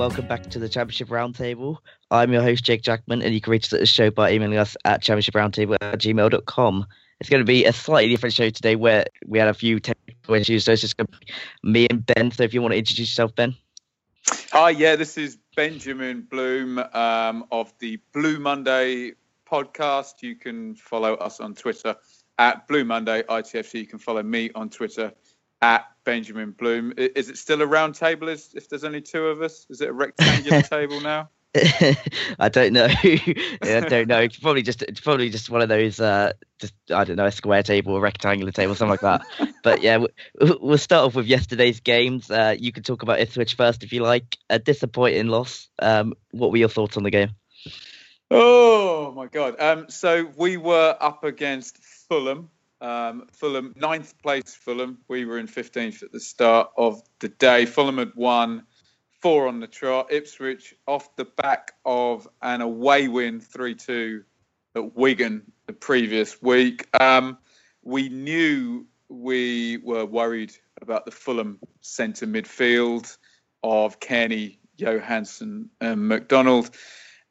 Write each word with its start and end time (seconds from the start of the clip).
Welcome 0.00 0.26
back 0.26 0.48
to 0.48 0.58
the 0.58 0.66
Championship 0.66 1.08
Roundtable. 1.08 1.76
I'm 2.10 2.32
your 2.32 2.40
host, 2.40 2.64
Jake 2.64 2.80
Jackmann, 2.80 3.22
and 3.22 3.34
you 3.34 3.40
can 3.42 3.50
reach 3.50 3.66
us 3.66 3.74
at 3.74 3.80
the 3.80 3.86
show 3.86 4.10
by 4.10 4.32
emailing 4.32 4.56
us 4.56 4.74
at 4.86 5.02
championshiproundtable 5.02 5.76
at 5.78 5.98
gmail.com. 5.98 6.86
It's 7.20 7.28
going 7.28 7.42
to 7.42 7.44
be 7.44 7.66
a 7.66 7.72
slightly 7.74 8.08
different 8.08 8.34
show 8.34 8.48
today 8.48 8.76
where 8.76 9.04
we 9.26 9.38
had 9.38 9.48
a 9.48 9.52
few 9.52 9.78
technical 9.78 10.36
issues, 10.36 10.64
so 10.64 10.72
it's 10.72 10.80
just 10.80 10.96
going 10.96 11.06
to 11.06 11.18
be 11.18 11.26
me 11.62 11.86
and 11.90 12.06
Ben. 12.06 12.30
So 12.30 12.44
if 12.44 12.54
you 12.54 12.62
want 12.62 12.72
to 12.72 12.78
introduce 12.78 13.10
yourself, 13.10 13.34
Ben. 13.34 13.54
Hi, 14.52 14.70
yeah, 14.70 14.96
this 14.96 15.18
is 15.18 15.36
Benjamin 15.54 16.22
Bloom 16.30 16.78
um, 16.78 17.44
of 17.52 17.74
the 17.78 18.00
Blue 18.14 18.38
Monday 18.38 19.12
podcast. 19.46 20.22
You 20.22 20.34
can 20.34 20.76
follow 20.76 21.12
us 21.16 21.40
on 21.40 21.54
Twitter 21.54 21.94
at 22.38 22.66
Blue 22.68 22.86
Monday 22.86 23.22
ITFC. 23.24 23.74
You 23.74 23.86
can 23.86 23.98
follow 23.98 24.22
me 24.22 24.50
on 24.54 24.70
Twitter 24.70 25.12
at 25.62 25.86
Benjamin 26.04 26.52
Bloom. 26.52 26.94
Is 26.96 27.28
it 27.28 27.38
still 27.38 27.62
a 27.62 27.66
round 27.66 27.94
table? 27.94 28.28
Is 28.28 28.52
if 28.54 28.68
there's 28.68 28.84
only 28.84 29.00
two 29.00 29.26
of 29.26 29.42
us? 29.42 29.66
Is 29.70 29.80
it 29.80 29.88
a 29.90 29.92
rectangular 29.92 30.62
table 30.76 31.00
now? 31.00 31.28
I 32.38 32.48
don't 32.48 32.72
know. 32.72 32.86
I 33.02 33.80
don't 33.88 34.06
know. 34.06 34.20
It's 34.20 34.38
probably 34.38 34.62
just 34.62 34.82
it's 34.82 35.00
probably 35.00 35.30
just 35.30 35.50
one 35.50 35.62
of 35.62 35.68
those 35.68 35.98
uh 35.98 36.32
just 36.60 36.74
I 36.94 37.02
don't 37.02 37.16
know 37.16 37.26
a 37.26 37.32
square 37.32 37.64
table, 37.64 37.96
a 37.96 38.00
rectangular 38.00 38.52
table, 38.52 38.76
something 38.76 38.98
like 39.00 39.00
that. 39.00 39.50
but 39.64 39.82
yeah, 39.82 39.98
we- 39.98 40.08
we'll 40.60 40.78
start 40.78 41.06
off 41.06 41.16
with 41.16 41.26
yesterday's 41.26 41.80
games. 41.80 42.30
Uh, 42.30 42.54
you 42.56 42.70
can 42.70 42.84
talk 42.84 43.02
about 43.02 43.18
Ipswich 43.18 43.54
first 43.56 43.82
if 43.82 43.92
you 43.92 44.00
like. 44.02 44.36
A 44.48 44.60
disappointing 44.60 45.26
loss. 45.26 45.68
Um, 45.80 46.14
what 46.30 46.52
were 46.52 46.56
your 46.56 46.68
thoughts 46.68 46.96
on 46.96 47.02
the 47.02 47.10
game? 47.10 47.30
Oh 48.30 49.12
my 49.16 49.26
God! 49.26 49.60
Um, 49.60 49.86
so 49.90 50.30
we 50.36 50.56
were 50.56 50.96
up 51.00 51.24
against 51.24 51.78
Fulham. 52.08 52.50
Um, 52.80 53.26
Fulham, 53.32 53.74
ninth 53.76 54.16
place 54.22 54.54
Fulham. 54.54 54.98
We 55.08 55.24
were 55.24 55.38
in 55.38 55.46
15th 55.46 56.02
at 56.02 56.12
the 56.12 56.20
start 56.20 56.70
of 56.76 57.02
the 57.18 57.28
day. 57.28 57.66
Fulham 57.66 57.98
had 57.98 58.14
won 58.14 58.64
four 59.20 59.48
on 59.48 59.60
the 59.60 59.66
trot. 59.66 60.12
Ipswich 60.12 60.74
off 60.86 61.14
the 61.16 61.26
back 61.26 61.72
of 61.84 62.26
an 62.42 62.60
away 62.60 63.08
win 63.08 63.40
3 63.40 63.74
2 63.74 64.24
at 64.76 64.96
Wigan 64.96 65.52
the 65.66 65.72
previous 65.72 66.40
week. 66.40 66.88
Um, 66.98 67.38
we 67.82 68.08
knew 68.08 68.86
we 69.08 69.78
were 69.78 70.06
worried 70.06 70.52
about 70.80 71.04
the 71.04 71.10
Fulham 71.10 71.58
centre 71.80 72.26
midfield 72.26 73.16
of 73.62 74.00
Cairney, 74.00 74.58
Johansen, 74.78 75.68
and 75.80 76.08
McDonald. 76.08 76.70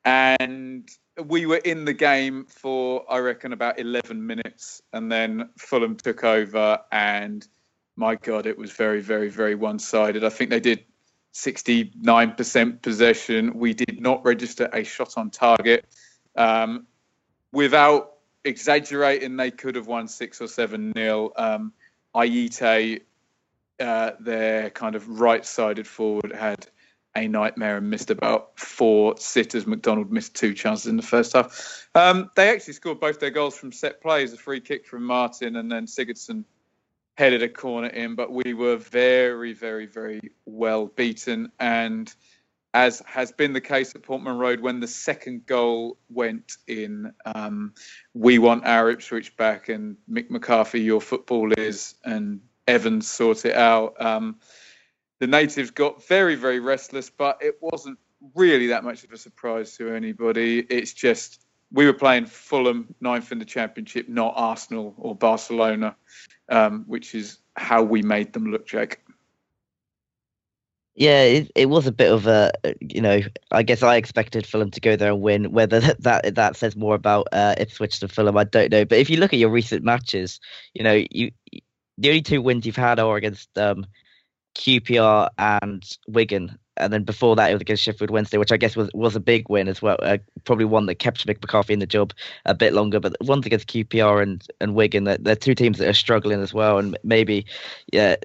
And 0.05 0.89
we 1.28 1.46
were 1.46 1.57
in 1.57 1.85
the 1.85 1.94
game 1.94 2.46
for, 2.46 3.06
I 3.09 3.19
reckon, 3.19 3.53
about 3.53 3.80
11 3.80 4.25
minutes. 4.25 4.81
And 4.94 5.12
then 5.12 5.50
Fulham 5.57 5.96
took 5.96 6.24
over. 6.24 6.80
And 6.91 7.47
my 7.96 8.16
God, 8.16 8.46
it 8.46 8.57
was 8.57 8.72
very, 8.72 9.02
very, 9.02 9.30
very 9.30 9.56
one 9.56 9.80
sided. 9.80 10.24
I 10.24 10.30
think 10.30 10.50
they 10.50 10.59
did 10.59 10.85
69% 11.34 12.81
possession. 12.81 13.53
We 13.53 13.74
did 13.74 14.02
not 14.02 14.24
register 14.25 14.69
a 14.72 14.84
shot 14.84 15.18
on 15.18 15.30
target. 15.30 15.85
Um, 16.35 16.88
without 17.51 18.13
exaggerating, 18.44 19.38
they 19.38 19.51
could 19.51 19.75
have 19.75 19.88
won 19.88 20.07
six 20.07 20.41
or 20.41 20.47
seven 20.47 20.91
nil. 20.96 21.34
Um, 21.36 21.74
Ayité, 22.16 23.01
uh, 23.80 24.12
their 24.19 24.69
kind 24.69 24.96
of 24.96 25.19
right-sided 25.19 25.88
forward, 25.88 26.34
had 26.34 26.68
a 27.15 27.27
nightmare 27.27 27.77
and 27.77 27.89
missed 27.89 28.11
about 28.11 28.59
four 28.59 29.17
sitters. 29.17 29.65
McDonald 29.65 30.11
missed 30.11 30.35
two 30.35 30.53
chances 30.53 30.87
in 30.87 30.97
the 30.97 31.03
first 31.03 31.33
half. 31.33 31.87
Um, 31.95 32.29
they 32.35 32.49
actually 32.49 32.73
scored 32.73 32.99
both 32.99 33.19
their 33.19 33.31
goals 33.31 33.57
from 33.57 33.71
set 33.71 34.01
plays, 34.01 34.33
a 34.33 34.37
free 34.37 34.59
kick 34.59 34.85
from 34.85 35.03
Martin, 35.03 35.55
and 35.55 35.71
then 35.71 35.85
Sigurdsson 35.85 36.45
headed 37.17 37.43
a 37.43 37.49
corner 37.49 37.87
in. 37.87 38.15
But 38.15 38.31
we 38.31 38.53
were 38.53 38.77
very, 38.77 39.53
very, 39.53 39.85
very 39.85 40.31
well 40.45 40.85
beaten. 40.85 41.51
And 41.59 42.13
as 42.73 43.01
has 43.07 43.31
been 43.31 43.53
the 43.53 43.61
case 43.61 43.95
at 43.95 44.03
Portman 44.03 44.37
Road, 44.37 44.59
when 44.59 44.79
the 44.79 44.87
second 44.87 45.45
goal 45.47 45.97
went 46.09 46.57
in, 46.67 47.11
um, 47.25 47.73
we 48.13 48.37
want 48.37 48.65
our 48.65 48.91
Ipswich 48.91 49.35
back, 49.35 49.69
and 49.69 49.97
Mick 50.09 50.29
McCarthy, 50.29 50.81
your 50.81 51.01
football 51.01 51.51
is, 51.53 51.95
and 52.05 52.41
Evans 52.67 53.09
sort 53.09 53.45
it 53.45 53.55
out. 53.55 53.99
Um, 53.99 54.37
the 55.19 55.28
natives 55.28 55.69
got 55.69 56.06
very, 56.06 56.35
very 56.35 56.59
restless, 56.59 57.09
but 57.09 57.38
it 57.41 57.57
wasn't 57.62 58.00
really 58.35 58.68
that 58.68 58.84
much 58.84 59.03
of 59.03 59.12
a 59.12 59.18
surprise 59.18 59.78
to 59.78 59.94
anybody. 59.94 60.59
It's 60.69 60.94
just 60.94 61.46
we 61.72 61.85
were 61.85 61.94
playing 61.94 62.25
Fulham 62.25 62.94
ninth 63.00 63.31
in 63.31 63.40
the 63.40 63.46
championship, 63.46 64.09
not 64.09 64.34
Arsenal 64.35 64.96
or 64.97 65.16
Barcelona, 65.16 65.96
um, 66.50 66.84
which 66.88 67.13
is 67.13 67.38
how 67.56 67.84
we 67.84 68.02
made 68.02 68.34
them 68.34 68.52
look, 68.52 68.66
Jake. 68.66 69.00
Yeah, 70.96 71.24
it, 71.24 71.51
it 71.56 71.69
was 71.69 71.88
a 71.88 71.94
bit 71.94 72.12
of 72.12 72.28
a, 72.28 72.51
you 72.81 73.00
know, 73.00 73.22
I 73.51 73.63
guess 73.63 73.84
I 73.84 73.96
expected 73.96 74.46
Fulham 74.46 74.72
to 74.72 74.81
go 74.81 74.97
there 74.97 75.13
and 75.13 75.22
win. 75.22 75.51
Whether 75.51 75.80
that 75.80 76.01
that, 76.03 76.36
that 76.36 76.56
says 76.57 76.75
more 76.75 76.96
about 76.96 77.28
uh, 77.31 77.56
Ipswich 77.57 78.00
than 78.00 78.09
Fulham, 78.09 78.38
I 78.38 78.44
don't 78.44 78.72
know. 78.72 78.84
But 78.84 78.97
if 78.97 79.09
you 79.09 79.18
look 79.18 79.31
at 79.31 79.40
your 79.40 79.50
recent 79.50 79.84
matches, 79.84 80.40
you 80.74 80.84
know, 80.84 81.03
you 81.12 81.31
the 81.97 82.09
only 82.09 82.22
two 82.22 82.41
wins 82.41 82.66
you've 82.66 82.75
had 82.75 83.00
are 83.00 83.16
against 83.16 83.57
um, 83.57 83.86
QPR 84.55 85.29
and 85.37 85.83
Wigan, 86.07 86.57
and 86.77 86.91
then 86.91 87.03
before 87.03 87.35
that 87.35 87.49
it 87.49 87.53
was 87.53 87.61
against 87.61 87.83
Sheffield 87.83 88.09
Wednesday, 88.09 88.37
which 88.37 88.51
I 88.51 88.57
guess 88.57 88.75
was 88.75 88.89
was 88.93 89.15
a 89.15 89.19
big 89.19 89.49
win 89.49 89.67
as 89.67 89.81
well. 89.81 89.97
Uh, 90.01 90.17
probably 90.43 90.65
one 90.65 90.85
that 90.87 90.95
kept 90.95 91.25
Mick 91.27 91.41
McCarthy 91.41 91.73
in 91.73 91.79
the 91.79 91.87
job 91.87 92.13
a 92.45 92.53
bit 92.53 92.73
longer. 92.73 92.99
But 92.99 93.15
ones 93.21 93.45
against 93.45 93.67
QPR 93.67 94.21
and 94.21 94.45
and 94.59 94.75
Wigan, 94.75 95.03
they're, 95.05 95.17
they're 95.17 95.35
two 95.35 95.55
teams 95.55 95.77
that 95.77 95.88
are 95.88 95.93
struggling 95.93 96.41
as 96.41 96.53
well, 96.53 96.77
and 96.77 96.97
maybe 97.03 97.45
yeah. 97.91 98.15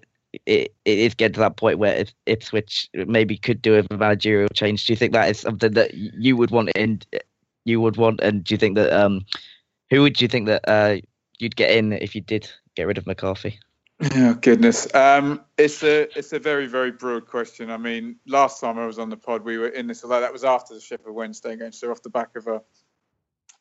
It, 0.46 0.74
it 0.84 0.98
is 0.98 1.14
getting 1.14 1.34
to 1.34 1.40
that 1.40 1.56
point 1.56 1.78
where 1.78 2.04
Ipswich 2.26 2.88
maybe 2.92 3.36
could 3.36 3.62
do 3.62 3.78
a 3.78 3.96
managerial 3.96 4.48
change. 4.48 4.84
Do 4.84 4.92
you 4.92 4.96
think 4.96 5.12
that 5.12 5.30
is 5.30 5.38
something 5.38 5.74
that 5.74 5.94
you 5.94 6.36
would 6.36 6.50
want 6.50 6.70
in? 6.70 7.02
You 7.64 7.80
would 7.80 7.96
want, 7.96 8.18
and 8.20 8.42
do 8.42 8.52
you 8.52 8.58
think 8.58 8.74
that 8.74 8.92
um, 8.92 9.24
who 9.90 10.02
would 10.02 10.20
you 10.20 10.26
think 10.26 10.46
that 10.46 10.68
uh, 10.68 10.96
you'd 11.38 11.54
get 11.54 11.70
in 11.70 11.92
if 11.92 12.16
you 12.16 12.20
did 12.20 12.50
get 12.74 12.88
rid 12.88 12.98
of 12.98 13.06
McCarthy? 13.06 13.60
Oh 14.00 14.34
goodness, 14.34 14.92
um, 14.92 15.40
it's 15.56 15.82
a 15.84 16.18
it's 16.18 16.32
a 16.32 16.40
very 16.40 16.66
very 16.66 16.90
broad 16.90 17.26
question. 17.26 17.70
I 17.70 17.76
mean, 17.76 18.16
last 18.26 18.60
time 18.60 18.76
I 18.76 18.86
was 18.86 18.98
on 18.98 19.08
the 19.08 19.16
pod, 19.16 19.44
we 19.44 19.56
were 19.56 19.68
in 19.68 19.86
this. 19.86 20.02
Although 20.02 20.20
that 20.20 20.32
was 20.32 20.42
after 20.42 20.74
the 20.74 20.80
Sheffield 20.80 21.14
Wednesday 21.14 21.56
game, 21.56 21.70
so 21.70 21.90
off 21.90 22.02
the 22.02 22.10
back 22.10 22.34
of 22.36 22.48
a 22.48 22.62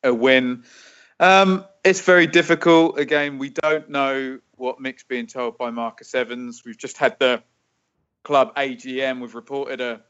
a 0.02 0.12
win. 0.12 0.64
Um, 1.20 1.64
it's 1.84 2.00
very 2.00 2.26
difficult. 2.26 2.98
Again, 2.98 3.38
we 3.38 3.50
don't 3.50 3.88
know 3.88 4.40
what 4.56 4.80
Mick's 4.80 5.04
being 5.04 5.28
told 5.28 5.56
by 5.56 5.70
Marcus 5.70 6.14
Evans. 6.14 6.62
We've 6.66 6.78
just 6.78 6.98
had 6.98 7.16
the 7.20 7.42
club 8.24 8.56
AGM. 8.56 9.20
We've 9.20 9.36
reported 9.36 9.80
a 9.80 10.02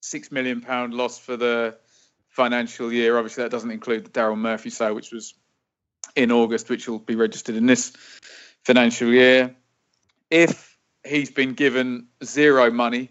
six 0.00 0.32
million 0.32 0.62
pound 0.62 0.94
loss 0.94 1.18
for 1.18 1.36
the 1.36 1.76
financial 2.30 2.90
year. 2.90 3.18
Obviously, 3.18 3.42
that 3.42 3.50
doesn't 3.50 3.70
include 3.70 4.06
the 4.06 4.10
Daryl 4.10 4.38
Murphy 4.38 4.70
sale, 4.70 4.94
which 4.94 5.12
was 5.12 5.34
in 6.16 6.32
August, 6.32 6.70
which 6.70 6.88
will 6.88 6.98
be 6.98 7.14
registered 7.14 7.56
in 7.56 7.66
this 7.66 7.92
financial 8.68 9.08
year. 9.08 9.56
If 10.30 10.76
he's 11.04 11.30
been 11.30 11.54
given 11.54 12.08
zero 12.22 12.70
money 12.70 13.10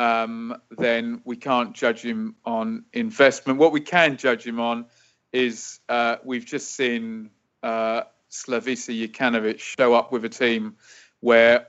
um, 0.00 0.56
then 0.78 1.20
we 1.24 1.36
can't 1.36 1.74
judge 1.74 2.00
him 2.00 2.34
on 2.46 2.86
investment. 2.94 3.58
What 3.58 3.70
we 3.70 3.82
can 3.82 4.16
judge 4.16 4.46
him 4.46 4.58
on 4.58 4.86
is 5.30 5.78
uh, 5.90 6.16
we've 6.24 6.46
just 6.46 6.74
seen 6.74 7.28
uh, 7.62 8.02
Slavisa 8.30 8.98
Jokanovic 8.98 9.58
show 9.58 9.92
up 9.92 10.10
with 10.10 10.24
a 10.24 10.28
team 10.30 10.76
where 11.20 11.66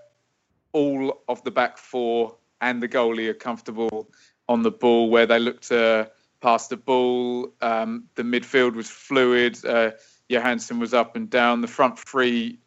all 0.72 1.24
of 1.28 1.44
the 1.44 1.52
back 1.52 1.78
four 1.78 2.38
and 2.62 2.82
the 2.82 2.88
goalie 2.88 3.28
are 3.28 3.34
comfortable 3.34 4.10
on 4.48 4.64
the 4.64 4.72
ball, 4.72 5.10
where 5.10 5.26
they 5.26 5.40
look 5.40 5.60
to 5.64 6.10
pass 6.40 6.70
the 6.70 6.78
ball. 6.78 7.54
Um, 7.62 8.06
the 8.16 8.24
midfield 8.24 8.76
was 8.76 8.90
fluid. 8.90 9.58
Uh, 9.66 9.92
Johansen 10.30 10.80
was 10.80 10.94
up 10.94 11.18
and 11.18 11.30
down. 11.30 11.60
The 11.60 11.68
front 11.68 12.00
three, 12.00 12.60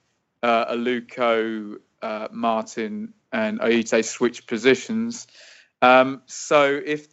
uh, 0.44 0.74
Aluko, 0.74 1.78
uh, 2.02 2.28
Martin, 2.30 3.14
and 3.32 3.60
Ayité 3.60 4.04
switch 4.04 4.46
positions. 4.46 5.26
Um, 5.80 6.20
so 6.26 6.80
if 6.84 7.08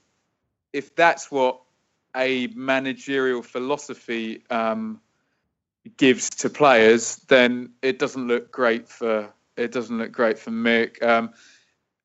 if 0.73 0.95
that's 0.95 1.31
what 1.31 1.61
a 2.15 2.47
managerial 2.47 3.41
philosophy 3.41 4.43
um, 4.49 4.99
gives 5.95 6.29
to 6.29 6.49
players, 6.49 7.15
then 7.29 7.71
it 7.81 7.99
doesn't 7.99 8.27
look 8.27 8.51
great 8.51 8.89
for 8.89 9.33
it 9.55 9.71
doesn't 9.71 9.97
look 9.97 10.11
great 10.11 10.37
for 10.37 10.51
Mick. 10.51 11.01
Um, 11.01 11.31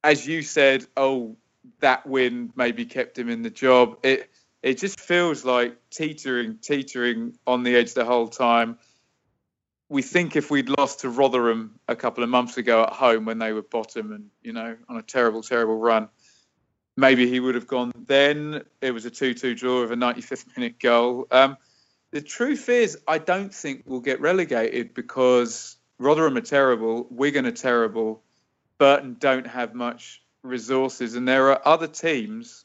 as 0.04 0.26
you 0.28 0.42
said, 0.42 0.86
oh, 0.96 1.36
that 1.80 2.06
win 2.06 2.52
maybe 2.54 2.84
kept 2.84 3.18
him 3.18 3.28
in 3.28 3.42
the 3.42 3.50
job. 3.50 3.98
It 4.04 4.30
it 4.62 4.78
just 4.78 5.00
feels 5.00 5.44
like 5.44 5.76
teetering, 5.90 6.58
teetering 6.58 7.36
on 7.48 7.64
the 7.64 7.74
edge 7.74 7.94
the 7.94 8.04
whole 8.04 8.28
time. 8.28 8.78
We 9.88 10.02
think 10.02 10.34
if 10.34 10.50
we'd 10.50 10.68
lost 10.68 11.00
to 11.00 11.10
Rotherham 11.10 11.78
a 11.86 11.94
couple 11.94 12.24
of 12.24 12.30
months 12.30 12.56
ago 12.56 12.82
at 12.82 12.92
home 12.92 13.24
when 13.24 13.38
they 13.38 13.52
were 13.52 13.62
bottom 13.62 14.12
and 14.12 14.30
you 14.42 14.52
know 14.52 14.76
on 14.88 14.96
a 14.96 15.02
terrible, 15.02 15.42
terrible 15.42 15.78
run, 15.78 16.08
maybe 16.96 17.28
he 17.28 17.40
would 17.40 17.54
have 17.54 17.66
gone 17.66 17.92
then. 18.06 18.62
It 18.80 18.90
was 18.90 19.06
a 19.06 19.10
2-2 19.10 19.56
draw 19.56 19.82
with 19.82 19.92
a 19.92 19.96
95th 19.96 20.56
minute 20.56 20.78
goal. 20.80 21.26
Um, 21.30 21.56
the 22.10 22.20
truth 22.20 22.68
is, 22.68 22.98
I 23.06 23.18
don't 23.18 23.52
think 23.52 23.82
we'll 23.86 24.00
get 24.00 24.20
relegated 24.20 24.94
because 24.94 25.76
Rotherham 25.98 26.36
are 26.36 26.42
terrible, 26.42 27.06
Wigan 27.10 27.46
are 27.46 27.52
terrible, 27.52 28.22
Burton 28.78 29.16
don't 29.18 29.46
have 29.46 29.74
much 29.74 30.22
resources, 30.42 31.14
and 31.14 31.26
there 31.26 31.50
are 31.50 31.60
other 31.64 31.88
teams. 31.88 32.64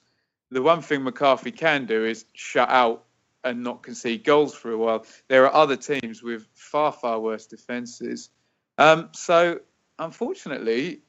The 0.51 0.61
one 0.61 0.81
thing 0.81 1.03
McCarthy 1.03 1.51
can 1.51 1.85
do 1.85 2.05
is 2.05 2.25
shut 2.33 2.69
out 2.69 3.05
and 3.43 3.63
not 3.63 3.83
concede 3.83 4.23
goals 4.23 4.53
for 4.53 4.71
a 4.71 4.77
while. 4.77 5.05
There 5.27 5.45
are 5.45 5.53
other 5.53 5.75
teams 5.75 6.21
with 6.21 6.45
far, 6.53 6.91
far 6.91 7.19
worse 7.19 7.47
defences. 7.47 8.29
Um, 8.77 9.09
so, 9.13 9.59
unfortunately, 9.97 11.01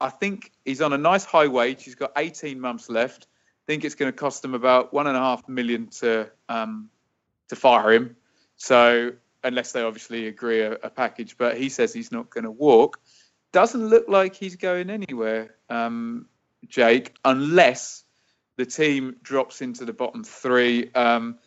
I 0.00 0.10
think 0.10 0.52
he's 0.64 0.80
on 0.80 0.92
a 0.92 0.98
nice 0.98 1.24
high 1.24 1.48
wage. 1.48 1.84
He's 1.84 1.94
got 1.94 2.12
18 2.16 2.60
months 2.60 2.88
left. 2.88 3.26
I 3.26 3.72
think 3.72 3.84
it's 3.84 3.94
going 3.94 4.10
to 4.12 4.16
cost 4.16 4.42
them 4.42 4.54
about 4.54 4.92
one 4.92 5.06
and 5.06 5.16
a 5.16 5.20
half 5.20 5.48
million 5.48 5.88
to 6.00 6.30
um, 6.48 6.90
to 7.48 7.56
fire 7.56 7.92
him. 7.92 8.16
So 8.56 9.12
unless 9.42 9.72
they 9.72 9.82
obviously 9.82 10.26
agree 10.26 10.60
a, 10.60 10.72
a 10.72 10.90
package, 10.90 11.36
but 11.36 11.56
he 11.56 11.68
says 11.68 11.92
he's 11.92 12.12
not 12.12 12.30
going 12.30 12.44
to 12.44 12.50
walk. 12.50 13.00
Doesn't 13.52 13.88
look 13.88 14.08
like 14.08 14.34
he's 14.34 14.56
going 14.56 14.90
anywhere, 14.90 15.54
um, 15.70 16.26
Jake, 16.66 17.14
unless 17.24 18.04
the 18.56 18.66
team 18.66 19.16
drops 19.22 19.62
into 19.62 19.84
the 19.84 19.92
bottom 19.92 20.24
three. 20.24 20.90
Um, 20.92 21.38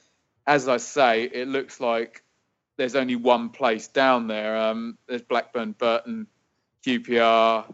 as 0.47 0.67
I 0.67 0.77
say, 0.77 1.23
it 1.23 1.47
looks 1.47 1.79
like 1.79 2.23
there's 2.77 2.95
only 2.95 3.15
one 3.15 3.49
place 3.49 3.87
down 3.87 4.27
there. 4.27 4.57
Um, 4.57 4.97
there's 5.07 5.21
Blackburn, 5.21 5.73
Burton, 5.73 6.27
QPR, 6.85 7.73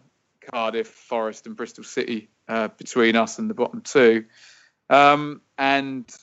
Cardiff, 0.51 0.87
Forest, 0.87 1.47
and 1.47 1.55
Bristol 1.55 1.83
City 1.83 2.29
uh, 2.47 2.69
between 2.69 3.15
us 3.15 3.39
and 3.39 3.49
the 3.49 3.53
bottom 3.53 3.81
two, 3.81 4.25
um, 4.89 5.41
and 5.57 6.13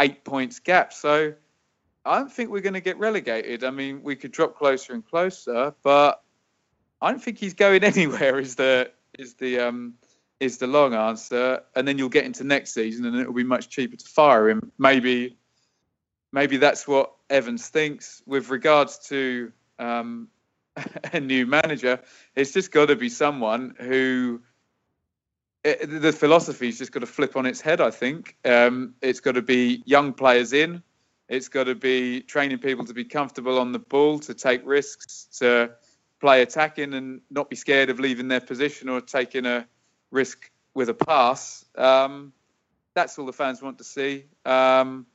eight 0.00 0.24
points 0.24 0.58
gap. 0.58 0.92
So 0.92 1.34
I 2.04 2.18
don't 2.18 2.32
think 2.32 2.50
we're 2.50 2.60
going 2.60 2.74
to 2.74 2.80
get 2.80 2.98
relegated. 2.98 3.64
I 3.64 3.70
mean, 3.70 4.02
we 4.02 4.16
could 4.16 4.32
drop 4.32 4.56
closer 4.56 4.94
and 4.94 5.06
closer, 5.06 5.74
but 5.82 6.22
I 7.00 7.10
don't 7.10 7.22
think 7.22 7.38
he's 7.38 7.54
going 7.54 7.84
anywhere. 7.84 8.38
Is 8.38 8.56
the 8.56 8.90
is 9.18 9.34
the 9.34 9.60
um, 9.60 9.94
is 10.40 10.58
the 10.58 10.66
long 10.66 10.94
answer? 10.94 11.62
And 11.76 11.86
then 11.86 11.98
you'll 11.98 12.08
get 12.08 12.24
into 12.24 12.44
next 12.44 12.74
season, 12.74 13.04
and 13.04 13.16
it'll 13.16 13.32
be 13.32 13.44
much 13.44 13.68
cheaper 13.68 13.96
to 13.96 14.08
fire 14.08 14.48
him. 14.48 14.72
Maybe 14.78 15.36
maybe 16.32 16.56
that's 16.56 16.86
what 16.86 17.12
Evans 17.30 17.68
thinks 17.68 18.22
with 18.26 18.50
regards 18.50 18.98
to 19.08 19.52
um, 19.78 20.28
a 21.12 21.20
new 21.20 21.46
manager. 21.46 22.00
It's 22.34 22.52
just 22.52 22.70
got 22.72 22.86
to 22.86 22.96
be 22.96 23.08
someone 23.08 23.74
who 23.78 24.40
it, 25.64 26.00
the 26.00 26.12
philosophy's 26.12 26.78
just 26.78 26.92
got 26.92 27.00
to 27.00 27.06
flip 27.06 27.36
on 27.36 27.46
its 27.46 27.60
head. 27.60 27.80
I 27.80 27.90
think 27.90 28.36
um, 28.44 28.94
it's 29.02 29.20
got 29.20 29.32
to 29.32 29.42
be 29.42 29.82
young 29.84 30.12
players 30.12 30.52
in. 30.52 30.82
It's 31.28 31.48
got 31.48 31.64
to 31.64 31.74
be 31.74 32.22
training 32.22 32.58
people 32.58 32.86
to 32.86 32.94
be 32.94 33.04
comfortable 33.04 33.58
on 33.58 33.72
the 33.72 33.78
ball, 33.78 34.18
to 34.20 34.34
take 34.34 34.62
risks, 34.64 35.28
to 35.38 35.72
play 36.20 36.40
attacking, 36.42 36.94
and 36.94 37.20
not 37.30 37.50
be 37.50 37.56
scared 37.56 37.90
of 37.90 38.00
leaving 38.00 38.28
their 38.28 38.40
position 38.40 38.88
or 38.88 39.00
taking 39.00 39.44
a 39.44 39.66
risk 40.10 40.50
with 40.72 40.88
a 40.88 40.94
pass. 40.94 41.66
Um, 41.76 42.32
that's 42.94 43.18
all 43.18 43.26
the 43.26 43.32
fans 43.32 43.60
want 43.60 43.78
to 43.78 43.84
see. 43.84 44.24
Um, 44.46 45.06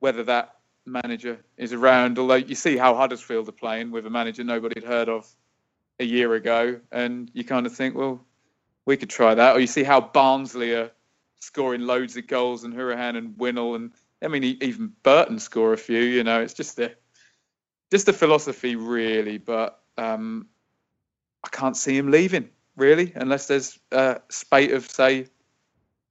whether 0.00 0.24
that 0.24 0.56
manager 0.84 1.38
is 1.56 1.72
around, 1.72 2.18
although 2.18 2.34
you 2.34 2.54
see 2.54 2.76
how 2.76 2.94
Huddersfield 2.94 3.48
are 3.48 3.52
playing 3.52 3.90
with 3.90 4.06
a 4.06 4.10
manager 4.10 4.44
nobody 4.44 4.80
had 4.80 4.88
heard 4.88 5.08
of 5.08 5.28
a 6.00 6.04
year 6.04 6.34
ago, 6.34 6.80
and 6.90 7.30
you 7.34 7.44
kind 7.44 7.66
of 7.66 7.74
think, 7.74 7.94
well, 7.94 8.20
we 8.84 8.96
could 8.96 9.10
try 9.10 9.34
that. 9.34 9.56
Or 9.56 9.60
you 9.60 9.66
see 9.66 9.84
how 9.84 10.00
Barnsley 10.00 10.74
are 10.74 10.90
scoring 11.40 11.82
loads 11.82 12.16
of 12.16 12.26
goals 12.26 12.64
and 12.64 12.74
Hourihane 12.74 13.16
and 13.16 13.36
Winnall 13.36 13.76
and 13.76 13.92
I 14.22 14.28
mean 14.28 14.44
even 14.44 14.92
Burton 15.02 15.38
score 15.38 15.72
a 15.72 15.76
few. 15.76 16.00
You 16.00 16.24
know, 16.24 16.40
it's 16.40 16.54
just 16.54 16.76
the 16.76 16.92
just 17.90 18.06
the 18.06 18.12
philosophy 18.12 18.76
really. 18.76 19.38
But 19.38 19.80
um, 19.98 20.46
I 21.44 21.48
can't 21.48 21.76
see 21.76 21.96
him 21.96 22.10
leaving 22.10 22.48
really 22.76 23.12
unless 23.14 23.46
there's 23.46 23.78
a 23.90 24.20
spate 24.28 24.72
of 24.72 24.88
say 24.88 25.26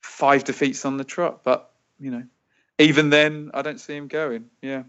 five 0.02 0.44
defeats 0.44 0.86
on 0.86 0.98
the 0.98 1.04
trot. 1.04 1.44
But 1.44 1.72
you 2.00 2.12
know, 2.12 2.24
even 2.80 3.10
then, 3.10 3.52
I 3.54 3.62
don't 3.62 3.80
see 3.80 3.96
him 3.96 4.08
going. 4.08 4.46
Yeah. 4.62 4.84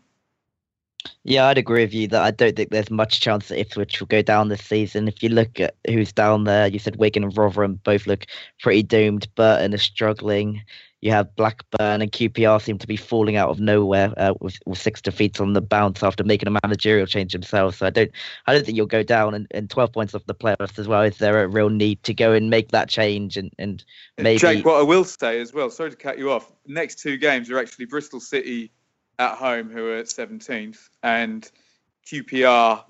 Yeah, 1.25 1.47
I'd 1.47 1.59
agree 1.59 1.83
with 1.83 1.95
you 1.95 2.09
that 2.09 2.23
I 2.23 2.31
don't 2.31 2.55
think 2.57 2.71
there's 2.71 2.91
much 2.91 3.21
chance 3.21 3.49
that 3.49 3.59
Ipswich 3.59 4.01
will 4.01 4.07
go 4.07 4.23
down 4.23 4.49
this 4.49 4.65
season. 4.65 5.09
If 5.09 5.23
you 5.23 5.29
look 5.29 5.59
at 5.61 5.75
who's 5.89 6.13
down 6.13 6.45
there, 6.45 6.67
you 6.69 6.79
said 6.79 6.97
Wigan 6.97 7.25
and 7.25 7.37
Rotherham 7.37 7.81
both 7.85 8.07
look 8.07 8.27
pretty 8.61 8.83
doomed. 8.83 9.29
Burton 9.35 9.73
is 9.73 9.83
struggling. 9.83 10.63
You 11.03 11.11
have 11.11 11.35
Blackburn 11.35 12.01
and 12.01 12.11
QPR 12.13 12.63
seem 12.63 12.79
to 12.79 12.87
be 12.87 12.97
falling 12.97 13.35
out 13.35 13.51
of 13.51 13.59
nowhere 13.59 14.15
uh, 14.17 14.35
with, 14.41 14.57
with, 14.67 14.79
six 14.79 15.03
defeats 15.03 15.41
on 15.41 15.53
the 15.53 15.61
bounce 15.61 16.03
after 16.03 16.23
making 16.23 16.47
a 16.47 16.59
managerial 16.63 17.07
change 17.07 17.33
themselves. 17.33 17.79
So 17.79 17.87
I 17.87 17.91
don't, 17.91 18.11
I 18.47 18.55
don't 18.55 18.65
think 18.65 18.77
you'll 18.77 18.87
go 18.87 19.03
down 19.03 19.35
and, 19.35 19.49
and 19.51 19.69
12 19.69 19.93
points 19.93 20.15
off 20.15 20.25
the 20.27 20.35
playoffs 20.35 20.79
as 20.79 20.87
well. 20.87 21.03
Is 21.03 21.19
there 21.19 21.43
a 21.43 21.49
real 21.49 21.71
need 21.71 22.01
to 22.05 22.15
go 22.15 22.33
and 22.33 22.51
make 22.51 22.69
that 22.71 22.89
change 22.89 23.37
and 23.37 23.53
and 23.59 23.85
maybe? 24.17 24.39
Jake, 24.39 24.65
what 24.65 24.79
I 24.79 24.83
will 24.83 25.05
say 25.05 25.41
as 25.41 25.53
well. 25.53 25.71
Sorry 25.71 25.91
to 25.91 25.97
cut 25.97 26.19
you 26.19 26.31
off. 26.31 26.51
Next 26.67 27.01
two 27.01 27.17
games 27.17 27.51
are 27.51 27.59
actually 27.59 27.87
Bristol 27.87 28.21
City 28.21 28.71
at 29.19 29.37
home, 29.37 29.71
who 29.71 29.89
are 29.89 30.03
17th, 30.03 30.89
and 31.03 31.51
QPR 32.07 32.85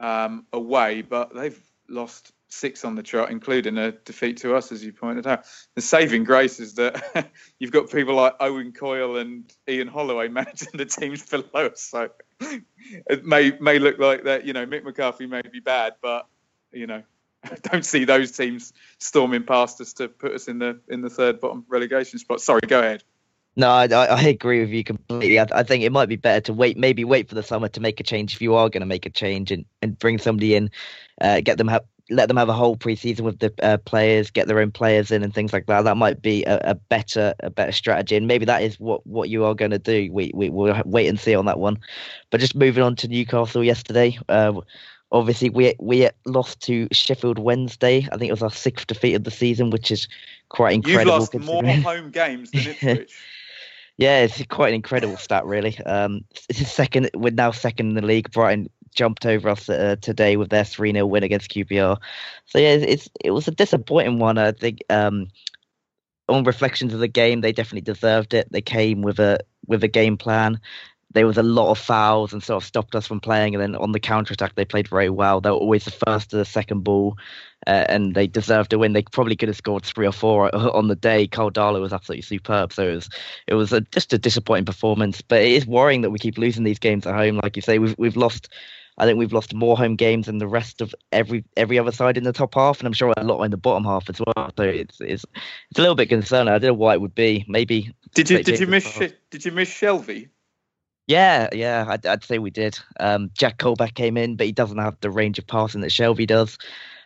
um, 0.00 0.46
away, 0.52 1.02
but 1.02 1.34
they've 1.34 1.60
lost 1.88 2.32
six 2.50 2.84
on 2.84 2.94
the 2.94 3.02
trot, 3.02 3.30
including 3.30 3.78
a 3.78 3.92
defeat 3.92 4.38
to 4.38 4.54
us, 4.54 4.72
as 4.72 4.84
you 4.84 4.92
pointed 4.92 5.26
out. 5.26 5.44
The 5.74 5.80
saving 5.80 6.24
grace 6.24 6.60
is 6.60 6.74
that 6.74 7.30
you've 7.58 7.72
got 7.72 7.90
people 7.90 8.14
like 8.14 8.34
Owen 8.40 8.72
Coyle 8.72 9.16
and 9.16 9.50
Ian 9.68 9.88
Holloway 9.88 10.28
managing 10.28 10.70
the 10.74 10.84
teams 10.84 11.28
below 11.28 11.66
us. 11.66 11.80
So 11.80 12.10
it 12.40 13.24
may 13.24 13.52
may 13.60 13.78
look 13.78 13.98
like 13.98 14.24
that. 14.24 14.44
You 14.44 14.52
know, 14.52 14.66
Mick 14.66 14.84
McCarthy 14.84 15.26
may 15.26 15.42
be 15.42 15.60
bad, 15.60 15.94
but 16.02 16.26
you 16.72 16.86
know, 16.86 17.02
I 17.44 17.54
don't 17.62 17.84
see 17.84 18.04
those 18.04 18.32
teams 18.32 18.72
storming 18.98 19.44
past 19.44 19.80
us 19.80 19.94
to 19.94 20.08
put 20.08 20.32
us 20.32 20.48
in 20.48 20.58
the 20.58 20.80
in 20.88 21.00
the 21.00 21.10
third 21.10 21.40
bottom 21.40 21.64
relegation 21.68 22.18
spot. 22.18 22.40
Sorry, 22.40 22.60
go 22.66 22.80
ahead. 22.80 23.04
No, 23.56 23.68
I, 23.68 23.86
I 23.86 24.22
agree 24.22 24.60
with 24.60 24.70
you 24.70 24.84
completely. 24.84 25.38
I, 25.38 25.46
I, 25.52 25.64
think 25.64 25.82
it 25.82 25.90
might 25.90 26.08
be 26.08 26.14
better 26.14 26.40
to 26.42 26.52
wait, 26.52 26.78
maybe 26.78 27.04
wait 27.04 27.28
for 27.28 27.34
the 27.34 27.42
summer 27.42 27.66
to 27.68 27.80
make 27.80 27.98
a 27.98 28.04
change 28.04 28.34
if 28.34 28.40
you 28.40 28.54
are 28.54 28.68
going 28.70 28.80
to 28.80 28.86
make 28.86 29.06
a 29.06 29.10
change 29.10 29.50
and, 29.50 29.64
and 29.82 29.98
bring 29.98 30.18
somebody 30.18 30.54
in, 30.54 30.70
uh, 31.20 31.40
get 31.40 31.58
them 31.58 31.66
have 31.66 31.82
let 32.10 32.28
them 32.28 32.36
have 32.36 32.48
a 32.48 32.54
whole 32.54 32.76
preseason 32.76 33.20
with 33.20 33.38
the 33.38 33.52
uh, 33.62 33.78
players, 33.78 34.30
get 34.30 34.48
their 34.48 34.60
own 34.60 34.70
players 34.70 35.10
in 35.10 35.22
and 35.22 35.32
things 35.32 35.52
like 35.52 35.66
that. 35.66 35.82
That 35.82 35.96
might 35.96 36.20
be 36.20 36.44
a, 36.44 36.60
a 36.64 36.74
better 36.74 37.34
a 37.40 37.50
better 37.50 37.72
strategy, 37.72 38.16
and 38.16 38.26
maybe 38.26 38.44
that 38.44 38.62
is 38.62 38.78
what, 38.78 39.06
what 39.06 39.28
you 39.28 39.44
are 39.44 39.54
going 39.54 39.70
to 39.70 39.78
do. 39.78 40.10
We 40.12 40.30
we 40.34 40.50
will 40.50 40.80
wait 40.84 41.06
and 41.06 41.18
see 41.18 41.34
on 41.34 41.46
that 41.46 41.58
one. 41.58 41.78
But 42.30 42.40
just 42.40 42.54
moving 42.54 42.82
on 42.82 42.96
to 42.96 43.08
Newcastle 43.08 43.64
yesterday. 43.64 44.18
Uh, 44.28 44.60
obviously, 45.12 45.50
we 45.50 45.74
we 45.78 46.08
lost 46.26 46.60
to 46.62 46.88
Sheffield 46.92 47.38
Wednesday. 47.38 48.08
I 48.12 48.16
think 48.16 48.28
it 48.28 48.32
was 48.32 48.42
our 48.42 48.50
sixth 48.50 48.86
defeat 48.86 49.14
of 49.14 49.24
the 49.24 49.30
season, 49.30 49.70
which 49.70 49.90
is 49.90 50.08
quite 50.48 50.74
incredible. 50.74 51.12
You've 51.12 51.34
lost 51.34 51.38
more 51.38 51.66
home 51.66 52.10
games 52.10 52.50
than 52.50 52.68
Ipswich. 52.68 53.16
Yeah, 53.98 54.20
it's 54.20 54.42
quite 54.46 54.68
an 54.68 54.76
incredible 54.76 55.18
stat, 55.18 55.44
really. 55.44 55.78
Um, 55.84 56.24
it's 56.48 56.72
second. 56.72 57.10
We're 57.12 57.32
now 57.32 57.50
second 57.50 57.90
in 57.90 57.94
the 57.96 58.06
league. 58.06 58.30
Brighton 58.30 58.70
jumped 58.94 59.26
over 59.26 59.48
us 59.48 59.68
uh, 59.68 59.96
today 60.00 60.36
with 60.36 60.50
their 60.50 60.64
three 60.64 60.92
0 60.92 61.06
win 61.06 61.22
against 61.22 61.50
QPR. 61.50 61.98
So 62.46 62.58
yeah, 62.58 62.74
it's 62.74 63.08
it 63.24 63.30
was 63.30 63.48
a 63.48 63.52
disappointing 63.52 64.18
one. 64.18 64.38
I 64.38 64.52
think 64.52 64.82
um, 64.90 65.28
on 66.30 66.44
reflections 66.44 66.94
of 66.94 67.00
the 67.00 67.08
game, 67.08 67.40
they 67.40 67.52
definitely 67.52 67.92
deserved 67.92 68.34
it. 68.34 68.50
They 68.50 68.62
came 68.62 69.02
with 69.02 69.18
a 69.18 69.40
with 69.66 69.84
a 69.84 69.88
game 69.88 70.16
plan. 70.16 70.60
There 71.12 71.26
was 71.26 71.38
a 71.38 71.42
lot 71.42 71.72
of 71.72 71.78
fouls 71.78 72.32
and 72.32 72.40
sort 72.40 72.62
of 72.62 72.66
stopped 72.66 72.94
us 72.94 73.04
from 73.08 73.18
playing. 73.18 73.56
And 73.56 73.62
then 73.62 73.74
on 73.74 73.90
the 73.90 73.98
counter 73.98 74.32
attack, 74.32 74.54
they 74.54 74.64
played 74.64 74.86
very 74.86 75.10
well. 75.10 75.40
They 75.40 75.50
were 75.50 75.56
always 75.56 75.84
the 75.84 75.90
first 75.90 76.30
to 76.30 76.36
the 76.36 76.44
second 76.44 76.84
ball, 76.84 77.18
uh, 77.66 77.84
and 77.88 78.14
they 78.14 78.28
deserved 78.28 78.72
a 78.72 78.78
win. 78.78 78.92
They 78.92 79.02
probably 79.02 79.34
could 79.34 79.48
have 79.48 79.56
scored 79.56 79.84
three 79.84 80.06
or 80.06 80.12
four 80.12 80.54
on 80.54 80.86
the 80.86 80.94
day. 80.94 81.26
Karl 81.26 81.50
Darlow 81.50 81.80
was 81.80 81.92
absolutely 81.92 82.22
superb. 82.22 82.72
So 82.72 82.88
it 82.88 82.94
was 82.94 83.08
it 83.48 83.54
was 83.54 83.72
a, 83.72 83.80
just 83.80 84.12
a 84.12 84.18
disappointing 84.18 84.66
performance. 84.66 85.20
But 85.20 85.42
it 85.42 85.52
is 85.52 85.66
worrying 85.66 86.02
that 86.02 86.10
we 86.10 86.20
keep 86.20 86.38
losing 86.38 86.62
these 86.64 86.78
games 86.78 87.06
at 87.06 87.16
home. 87.16 87.40
Like 87.42 87.56
you 87.56 87.62
say, 87.62 87.80
we've 87.80 87.96
we've 87.98 88.16
lost 88.16 88.48
I 89.00 89.06
think 89.06 89.18
we've 89.18 89.32
lost 89.32 89.54
more 89.54 89.78
home 89.78 89.96
games 89.96 90.26
than 90.26 90.38
the 90.38 90.46
rest 90.46 90.82
of 90.82 90.94
every 91.10 91.42
every 91.56 91.78
other 91.78 91.90
side 91.90 92.18
in 92.18 92.24
the 92.24 92.34
top 92.34 92.54
half, 92.54 92.78
and 92.78 92.86
I'm 92.86 92.92
sure 92.92 93.14
a 93.16 93.24
lot 93.24 93.42
in 93.42 93.50
the 93.50 93.56
bottom 93.56 93.82
half 93.82 94.10
as 94.10 94.20
well. 94.20 94.52
So 94.56 94.62
it's 94.62 95.00
it's 95.00 95.24
it's 95.70 95.78
a 95.78 95.80
little 95.80 95.94
bit 95.94 96.10
concerning. 96.10 96.52
I 96.52 96.58
don't 96.58 96.68
know 96.68 96.74
why 96.74 96.92
it 96.94 97.00
would 97.00 97.14
be. 97.14 97.46
Maybe 97.48 97.94
did 98.14 98.28
you 98.28 98.42
did 98.42 98.60
you 98.60 98.66
miss 98.66 98.98
did 99.30 99.44
you 99.44 99.52
miss 99.52 99.70
Shelvey? 99.70 100.28
Yeah, 101.06 101.48
yeah, 101.52 101.86
I'd, 101.88 102.06
I'd 102.06 102.22
say 102.22 102.38
we 102.38 102.50
did. 102.50 102.78
Um, 103.00 103.30
Jack 103.36 103.58
Colback 103.58 103.94
came 103.94 104.16
in, 104.16 104.36
but 104.36 104.46
he 104.46 104.52
doesn't 104.52 104.78
have 104.78 104.96
the 105.00 105.10
range 105.10 105.40
of 105.40 105.46
passing 105.46 105.80
that 105.80 105.90
Shelvey 105.90 106.26
does. 106.26 106.56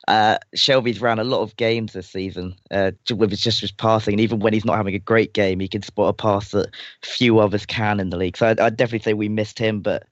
Uh, 0.06 0.38
Shelvey's 0.54 1.00
ran 1.00 1.18
a 1.18 1.24
lot 1.24 1.40
of 1.40 1.56
games 1.56 1.94
this 1.94 2.10
season 2.10 2.54
uh, 2.70 2.92
with 3.14 3.36
just 3.36 3.60
his 3.60 3.72
passing, 3.72 4.14
and 4.14 4.20
even 4.20 4.38
when 4.38 4.52
he's 4.52 4.64
not 4.64 4.76
having 4.76 4.94
a 4.94 4.98
great 4.98 5.32
game, 5.32 5.60
he 5.60 5.68
can 5.68 5.82
spot 5.82 6.10
a 6.10 6.12
pass 6.12 6.50
that 6.50 6.74
few 7.02 7.38
others 7.38 7.64
can 7.64 8.00
in 8.00 8.10
the 8.10 8.16
league. 8.16 8.36
So 8.36 8.46
I'd, 8.46 8.60
I'd 8.60 8.76
definitely 8.76 9.04
say 9.04 9.14
we 9.14 9.28
missed 9.28 9.58
him, 9.58 9.80
but 9.80 10.04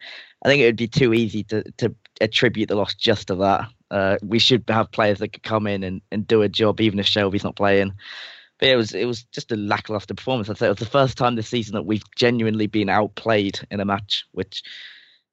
I 0.44 0.48
think 0.48 0.62
it 0.62 0.66
would 0.66 0.76
be 0.76 0.88
too 0.88 1.12
easy 1.12 1.44
to, 1.44 1.62
to 1.78 1.94
attribute 2.20 2.68
the 2.68 2.74
loss 2.74 2.94
just 2.94 3.28
to 3.28 3.34
that. 3.36 3.68
Uh, 3.90 4.16
we 4.22 4.38
should 4.38 4.64
have 4.68 4.90
players 4.90 5.18
that 5.18 5.32
could 5.34 5.42
come 5.42 5.66
in 5.66 5.82
and, 5.82 6.00
and 6.10 6.26
do 6.26 6.42
a 6.42 6.48
job, 6.48 6.80
even 6.80 6.98
if 6.98 7.06
Shelvey's 7.06 7.44
not 7.44 7.56
playing. 7.56 7.92
But 8.58 8.68
it 8.68 8.76
was 8.76 8.94
it 8.94 9.06
was 9.06 9.24
just 9.24 9.52
a 9.52 9.56
lackluster 9.56 10.14
performance. 10.14 10.48
I'd 10.48 10.56
say 10.56 10.66
it 10.66 10.70
was 10.70 10.78
the 10.78 10.86
first 10.86 11.18
time 11.18 11.34
this 11.34 11.48
season 11.48 11.74
that 11.74 11.82
we've 11.82 12.04
genuinely 12.16 12.68
been 12.68 12.88
outplayed 12.88 13.60
in 13.70 13.80
a 13.80 13.84
match, 13.84 14.24
which 14.32 14.62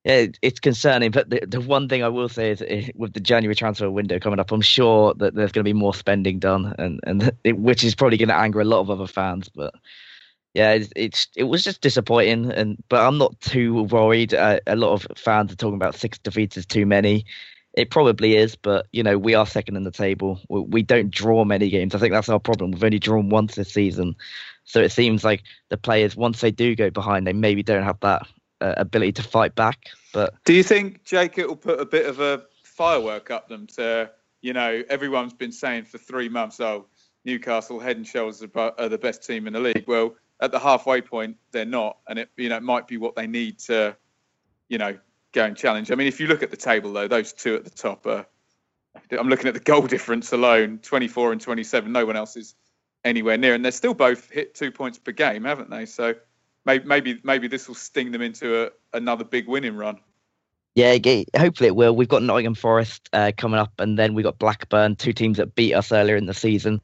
yeah, 0.06 0.28
it's 0.42 0.60
concerning. 0.60 1.12
But 1.12 1.30
the, 1.30 1.42
the 1.46 1.60
one 1.60 1.90
thing 1.90 2.04
I 2.04 2.08
will 2.08 2.30
say 2.30 2.52
is 2.52 2.64
eh, 2.66 2.90
with 2.96 3.14
the 3.14 3.20
January 3.20 3.56
transfer 3.56 3.92
window 3.92 4.20
coming 4.20 4.40
up, 4.40 4.52
I'm 4.52 4.62
sure 4.62 5.14
that 5.16 5.36
there's 5.36 5.52
going 5.52 5.64
to 5.64 5.70
be 5.70 5.74
more 5.74 5.94
spending 5.94 6.40
done, 6.40 6.74
and 6.78 7.00
and 7.06 7.32
it, 7.44 7.58
which 7.60 7.84
is 7.84 7.96
probably 7.96 8.18
going 8.18 8.30
to 8.30 8.36
anger 8.36 8.62
a 8.62 8.66
lot 8.66 8.80
of 8.80 8.90
other 8.90 9.08
fans. 9.08 9.50
But 9.50 9.74
yeah, 10.54 10.72
it's, 10.74 10.92
it's, 10.96 11.28
it 11.36 11.44
was 11.44 11.64
just 11.64 11.82
disappointing, 11.82 12.52
and 12.52 12.82
but 12.90 13.06
I'm 13.06 13.18
not 13.18 13.40
too 13.42 13.84
worried. 13.84 14.34
Uh, 14.34 14.60
a 14.68 14.76
lot 14.76 14.94
of 14.94 15.18
fans 15.18 15.52
are 15.52 15.58
talking 15.58 15.76
about 15.76 15.96
six 15.96 16.18
defeats 16.18 16.58
is 16.58 16.66
too 16.66 16.86
many. 16.86 17.26
It 17.74 17.92
probably 17.92 18.36
is, 18.36 18.56
but 18.56 18.88
you 18.94 19.04
know 19.04 19.18
we 19.18 19.36
are 19.36 19.46
second 19.46 19.76
in 19.76 19.84
the 19.84 19.92
table. 19.92 20.40
We, 20.50 20.62
we 20.62 20.82
don't 20.82 21.12
draw 21.12 21.44
many 21.44 21.70
games. 21.70 21.94
I 21.94 22.00
think 22.00 22.14
that's 22.14 22.30
our 22.30 22.40
problem. 22.40 22.72
We've 22.72 22.84
only 22.84 23.00
drawn 23.00 23.30
once 23.30 23.56
this 23.56 23.74
season, 23.74 24.16
so 24.64 24.80
it 24.80 24.94
seems 24.94 25.26
like 25.26 25.44
the 25.70 25.78
players 25.78 26.16
once 26.16 26.40
they 26.40 26.52
do 26.52 26.74
go 26.76 26.90
behind, 26.90 27.28
they 27.28 27.34
maybe 27.34 27.64
don't 27.64 27.84
have 27.84 28.00
that 28.00 28.26
uh, 28.62 28.74
ability 28.78 29.14
to 29.14 29.24
fight 29.24 29.56
back. 29.56 29.90
But 30.14 30.34
do 30.46 30.54
you 30.54 30.64
think 30.64 31.04
Jake 31.04 31.38
it 31.38 31.48
will 31.48 31.56
put 31.56 31.80
a 31.80 31.86
bit 31.86 32.06
of 32.06 32.20
a 32.20 32.44
firework 32.64 33.32
up 33.32 33.50
them 33.50 33.68
to 33.68 34.10
you 34.42 34.54
know 34.54 34.84
everyone's 34.90 35.34
been 35.34 35.52
saying 35.52 35.86
for 35.86 35.98
three 35.98 36.30
months, 36.30 36.60
oh 36.60 36.88
Newcastle 37.26 37.80
head 37.80 37.98
and 37.98 38.08
shoulders 38.08 38.44
are 38.56 38.90
the 38.90 38.98
best 38.98 39.26
team 39.26 39.48
in 39.48 39.54
the 39.54 39.60
league. 39.60 39.86
Well, 39.88 40.16
at 40.40 40.52
the 40.52 40.60
halfway 40.60 41.02
point 41.02 41.38
they're 41.52 41.66
not, 41.66 41.98
and 42.08 42.20
it 42.20 42.30
you 42.38 42.50
know 42.50 42.58
it 42.58 42.64
might 42.64 42.88
be 42.88 42.98
what 42.98 43.16
they 43.16 43.28
need 43.28 43.60
to, 43.60 43.96
you 44.68 44.78
know, 44.78 44.98
go 45.34 45.46
and 45.46 45.56
challenge. 45.56 45.92
I 45.92 45.96
mean, 45.96 46.08
if 46.08 46.20
you 46.20 46.28
look 46.28 46.44
at 46.44 46.52
the 46.52 46.58
table 46.58 46.94
though, 46.94 47.08
those 47.08 47.34
two 47.34 47.56
at 47.56 47.64
the 47.64 47.70
top 47.72 48.06
are. 48.06 48.26
I'm 49.12 49.30
looking 49.30 49.48
at 49.48 49.54
the 49.54 49.60
goal 49.60 49.86
difference 49.86 50.34
alone, 50.34 50.80
24 50.80 51.32
and 51.32 51.40
27. 51.40 51.92
No 51.92 52.08
one 52.08 52.16
else 52.16 52.36
is 52.36 52.56
anywhere 53.06 53.38
near, 53.38 53.54
and 53.54 53.64
they're 53.64 53.72
still 53.72 53.94
both 53.94 54.30
hit 54.30 54.56
two 54.56 54.72
points 54.72 54.98
per 54.98 55.12
game, 55.12 55.44
haven't 55.46 55.70
they? 55.70 55.86
So 55.86 56.16
maybe 56.70 56.86
maybe, 56.86 57.22
maybe 57.24 57.48
this 57.48 57.68
will 57.68 57.76
sting 57.76 58.12
them 58.12 58.22
into 58.22 58.66
a, 58.66 58.70
another 58.94 59.24
big 59.24 59.48
winning 59.48 59.76
run. 59.76 60.00
Yeah, 60.76 60.98
hopefully 61.36 61.68
it 61.68 61.76
will. 61.76 61.96
We've 61.96 62.08
got 62.08 62.24
Nottingham 62.24 62.56
Forest 62.56 63.10
uh, 63.12 63.32
coming 63.36 63.60
up, 63.60 63.74
and 63.80 63.98
then 63.98 64.14
we've 64.14 64.24
got 64.24 64.40
Blackburn, 64.40 64.96
two 64.96 65.12
teams 65.12 65.38
that 65.38 65.56
beat 65.56 65.74
us 65.74 65.92
earlier 65.92 66.16
in 66.16 66.26
the 66.28 66.34
season. 66.34 66.80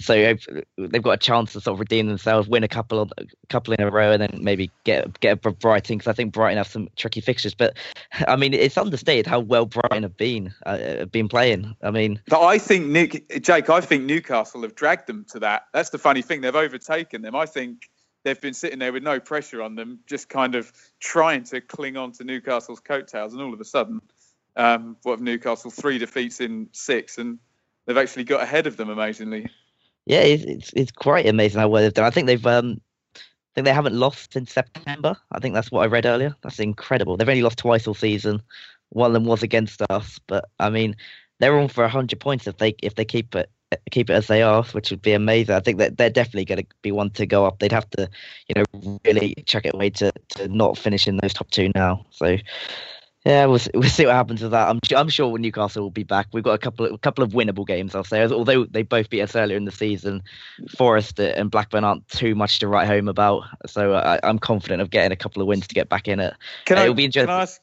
So 0.00 0.34
they've 0.78 1.02
got 1.02 1.10
a 1.10 1.18
chance 1.18 1.52
to 1.52 1.60
sort 1.60 1.74
of 1.74 1.80
redeem 1.80 2.06
themselves, 2.06 2.48
win 2.48 2.64
a 2.64 2.68
couple 2.68 3.00
of, 3.00 3.12
a 3.18 3.24
couple 3.50 3.74
in 3.74 3.82
a 3.82 3.90
row, 3.90 4.12
and 4.12 4.22
then 4.22 4.38
maybe 4.42 4.70
get 4.84 5.20
get 5.20 5.44
a 5.44 5.50
Brighton 5.50 5.98
because 5.98 6.10
I 6.10 6.14
think 6.14 6.32
Brighton 6.32 6.56
have 6.56 6.68
some 6.68 6.88
tricky 6.96 7.20
fixtures. 7.20 7.54
But 7.54 7.76
I 8.28 8.36
mean, 8.36 8.54
it's 8.54 8.78
understated 8.78 9.26
how 9.26 9.40
well 9.40 9.66
Brighton 9.66 10.02
have 10.02 10.16
been 10.16 10.54
uh, 10.64 11.04
been 11.06 11.28
playing. 11.28 11.76
I 11.82 11.90
mean, 11.90 12.20
but 12.28 12.42
I 12.42 12.58
think 12.58 12.86
Nick, 12.86 13.42
Jake, 13.42 13.68
I 13.68 13.80
think 13.80 14.04
Newcastle 14.04 14.62
have 14.62 14.74
dragged 14.74 15.06
them 15.06 15.24
to 15.30 15.38
that. 15.40 15.66
That's 15.74 15.90
the 15.90 15.98
funny 15.98 16.22
thing; 16.22 16.40
they've 16.40 16.56
overtaken 16.56 17.20
them. 17.20 17.36
I 17.36 17.44
think 17.44 17.90
they've 18.24 18.40
been 18.40 18.54
sitting 18.54 18.78
there 18.78 18.92
with 18.92 19.02
no 19.02 19.20
pressure 19.20 19.62
on 19.62 19.74
them, 19.74 20.00
just 20.06 20.28
kind 20.28 20.54
of 20.54 20.72
trying 20.98 21.44
to 21.44 21.60
cling 21.60 21.96
on 21.96 22.12
to 22.12 22.24
Newcastle's 22.24 22.80
coattails, 22.80 23.32
and 23.32 23.42
all 23.42 23.52
of 23.52 23.60
a 23.60 23.64
sudden, 23.64 24.00
um, 24.56 24.96
what 25.02 25.12
have 25.12 25.20
Newcastle 25.20 25.70
three 25.70 25.98
defeats 25.98 26.40
in 26.40 26.68
six, 26.72 27.18
and 27.18 27.38
they've 27.86 27.96
actually 27.96 28.24
got 28.24 28.42
ahead 28.42 28.66
of 28.66 28.76
them 28.76 28.90
amazingly 28.90 29.46
yeah, 30.06 30.20
it's, 30.20 30.44
it's, 30.44 30.72
it's 30.74 30.92
quite 30.92 31.26
amazing 31.26 31.60
how 31.60 31.68
well 31.68 31.82
they've 31.82 31.94
done. 31.94 32.04
I 32.04 32.10
think 32.10 32.26
they've 32.26 32.46
um, 32.46 32.80
I 33.14 33.20
think 33.54 33.64
they 33.64 33.72
haven't 33.72 33.94
lost 33.94 34.32
since 34.32 34.52
September. 34.52 35.16
I 35.30 35.38
think 35.38 35.54
that's 35.54 35.70
what 35.70 35.82
I 35.82 35.86
read 35.86 36.06
earlier. 36.06 36.34
That's 36.42 36.58
incredible. 36.58 37.16
They've 37.16 37.28
only 37.28 37.42
lost 37.42 37.58
twice 37.58 37.86
all 37.86 37.94
season. 37.94 38.42
One 38.88 39.10
of 39.10 39.14
them 39.14 39.24
was 39.24 39.42
against 39.42 39.82
us, 39.88 40.18
but 40.26 40.46
I 40.58 40.70
mean, 40.70 40.96
they're 41.38 41.56
on 41.58 41.68
for 41.68 41.86
hundred 41.86 42.20
points 42.20 42.46
if 42.46 42.58
they 42.58 42.74
if 42.82 42.94
they 42.94 43.04
keep 43.04 43.34
it 43.34 43.50
keep 43.90 44.10
it 44.10 44.14
as 44.14 44.26
they 44.26 44.42
are, 44.42 44.62
which 44.64 44.90
would 44.90 45.02
be 45.02 45.12
amazing. 45.12 45.54
I 45.54 45.60
think 45.60 45.78
that 45.78 45.96
they're 45.96 46.10
definitely 46.10 46.44
going 46.44 46.62
to 46.62 46.66
be 46.82 46.92
one 46.92 47.10
to 47.10 47.26
go 47.26 47.46
up. 47.46 47.58
They'd 47.58 47.72
have 47.72 47.90
to, 47.90 48.08
you 48.48 48.54
know, 48.56 48.98
really 49.04 49.34
chuck 49.46 49.66
it 49.66 49.74
away 49.74 49.90
to 49.90 50.12
to 50.36 50.48
not 50.48 50.78
finish 50.78 51.06
in 51.06 51.18
those 51.18 51.34
top 51.34 51.50
two 51.50 51.70
now. 51.74 52.06
So 52.10 52.36
yeah, 53.26 53.44
we'll, 53.44 53.60
we'll 53.74 53.90
see 53.90 54.06
what 54.06 54.14
happens 54.14 54.40
with 54.40 54.52
that. 54.52 54.68
I'm, 54.68 54.80
I'm 54.96 55.08
sure 55.10 55.36
Newcastle 55.36 55.82
will 55.82 55.90
be 55.90 56.04
back. 56.04 56.28
We've 56.32 56.42
got 56.42 56.54
a 56.54 56.58
couple 56.58 56.86
of, 56.86 56.92
a 56.92 56.98
couple 56.98 57.22
of 57.22 57.32
winnable 57.32 57.66
games, 57.66 57.94
I'll 57.94 58.02
say. 58.02 58.24
Although 58.24 58.64
they 58.64 58.82
both 58.82 59.10
beat 59.10 59.20
us 59.20 59.36
earlier 59.36 59.58
in 59.58 59.66
the 59.66 59.72
season, 59.72 60.22
Forest 60.76 61.20
and 61.20 61.50
Blackburn 61.50 61.84
aren't 61.84 62.08
too 62.08 62.34
much 62.34 62.60
to 62.60 62.68
write 62.68 62.86
home 62.86 63.08
about. 63.08 63.44
So 63.66 63.92
I, 63.92 64.18
am 64.22 64.38
confident 64.38 64.80
of 64.80 64.88
getting 64.88 65.12
a 65.12 65.16
couple 65.16 65.42
of 65.42 65.48
wins 65.48 65.66
to 65.68 65.74
get 65.74 65.90
back 65.90 66.08
in 66.08 66.18
it. 66.18 66.34
Can 66.64 66.78
uh, 66.78 66.80
I, 66.80 66.84
it'll 66.84 66.94
be 66.94 67.04
interesting. 67.04 67.62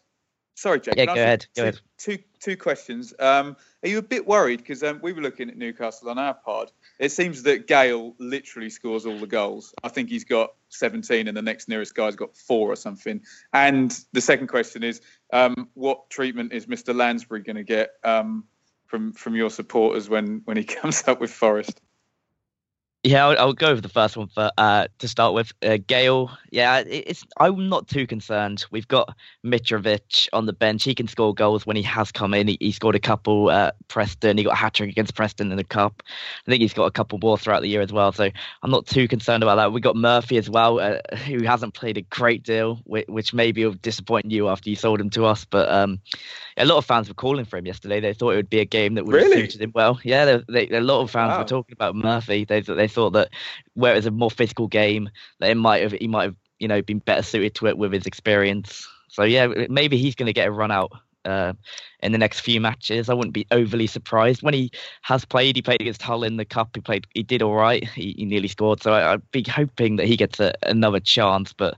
Can 0.57 0.69
I 0.69 0.75
ask, 0.75 0.79
sorry, 0.79 0.79
Jake. 0.79 0.95
Yeah, 0.97 1.05
go 1.05 1.13
ahead. 1.13 1.45
Go 1.55 1.61
ahead. 1.63 1.79
Two, 1.97 2.17
two 2.39 2.57
questions. 2.57 3.13
Um, 3.19 3.55
are 3.83 3.89
you 3.89 3.97
a 3.99 4.01
bit 4.01 4.27
worried? 4.27 4.59
Because 4.59 4.83
um, 4.83 4.99
we 5.01 5.13
were 5.13 5.21
looking 5.21 5.49
at 5.49 5.57
Newcastle 5.57 6.09
on 6.09 6.17
our 6.17 6.33
pod. 6.33 6.71
It 6.99 7.11
seems 7.11 7.43
that 7.43 7.67
Gayle 7.67 8.15
literally 8.19 8.69
scores 8.69 9.05
all 9.05 9.17
the 9.17 9.27
goals. 9.27 9.73
I 9.83 9.89
think 9.89 10.09
he's 10.09 10.25
got 10.25 10.53
17, 10.69 11.27
and 11.27 11.37
the 11.37 11.41
next 11.41 11.69
nearest 11.69 11.95
guy's 11.95 12.15
got 12.15 12.35
four 12.35 12.71
or 12.71 12.75
something. 12.75 13.21
And 13.53 13.97
the 14.13 14.21
second 14.21 14.47
question 14.47 14.83
is, 14.83 15.01
um, 15.31 15.69
what 15.73 16.09
treatment 16.09 16.53
is 16.53 16.65
Mr. 16.65 16.95
Lansbury 16.95 17.41
going 17.41 17.57
to 17.57 17.63
get 17.63 17.91
um, 18.03 18.45
from 18.87 19.13
from 19.13 19.35
your 19.35 19.49
supporters 19.49 20.09
when 20.09 20.41
when 20.45 20.57
he 20.57 20.63
comes 20.79 21.07
up 21.07 21.21
with 21.21 21.31
Forest? 21.31 21.81
Yeah, 23.07 23.25
I'll, 23.25 23.39
I'll, 23.39 23.53
go 23.53 23.73
with 23.73 23.83
the 23.83 23.89
first 23.89 24.17
one 24.17 24.27
for 24.27 24.51
uh, 24.57 24.87
to 24.99 25.07
start 25.07 25.33
with. 25.33 25.53
Uh, 25.63 25.77
Gayle, 25.87 26.29
yeah, 26.51 26.79
it's 26.85 27.23
I'm 27.39 27.69
not 27.69 27.87
too 27.87 28.05
concerned. 28.05 28.65
We've 28.69 28.87
got 28.87 29.15
Mitrovic 29.45 30.27
on 30.33 30.45
the 30.45 30.51
bench. 30.51 30.83
He 30.83 30.93
can 30.93 31.07
score 31.07 31.33
goals 31.33 31.65
when 31.65 31.77
he 31.77 31.83
has 31.83 32.11
come 32.11 32.33
in. 32.33 32.49
He, 32.49 32.57
he 32.59 32.73
scored 32.73 32.95
a 32.95 32.99
couple 32.99 33.49
at 33.49 33.75
Preston. 33.87 34.37
He 34.37 34.43
got 34.43 34.53
a 34.53 34.57
hat 34.57 34.73
trick 34.73 34.89
against 34.89 35.15
Preston 35.15 35.51
in 35.51 35.57
the 35.57 35.63
cup. 35.63 36.03
I 36.45 36.51
think 36.51 36.61
he's 36.61 36.73
got 36.73 36.83
a 36.83 36.91
couple 36.91 37.17
more 37.21 37.37
throughout 37.37 37.61
the 37.61 37.69
year 37.69 37.79
as 37.79 37.93
well. 37.93 38.11
So 38.11 38.29
I'm 38.61 38.71
not 38.71 38.85
too 38.85 39.07
concerned 39.07 39.41
about 39.41 39.55
that. 39.55 39.71
We 39.71 39.79
got 39.79 39.95
Murphy 39.95 40.35
as 40.35 40.49
well, 40.49 40.81
uh, 40.81 40.97
who 41.25 41.43
hasn't 41.45 41.75
played 41.75 41.97
a 41.97 42.01
great 42.01 42.43
deal, 42.43 42.81
which, 42.83 43.07
which 43.07 43.33
maybe 43.33 43.63
will 43.63 43.75
disappoint 43.75 44.29
you 44.29 44.49
after 44.49 44.69
you 44.69 44.75
sold 44.75 44.99
him 44.99 45.11
to 45.11 45.23
us. 45.23 45.45
But 45.45 45.71
um, 45.71 46.01
a 46.57 46.65
lot 46.65 46.77
of 46.77 46.85
fans 46.85 47.07
were 47.07 47.13
calling 47.13 47.45
for 47.45 47.57
him 47.57 47.65
yesterday. 47.65 47.99
They 47.99 48.13
thought 48.13 48.31
it 48.31 48.37
would 48.37 48.49
be 48.49 48.59
a 48.59 48.65
game 48.65 48.95
that 48.95 49.05
would 49.05 49.15
really? 49.15 49.41
have 49.41 49.51
suited 49.51 49.61
him 49.61 49.71
well. 49.73 49.99
Yeah, 50.03 50.25
they, 50.25 50.67
they, 50.67 50.75
a 50.75 50.81
lot 50.81 51.01
of 51.01 51.11
fans 51.11 51.31
wow. 51.31 51.39
were 51.39 51.45
talking 51.45 51.73
about 51.73 51.95
Murphy. 51.95 52.43
They 52.43 52.61
they 52.61 52.87
thought 52.97 53.11
that 53.11 53.29
where 53.75 53.93
it 53.93 53.97
was 53.97 54.07
a 54.07 54.11
more 54.11 54.31
physical 54.31 54.67
game, 54.67 55.09
that 55.39 55.51
it 55.51 55.55
might 55.55 55.83
have 55.83 55.91
he 55.91 56.07
might 56.07 56.23
have 56.23 56.35
you 56.57 56.67
know 56.67 56.81
been 56.81 56.97
better 56.97 57.21
suited 57.21 57.53
to 57.55 57.67
it 57.67 57.77
with 57.77 57.93
his 57.93 58.07
experience. 58.07 58.87
So 59.09 59.21
yeah, 59.23 59.47
maybe 59.69 59.97
he's 59.97 60.15
going 60.15 60.25
to 60.25 60.33
get 60.33 60.47
a 60.47 60.51
run 60.51 60.71
out 60.71 60.91
uh, 61.23 61.53
in 62.01 62.11
the 62.11 62.17
next 62.17 62.39
few 62.39 62.59
matches. 62.59 63.07
I 63.07 63.13
wouldn't 63.13 63.35
be 63.35 63.45
overly 63.51 63.85
surprised 63.85 64.41
when 64.41 64.55
he 64.55 64.71
has 65.03 65.25
played. 65.25 65.55
He 65.55 65.61
played 65.61 65.81
against 65.81 66.01
Hull 66.01 66.23
in 66.23 66.37
the 66.37 66.45
cup. 66.45 66.69
He 66.73 66.81
played. 66.81 67.05
He 67.13 67.21
did 67.21 67.43
all 67.43 67.55
right. 67.55 67.87
He, 67.87 68.15
he 68.17 68.25
nearly 68.25 68.47
scored. 68.47 68.81
So 68.81 68.93
I, 68.93 69.11
would 69.11 69.31
be 69.31 69.45
hoping 69.47 69.97
that 69.97 70.07
he 70.07 70.17
gets 70.17 70.39
a, 70.39 70.53
another 70.63 70.99
chance. 70.99 71.53
But 71.53 71.75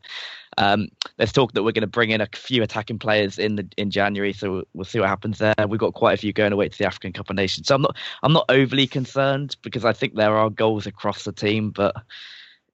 um, 0.59 0.89
there's 1.17 1.31
talk 1.31 1.53
that 1.53 1.63
we're 1.63 1.71
going 1.71 1.81
to 1.81 1.87
bring 1.87 2.11
in 2.11 2.19
a 2.21 2.27
few 2.35 2.61
attacking 2.61 2.99
players 2.99 3.39
in 3.39 3.55
the 3.55 3.67
in 3.77 3.89
January, 3.89 4.33
so 4.33 4.65
we'll 4.73 4.85
see 4.85 4.99
what 4.99 5.07
happens 5.07 5.39
there. 5.39 5.55
We've 5.67 5.79
got 5.79 5.93
quite 5.93 6.13
a 6.13 6.17
few 6.17 6.33
going 6.33 6.51
away 6.51 6.67
to 6.67 6.77
the 6.77 6.85
African 6.85 7.13
Cup 7.13 7.29
of 7.29 7.35
Nations, 7.37 7.67
so 7.67 7.75
I'm 7.75 7.81
not 7.81 7.95
I'm 8.21 8.33
not 8.33 8.45
overly 8.49 8.85
concerned 8.85 9.55
because 9.61 9.85
I 9.85 9.93
think 9.93 10.15
there 10.15 10.35
are 10.35 10.49
goals 10.49 10.85
across 10.85 11.23
the 11.23 11.31
team, 11.31 11.71
but. 11.71 11.95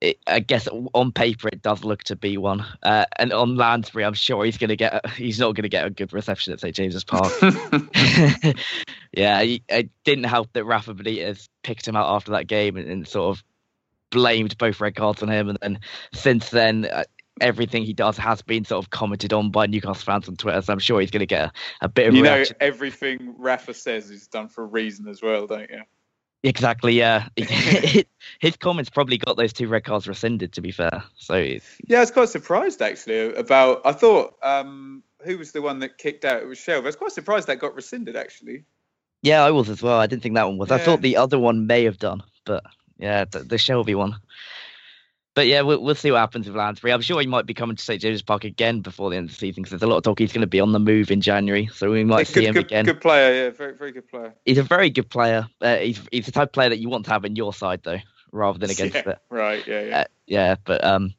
It, 0.01 0.20
I 0.27 0.42
guess 0.42 0.68
on 0.94 1.13
paper 1.13 1.48
it 1.48 1.62
does 1.62 1.86
look 1.86 2.04
to 2.04 2.18
be 2.18 2.38
one, 2.38 2.65
uh, 2.84 3.06
and 3.18 3.32
on 3.32 3.56
Lansbury, 3.56 4.04
I'm 4.04 4.13
sure 4.13 4.44
he's 4.44 4.58
going 4.58 4.70
to 4.70 4.75
get. 4.75 4.94
A, 4.94 5.10
he's 5.12 5.39
not 5.39 5.56
going 5.56 5.63
to 5.63 5.70
get 5.70 5.86
a 5.86 5.89
good 5.89 6.12
reception 6.12 6.51
at 6.51 6.60
St 6.60 6.75
James's 6.75 7.06
Park. 7.06 7.32
yeah, 9.13 9.42
it 9.42 9.89
didn't 10.04 10.25
help 10.25 10.51
that 10.51 10.65
Rafa 10.65 10.94
Benitez 10.94 11.48
picked 11.63 11.88
him 11.88 11.96
out 11.96 12.13
after 12.13 12.32
that 12.32 12.48
game 12.48 12.75
and, 12.75 12.89
and 12.89 13.08
sort 13.08 13.38
of 13.38 13.44
blamed 14.10 14.58
both 14.58 14.82
red 14.82 14.96
cards 14.96 15.24
on 15.24 15.30
him, 15.30 15.48
and 15.50 15.58
then 15.62 15.80
since 16.13 16.50
then. 16.50 16.89
Everything 17.42 17.84
he 17.84 17.94
does 17.94 18.18
has 18.18 18.42
been 18.42 18.63
sort 18.63 18.84
of 18.84 18.92
commented 18.92 19.34
on 19.34 19.51
by 19.51 19.65
Newcastle 19.68 19.96
fans 19.96 20.30
on 20.30 20.36
Twitter, 20.36 20.62
so 20.62 20.72
I'm 20.72 20.80
sure 20.80 21.01
he's 21.01 21.12
going 21.12 21.20
to 21.20 21.25
get 21.25 21.46
a, 21.46 21.51
a 21.82 21.89
bit 21.89 22.08
of 22.08 22.15
You 22.15 22.24
know, 22.24 22.44
everything 22.62 23.36
Rafa 23.38 23.74
says 23.74 24.10
is 24.10 24.27
done 24.27 24.48
for 24.48 24.63
a 24.63 24.68
reason 24.68 25.08
as 25.08 25.22
well, 25.22 25.46
don't 25.46 25.70
you? 25.70 25.82
Exactly, 26.44 26.94
yeah. 26.94 27.27
His 28.39 28.56
comments 28.58 28.89
probably 28.89 29.18
got 29.18 29.36
those 29.36 29.51
two 29.51 29.68
red 29.68 29.84
cards 29.84 30.08
rescinded. 30.08 30.54
To 30.54 30.62
be 30.62 30.72
fair, 30.72 31.04
so 31.18 31.36
Yeah, 31.88 31.98
I 31.98 32.01
was 32.01 32.12
quite 32.12 32.30
surprised 32.30 32.82
actually 32.82 33.34
about. 33.34 33.82
I 33.84 33.92
thought 33.92 34.36
um, 34.44 35.04
who 35.24 35.38
was 35.38 35.51
the 35.51 35.62
one 35.62 35.80
that 35.80 35.98
kicked 35.98 36.24
out? 36.24 36.42
It 36.42 36.48
was 36.48 36.60
Shelvey. 36.60 36.84
I 36.84 36.86
was 36.86 36.96
quite 36.96 37.12
surprised 37.12 37.48
that 37.48 37.60
got 37.60 37.75
rescinded 37.75 38.15
actually. 38.15 38.63
yeah, 39.24 39.44
I 39.44 39.51
was 39.51 39.70
as 39.70 39.82
well. 39.82 40.00
I 40.00 40.06
didn't 40.06 40.22
think 40.22 40.36
that 40.36 40.48
one 40.48 40.58
was. 40.58 40.72
I 40.72 40.77
thought 40.77 41.01
the 41.01 41.18
other 41.18 41.39
one 41.39 41.68
may 41.68 41.84
have 41.86 41.98
done, 41.98 42.22
but 42.46 42.63
yeah, 42.98 43.25
the, 43.25 43.39
the 43.39 43.56
Shelvey 43.58 43.96
one. 43.96 44.15
But 45.36 45.48
yeah, 45.48 45.62
we'll, 45.62 45.82
we'll 45.84 45.96
see 45.96 46.12
what 46.12 46.20
happens 46.20 46.48
with 46.48 46.56
Lansbury. 46.56 46.94
I'm 46.94 47.01
sure 47.01 47.20
he 47.20 47.27
might 47.27 47.46
be 47.46 47.54
coming 47.54 47.75
to 47.75 47.84
St 47.84 48.01
James's 48.01 48.22
Park 48.22 48.46
again 48.46 48.80
before 48.80 49.10
the 49.10 49.18
end 49.18 49.25
of 49.30 49.36
the 49.36 49.38
season 49.38 49.63
because 49.63 49.72
there's 49.72 49.84
a 49.84 49.88
lot 49.88 49.98
of 49.98 50.04
talk 50.04 50.18
he's 50.18 50.32
going 50.32 50.42
to 50.42 50.48
be 50.48 50.62
on 50.62 50.72
the 50.72 50.80
move 50.80 51.12
in 51.12 51.20
January, 51.20 51.68
so 51.74 51.92
we 51.92 52.06
might 52.06 52.20
Yeah, 52.20 52.24
see 52.24 52.34
good, 52.42 52.48
him 52.48 52.54
good, 52.54 52.65
again. 52.65 52.86
good 52.86 53.01
player, 53.01 53.44
yeah, 53.46 53.50
very 53.51 53.75
very 53.75 53.92
good 53.92 54.08
player. 54.08 54.34
He's 54.46 54.58
a 54.58 54.63
very 54.63 54.89
good 54.89 55.10
player. 55.10 55.48
Uh, 55.62 55.75
he's 55.77 56.01
he's 56.12 56.25
the 56.25 56.32
type 56.32 56.50
of 56.50 56.54
player 56.54 56.70
that 56.70 56.80
you 56.80 56.89
want 56.89 57.06
to 57.06 57.12
have 57.12 57.25
in 57.25 57.36
your 57.36 57.54
side 57.54 57.82
though, 57.84 58.00
rather 58.32 58.58
than 58.58 58.70
against 58.72 58.96
yeah, 58.96 59.10
it. 59.10 59.18
right, 59.30 59.68
yeah, 59.68 59.82
yeah. 59.82 59.98
Uh, 60.00 60.04
yeah, 60.25 60.56
but 60.63 60.84
um, 60.86 61.13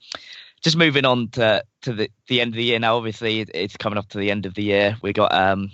just 0.63 0.79
moving 0.79 1.05
on 1.05 1.29
to 1.33 1.63
to 1.83 1.93
the 1.93 2.11
the 2.29 2.41
end 2.41 2.55
of 2.55 2.57
the 2.57 2.65
year 2.65 2.79
now. 2.79 2.97
Obviously, 2.97 3.41
it's 3.41 3.77
coming 3.77 3.99
up 3.99 4.09
to 4.09 4.19
the 4.19 4.31
end 4.31 4.47
of 4.47 4.55
the 4.55 4.63
year. 4.63 4.97
We 5.03 5.13
got 5.13 5.35
um, 5.35 5.71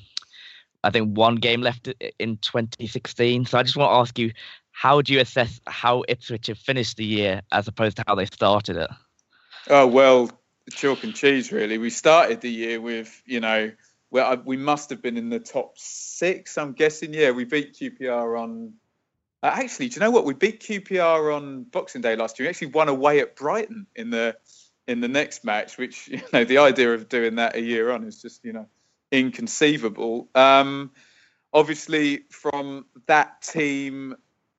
I 0.84 0.90
think 0.90 1.16
one 1.16 1.36
game 1.36 1.60
left 1.60 1.88
in 2.18 2.38
2016. 2.38 3.46
So 3.46 3.58
I 3.58 3.62
just 3.62 3.76
want 3.76 3.90
to 3.90 3.96
ask 3.96 4.18
you, 4.18 4.32
how 4.72 5.02
do 5.02 5.12
you 5.12 5.20
assess 5.20 5.60
how 5.66 6.02
Ipswich 6.08 6.48
have 6.48 6.58
finished 6.58 6.96
the 6.96 7.04
year 7.04 7.42
as 7.52 7.68
opposed 7.68 7.98
to 7.98 8.04
how 8.06 8.14
they 8.14 8.24
started 8.24 8.76
it? 8.76 8.90
Oh 9.68 9.86
well, 9.86 10.30
chalk 10.70 11.04
and 11.04 11.14
cheese 11.14 11.52
really. 11.52 11.78
We 11.78 11.90
started 11.90 12.40
the 12.40 12.50
year 12.50 12.80
with 12.80 13.22
you 13.26 13.40
know, 13.40 13.70
well 14.10 14.42
we 14.44 14.56
must 14.56 14.90
have 14.90 15.02
been 15.02 15.16
in 15.16 15.28
the 15.28 15.38
top 15.38 15.74
six. 15.76 16.58
I'm 16.58 16.72
guessing. 16.72 17.14
Yeah, 17.14 17.30
we 17.30 17.44
beat 17.44 17.74
QPR 17.74 18.40
on. 18.40 18.72
Uh, 19.42 19.50
actually, 19.54 19.88
do 19.88 19.96
you 19.96 20.00
know 20.00 20.10
what? 20.10 20.24
We 20.24 20.34
beat 20.34 20.62
QPR 20.62 21.36
on 21.36 21.64
Boxing 21.64 22.00
Day 22.00 22.16
last 22.16 22.38
year. 22.38 22.46
We 22.46 22.50
actually 22.50 22.68
won 22.68 22.88
away 22.88 23.20
at 23.20 23.36
Brighton 23.36 23.86
in 23.94 24.10
the 24.10 24.36
in 24.88 25.00
the 25.00 25.08
next 25.08 25.44
match. 25.44 25.78
Which 25.78 26.08
you 26.08 26.22
know, 26.32 26.44
the 26.44 26.58
idea 26.58 26.92
of 26.94 27.08
doing 27.08 27.36
that 27.36 27.56
a 27.56 27.60
year 27.60 27.90
on 27.90 28.04
is 28.04 28.20
just 28.22 28.44
you 28.44 28.54
know 28.54 28.66
inconceivable. 29.12 30.28
Um, 30.34 30.90
obviously, 31.52 32.24
from 32.30 32.86
that 33.06 33.42
team, 33.42 34.16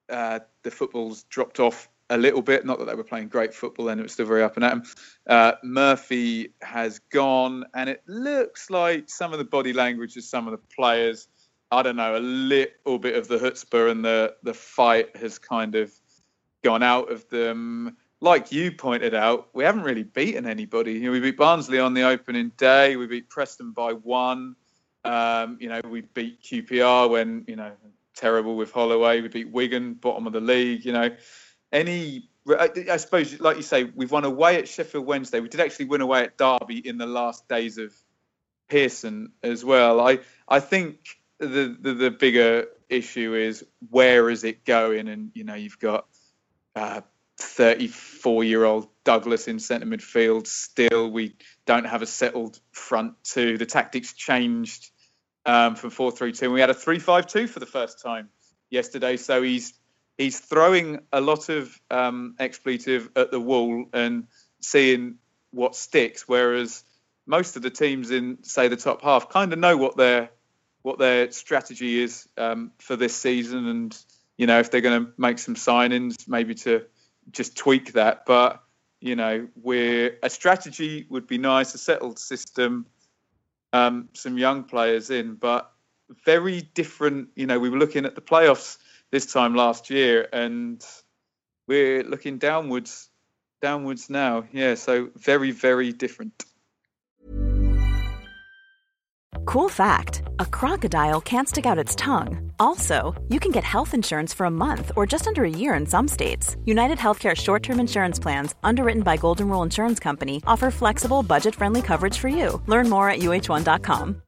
uh, 0.10 0.40
the 0.64 0.72
football's 0.72 1.24
dropped 1.24 1.60
off 1.60 1.90
a 2.10 2.18
little 2.18 2.42
bit. 2.42 2.66
Not 2.66 2.80
that 2.80 2.86
they 2.86 2.96
were 2.96 3.04
playing 3.04 3.30
great 3.30 3.54
football 3.54 3.86
then; 3.86 4.00
it 4.00 4.04
was 4.04 4.14
still 4.14 4.26
very 4.26 4.44
up 4.44 4.56
and 4.56 4.66
at 4.66 4.72
'em. 4.72 4.84
Uh, 5.28 5.54
Murphy 5.64 6.54
has 6.62 7.00
gone, 7.12 7.66
and 7.74 7.90
it 7.90 8.04
looks 8.08 8.70
like 8.70 9.10
some 9.10 9.34
of 9.34 9.40
the 9.40 9.46
body 9.46 9.74
language 9.74 10.16
of 10.18 10.24
some 10.24 10.48
of 10.48 10.52
the 10.52 10.76
players. 10.76 11.28
I 11.72 11.82
don't 11.82 11.96
know, 11.96 12.16
a 12.16 12.20
little 12.20 13.00
bit 13.00 13.16
of 13.16 13.28
the 13.28 13.40
chutzpah 13.40 13.90
and 13.90 14.06
the 14.06 14.36
the 14.44 14.54
fight 14.54 15.16
has 15.18 15.40
kind 15.40 15.76
of 15.76 15.92
gone 16.64 16.84
out 16.84 17.12
of 17.12 17.28
them. 17.30 17.98
Like 18.22 18.52
you 18.52 18.72
pointed 18.72 19.14
out, 19.14 19.50
we 19.54 19.66
haven't 19.66 19.84
really 19.84 20.04
beaten 20.04 20.46
anybody. 20.46 20.94
You 20.94 21.02
know, 21.02 21.12
we 21.12 21.20
beat 21.20 21.36
Barnsley 21.36 21.80
on 21.80 21.94
the 21.94 22.04
opening 22.04 22.52
day. 22.56 22.96
We 22.96 23.06
beat 23.06 23.30
Preston 23.30 23.72
by 23.72 23.94
one. 23.94 24.56
Um, 25.04 25.58
you 25.60 25.68
know, 25.68 25.82
we 25.84 26.02
beat 26.02 26.42
QPR 26.42 27.10
when 27.10 27.44
you 27.48 27.56
know 27.58 27.72
terrible 28.16 28.56
with 28.56 28.72
Holloway. 28.72 29.22
We 29.22 29.28
beat 29.28 29.52
Wigan, 29.52 29.94
bottom 29.94 30.28
of 30.28 30.34
the 30.34 30.42
league. 30.42 30.86
You 30.86 30.94
know, 30.94 31.10
any. 31.72 32.30
I 32.46 32.98
suppose, 32.98 33.40
like 33.40 33.56
you 33.56 33.64
say, 33.64 33.86
we've 33.86 34.12
won 34.12 34.26
away 34.26 34.58
at 34.58 34.68
Sheffield 34.68 35.06
Wednesday. 35.06 35.40
We 35.40 35.48
did 35.48 35.62
actually 35.62 35.86
win 35.86 36.02
away 36.02 36.24
at 36.24 36.38
Derby 36.38 36.86
in 36.86 36.98
the 36.98 37.06
last 37.06 37.48
days 37.48 37.78
of 37.78 37.94
Pearson 38.68 39.32
as 39.42 39.64
well. 39.64 40.02
I 40.02 40.20
I 40.48 40.60
think 40.60 40.98
the 41.40 41.76
the, 41.80 41.94
the 41.94 42.12
bigger 42.12 42.68
issue 42.90 43.34
is 43.34 43.66
where 43.90 44.30
is 44.30 44.44
it 44.44 44.66
going? 44.66 45.08
And 45.08 45.32
you 45.34 45.44
know, 45.44 45.56
you've 45.56 45.80
got 45.80 46.08
uh, 46.76 47.02
34 47.38 48.44
year 48.44 48.64
old 48.64 48.88
Douglas 49.04 49.48
in 49.48 49.60
centre 49.60 49.86
midfield. 49.86 50.48
Still, 50.48 51.10
we 51.12 51.36
don't 51.66 51.86
have 51.86 52.02
a 52.02 52.08
settled 52.08 52.60
front 52.72 53.16
two. 53.24 53.58
The 53.58 53.66
tactics 53.66 54.14
changed 54.14 54.92
um, 55.46 55.76
from 55.76 55.90
4 55.90 56.12
3 56.12 56.32
2. 56.32 56.52
We 56.52 56.62
had 56.62 56.70
a 56.70 56.74
3 56.74 57.00
5 57.00 57.28
2 57.28 57.48
for 57.48 57.60
the 57.60 57.66
first 57.66 58.02
time 58.02 58.30
yesterday. 58.70 59.18
So 59.18 59.42
he's 59.42 59.74
he's 60.18 60.40
throwing 60.40 61.00
a 61.12 61.22
lot 61.22 61.50
of 61.50 61.80
um, 61.90 62.36
expletive 62.40 63.10
at 63.16 63.32
the 63.32 63.40
wall 63.40 63.86
and 63.94 64.28
seeing 64.62 65.16
what 65.52 65.76
sticks. 65.76 66.28
Whereas 66.28 66.84
most 67.26 67.56
of 67.56 67.62
the 67.62 67.70
teams 67.70 68.12
in, 68.12 68.44
say, 68.44 68.68
the 68.68 68.78
top 68.78 69.02
half 69.02 69.30
kind 69.30 69.54
of 69.54 69.60
know 69.60 69.78
what 69.78 69.98
their 69.98 70.30
what 70.82 71.00
their 71.00 71.32
strategy 71.32 72.02
is 72.04 72.28
um, 72.38 72.72
for 72.78 72.96
this 72.96 73.16
season, 73.16 73.68
and 73.68 73.98
you 74.38 74.48
know 74.48 74.60
if 74.60 74.70
they're 74.70 74.82
going 74.82 75.06
to 75.06 75.12
make 75.18 75.40
some 75.40 75.56
signings, 75.56 76.28
maybe 76.28 76.56
to 76.56 76.86
just 77.32 77.56
tweak 77.56 77.94
that. 77.94 78.26
But 78.26 78.62
you 79.00 79.16
know, 79.16 79.48
we're 79.62 80.18
a 80.24 80.30
strategy 80.30 81.06
would 81.10 81.28
be 81.28 81.38
nice, 81.38 81.74
a 81.74 81.78
settled 81.78 82.20
system, 82.20 82.86
um, 83.74 84.08
some 84.14 84.38
young 84.38 84.64
players 84.64 85.10
in, 85.10 85.36
but 85.36 85.72
very 86.26 86.62
different. 86.62 87.30
You 87.36 87.48
know, 87.48 87.60
we 87.60 87.70
were 87.70 87.80
looking 87.80 88.06
at 88.06 88.16
the 88.16 88.22
playoffs 88.22 88.78
this 89.12 89.26
time 89.32 89.56
last 89.56 89.90
year, 89.90 90.30
and 90.32 90.84
we're 91.68 92.04
looking 92.04 92.38
downwards, 92.38 93.10
downwards 93.62 94.10
now. 94.10 94.46
Yeah, 94.54 94.76
so 94.76 95.10
very, 95.16 95.52
very 95.52 95.92
different. 95.92 96.46
Cool 99.46 99.70
fact 99.70 100.24
a 100.40 100.46
crocodile 100.46 101.22
can't 101.22 101.48
stick 101.50 101.66
out 101.66 101.78
its 101.78 101.96
tongue. 101.96 102.52
Also, 102.60 103.14
you 103.30 103.40
can 103.40 103.52
get 103.52 103.64
health 103.64 103.94
insurance 103.94 104.34
for 104.34 104.46
a 104.46 104.52
month 104.52 104.92
or 104.96 105.06
just 105.06 105.28
under 105.28 105.44
a 105.44 105.50
year 105.50 105.74
in 105.74 105.86
some 105.86 106.08
states. 106.08 106.56
United 106.66 106.98
Healthcare 106.98 107.36
short 107.36 107.62
term 107.64 107.80
insurance 107.80 108.20
plans, 108.20 108.56
underwritten 108.64 109.04
by 109.04 109.18
Golden 109.18 109.50
Rule 109.50 109.64
Insurance 109.64 110.00
Company, 110.00 110.42
offer 110.48 110.72
flexible, 110.72 111.24
budget 111.24 111.56
friendly 111.56 111.82
coverage 111.82 112.18
for 112.18 112.30
you. 112.30 112.62
Learn 112.68 112.90
more 112.90 113.10
at 113.10 113.20
uh1.com. 113.20 114.22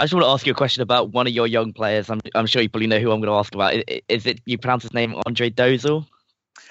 I 0.00 0.04
just 0.04 0.14
want 0.14 0.24
to 0.24 0.28
ask 0.30 0.46
you 0.46 0.52
a 0.52 0.56
question 0.56 0.82
about 0.82 1.12
one 1.12 1.26
of 1.26 1.32
your 1.32 1.46
young 1.48 1.72
players. 1.72 2.08
I'm 2.08 2.20
I'm 2.34 2.46
sure 2.46 2.62
you 2.62 2.68
probably 2.68 2.86
know 2.86 3.00
who 3.00 3.10
I'm 3.10 3.20
going 3.20 3.32
to 3.32 3.38
ask 3.38 3.52
about. 3.54 3.74
I- 3.74 3.84
i- 3.90 4.02
Is 4.08 4.26
it 4.26 4.40
you 4.46 4.56
pronounce 4.56 4.84
his 4.84 4.94
name 4.94 5.14
Andre 5.26 5.50
Dozzell? 5.50 6.06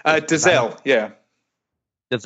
Uh, 0.06 0.22
Dozzell, 0.24 0.80
yeah. 0.86 1.12
Does 2.10 2.26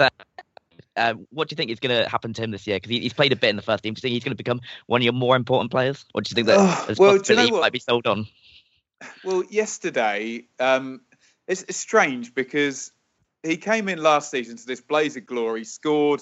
Uh, 0.95 1.13
what 1.29 1.47
do 1.47 1.53
you 1.53 1.57
think 1.57 1.71
is 1.71 1.79
going 1.79 2.03
to 2.03 2.09
happen 2.09 2.33
to 2.33 2.43
him 2.43 2.51
this 2.51 2.67
year? 2.67 2.77
Because 2.77 2.89
he, 2.89 2.99
he's 2.99 3.13
played 3.13 3.31
a 3.31 3.35
bit 3.35 3.49
in 3.49 3.55
the 3.55 3.61
first 3.61 3.83
team. 3.83 3.93
Do 3.93 3.99
you 3.99 4.01
think 4.01 4.13
he's 4.13 4.23
going 4.23 4.35
to 4.35 4.43
become 4.43 4.61
one 4.87 5.01
of 5.01 5.03
your 5.03 5.13
more 5.13 5.35
important 5.35 5.71
players, 5.71 6.05
or 6.13 6.21
do 6.21 6.29
you 6.29 6.35
think 6.35 6.47
that 6.47 6.57
Oh, 6.59 6.83
there's 6.85 6.99
well, 6.99 7.17
you 7.17 7.35
know 7.35 7.45
he 7.45 7.51
might 7.51 7.71
be 7.71 7.79
sold 7.79 8.07
on? 8.07 8.27
Well, 9.23 9.43
yesterday, 9.49 10.45
um, 10.59 11.01
it's, 11.47 11.63
it's 11.63 11.77
strange 11.77 12.33
because 12.33 12.91
he 13.43 13.57
came 13.57 13.89
in 13.89 14.01
last 14.01 14.31
season 14.31 14.57
to 14.57 14.65
this 14.65 14.81
blaze 14.81 15.17
of 15.17 15.25
glory, 15.25 15.63
scored 15.63 16.21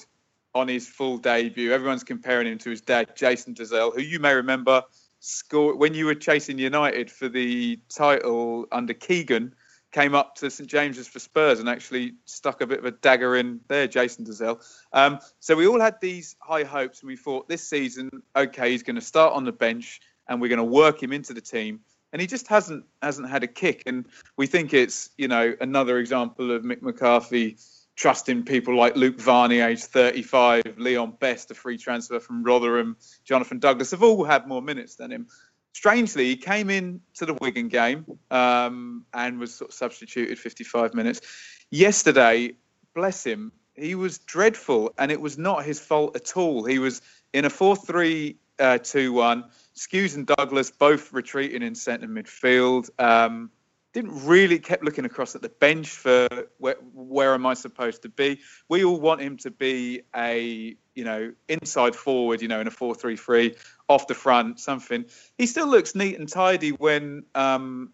on 0.55 0.67
his 0.67 0.87
full 0.87 1.17
debut. 1.17 1.73
Everyone's 1.73 2.03
comparing 2.03 2.47
him 2.47 2.57
to 2.59 2.69
his 2.69 2.81
dad, 2.81 3.15
Jason 3.15 3.53
Dozzell, 3.53 3.93
who 3.93 4.01
you 4.01 4.19
may 4.19 4.33
remember 4.33 4.83
scored 5.19 5.77
when 5.77 5.93
you 5.93 6.05
were 6.05 6.15
chasing 6.15 6.57
United 6.57 7.11
for 7.11 7.27
the 7.27 7.79
title 7.89 8.65
under 8.71 8.93
Keegan. 8.93 9.53
Came 9.91 10.13
up 10.13 10.35
to 10.35 10.51
St 10.51 10.69
James's 10.69 11.07
for 11.07 11.19
Spurs 11.19 11.59
and 11.59 11.67
actually 11.67 12.13
stuck 12.25 12.61
a 12.61 12.67
bit 12.67 12.79
of 12.79 12.85
a 12.85 12.91
dagger 12.91 13.35
in 13.35 13.59
there, 13.67 13.87
Jason 13.87 14.25
Dozzell. 14.25 14.63
Um, 14.93 15.19
so 15.39 15.55
we 15.55 15.67
all 15.67 15.79
had 15.79 15.99
these 15.99 16.35
high 16.39 16.63
hopes, 16.63 17.01
and 17.01 17.07
we 17.07 17.17
thought 17.17 17.49
this 17.49 17.67
season, 17.67 18.09
okay, 18.35 18.71
he's 18.71 18.83
going 18.83 18.97
to 18.97 19.01
start 19.01 19.33
on 19.33 19.45
the 19.45 19.51
bench, 19.51 19.99
and 20.27 20.39
we're 20.39 20.49
going 20.49 20.57
to 20.57 20.63
work 20.63 21.01
him 21.01 21.11
into 21.11 21.33
the 21.33 21.41
team 21.41 21.79
and 22.11 22.21
he 22.21 22.27
just 22.27 22.47
hasn't 22.47 22.85
hasn't 23.01 23.29
had 23.29 23.43
a 23.43 23.47
kick. 23.47 23.83
And 23.85 24.07
we 24.37 24.47
think 24.47 24.73
it's 24.73 25.09
you 25.17 25.27
know 25.27 25.53
another 25.61 25.99
example 25.99 26.51
of 26.51 26.63
Mick 26.63 26.81
McCarthy 26.81 27.57
trusting 27.99 28.43
people 28.43 28.77
like 28.77 28.95
Luke 28.95 29.19
Varney, 29.19 29.59
age 29.59 29.83
35, 29.83 30.77
Leon 30.77 31.17
Best, 31.19 31.51
a 31.51 31.53
free 31.53 31.77
transfer 31.77 32.21
from 32.21 32.43
Rotherham, 32.43 32.95
Jonathan 33.25 33.59
Douglas 33.59 33.91
have 33.91 34.01
all 34.01 34.23
had 34.23 34.47
more 34.47 34.61
minutes 34.61 34.95
than 34.95 35.11
him. 35.11 35.27
Strangely, 35.73 36.25
he 36.25 36.35
came 36.35 36.69
in 36.69 37.01
to 37.15 37.25
the 37.25 37.33
Wigan 37.35 37.67
game 37.67 38.05
um, 38.31 39.05
and 39.13 39.39
was 39.39 39.53
sort 39.55 39.69
of 39.69 39.75
substituted 39.75 40.37
55 40.37 40.93
minutes. 40.93 41.21
Yesterday, 41.69 42.53
bless 42.93 43.23
him, 43.23 43.51
he 43.75 43.95
was 43.95 44.17
dreadful, 44.19 44.93
and 44.97 45.11
it 45.11 45.21
was 45.21 45.37
not 45.37 45.63
his 45.63 45.79
fault 45.79 46.15
at 46.15 46.35
all. 46.35 46.65
He 46.65 46.79
was 46.79 47.01
in 47.33 47.45
a 47.45 47.49
4 47.49 47.75
3 47.75 48.35
uh, 48.59 48.77
2 48.79 49.13
1. 49.13 49.43
Skuse 49.75 50.15
and 50.15 50.27
Douglas 50.27 50.71
both 50.71 51.13
retreating 51.13 51.61
in 51.61 51.75
centre 51.75 52.07
midfield. 52.07 52.89
Um, 52.99 53.51
didn't 53.93 54.25
really 54.25 54.59
kept 54.59 54.83
looking 54.83 55.05
across 55.05 55.35
at 55.35 55.41
the 55.41 55.49
bench 55.49 55.89
for 55.89 56.27
where, 56.59 56.75
where 56.93 57.33
am 57.33 57.45
I 57.45 57.55
supposed 57.55 58.03
to 58.03 58.09
be. 58.09 58.39
We 58.67 58.83
all 58.83 58.99
want 58.99 59.21
him 59.21 59.37
to 59.37 59.51
be 59.51 60.01
a 60.15 60.75
you 60.93 61.03
know 61.03 61.33
inside 61.47 61.95
forward, 61.95 62.41
you 62.41 62.47
know, 62.47 62.59
in 62.59 62.67
a 62.67 62.71
four-three-three, 62.71 63.55
off 63.87 64.07
the 64.07 64.13
front, 64.13 64.59
something. 64.59 65.05
He 65.37 65.45
still 65.45 65.67
looks 65.67 65.95
neat 65.95 66.19
and 66.19 66.29
tidy 66.29 66.69
when 66.69 67.23
um, 67.35 67.91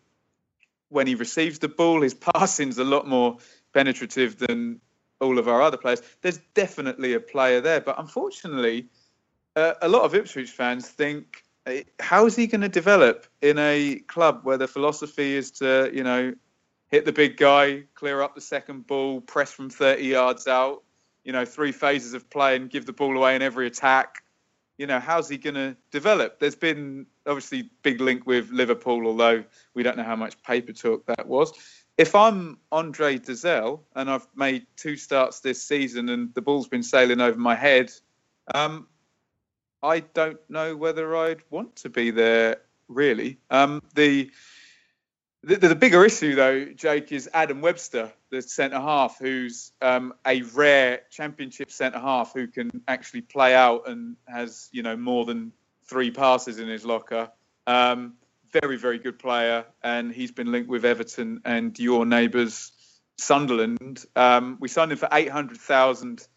when 0.89 1.07
he 1.07 1.15
receives 1.15 1.59
the 1.59 1.69
ball, 1.69 2.01
his 2.01 2.13
passing's 2.33 2.77
a 2.77 2.83
lot 2.83 3.07
more 3.07 3.37
penetrative 3.73 4.37
than 4.37 4.81
all 5.21 5.39
of 5.39 5.47
our 5.47 5.61
other 5.61 5.77
players. 5.77 6.01
There's 6.21 6.39
definitely 6.53 7.13
a 7.13 7.19
player 7.19 7.61
there, 7.61 7.81
but 7.81 7.99
unfortunately, 7.99 8.87
uh, 9.55 9.73
a 9.81 9.87
lot 9.87 10.03
of 10.03 10.13
Ipswich 10.13 10.51
fans 10.51 10.87
think, 10.87 11.44
how 11.99 12.25
is 12.25 12.35
he 12.35 12.47
going 12.47 12.61
to 12.61 12.69
develop 12.69 13.25
in 13.41 13.57
a 13.57 13.95
club 14.07 14.41
where 14.43 14.57
the 14.57 14.67
philosophy 14.67 15.35
is 15.35 15.51
to, 15.51 15.89
you 15.93 16.03
know, 16.03 16.33
hit 16.87 17.05
the 17.05 17.11
big 17.11 17.37
guy, 17.37 17.83
clear 17.95 18.21
up 18.21 18.35
the 18.35 18.41
second 18.41 18.85
ball, 18.85 19.21
press 19.21 19.51
from 19.51 19.69
30 19.69 20.03
yards 20.03 20.47
out, 20.47 20.83
you 21.23 21.31
know, 21.31 21.45
three 21.45 21.71
phases 21.71 22.13
of 22.13 22.29
play 22.29 22.55
and 22.55 22.69
give 22.69 22.85
the 22.85 22.93
ball 22.93 23.17
away 23.17 23.35
in 23.35 23.41
every 23.41 23.67
attack. 23.67 24.23
You 24.77 24.87
know, 24.87 24.99
how's 24.99 25.27
he 25.27 25.37
going 25.37 25.55
to 25.55 25.75
develop? 25.91 26.39
There's 26.39 26.55
been 26.55 27.07
obviously 27.25 27.69
big 27.81 27.99
link 28.01 28.27
with 28.27 28.51
Liverpool, 28.51 29.07
although 29.07 29.43
we 29.73 29.83
don't 29.83 29.97
know 29.97 30.03
how 30.03 30.15
much 30.15 30.41
paper 30.43 30.73
talk 30.73 31.05
that 31.07 31.27
was. 31.27 31.53
If 31.97 32.13
I'm 32.13 32.59
Andre 32.71 33.17
Dozzell 33.17 33.79
and 33.95 34.09
I've 34.09 34.27
made 34.35 34.67
two 34.75 34.97
starts 34.97 35.39
this 35.39 35.63
season 35.63 36.09
and 36.09 36.33
the 36.33 36.41
ball's 36.41 36.67
been 36.67 36.83
sailing 36.83 37.21
over 37.21 37.39
my 37.39 37.55
head, 37.55 37.89
um, 38.53 38.87
I 39.85 39.99
don't 39.99 40.39
know 40.49 40.75
whether 40.75 41.15
I'd 41.15 41.43
want 41.51 41.75
to 41.77 41.89
be 41.89 42.09
there 42.09 42.57
really. 42.87 43.37
Um, 43.51 43.81
the, 43.93 44.31
the, 45.43 45.57
the 45.57 45.75
bigger 45.75 46.03
issue 46.03 46.33
though, 46.33 46.65
Jake, 46.65 47.11
is 47.11 47.29
Adam 47.33 47.61
Webster, 47.61 48.11
the 48.31 48.41
centre 48.41 48.79
half, 48.79 49.19
who's 49.19 49.71
um, 49.81 50.13
a 50.25 50.41
rare 50.41 51.01
Championship 51.11 51.71
centre 51.71 51.99
half 51.99 52.33
who 52.33 52.47
can 52.47 52.81
actually 52.87 53.21
play 53.21 53.53
out 53.53 53.87
and 53.87 54.15
has 54.27 54.69
you 54.71 54.81
know 54.81 54.97
more 54.97 55.25
than 55.25 55.51
three 55.87 56.09
passes 56.09 56.57
in 56.57 56.67
his 56.67 56.83
locker. 56.83 57.29
Um, 57.67 58.15
very 58.51 58.77
very 58.77 58.97
good 58.97 59.19
player, 59.19 59.65
and 59.83 60.11
he's 60.11 60.31
been 60.31 60.51
linked 60.51 60.69
with 60.69 60.83
Everton 60.83 61.41
and 61.45 61.77
your 61.77 62.05
neighbours 62.05 62.71
Sunderland. 63.17 64.03
Um, 64.15 64.57
we 64.59 64.67
signed 64.67 64.91
him 64.91 64.97
for 64.97 65.09
eight 65.11 65.29
hundred 65.29 65.57
thousand 65.57 66.27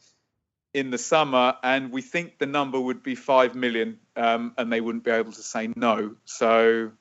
in 0.74 0.90
the 0.90 0.98
summer, 0.98 1.56
and 1.62 1.90
we 1.90 2.02
think 2.02 2.38
the 2.38 2.46
number 2.46 2.78
would 2.78 3.02
be 3.02 3.14
five 3.14 3.54
million, 3.54 3.98
um, 4.16 4.54
and 4.58 4.72
they 4.72 4.80
wouldn't 4.80 5.04
be 5.04 5.10
able 5.10 5.32
to 5.32 5.42
say 5.42 5.72
no. 5.76 6.16
So, 6.24 6.92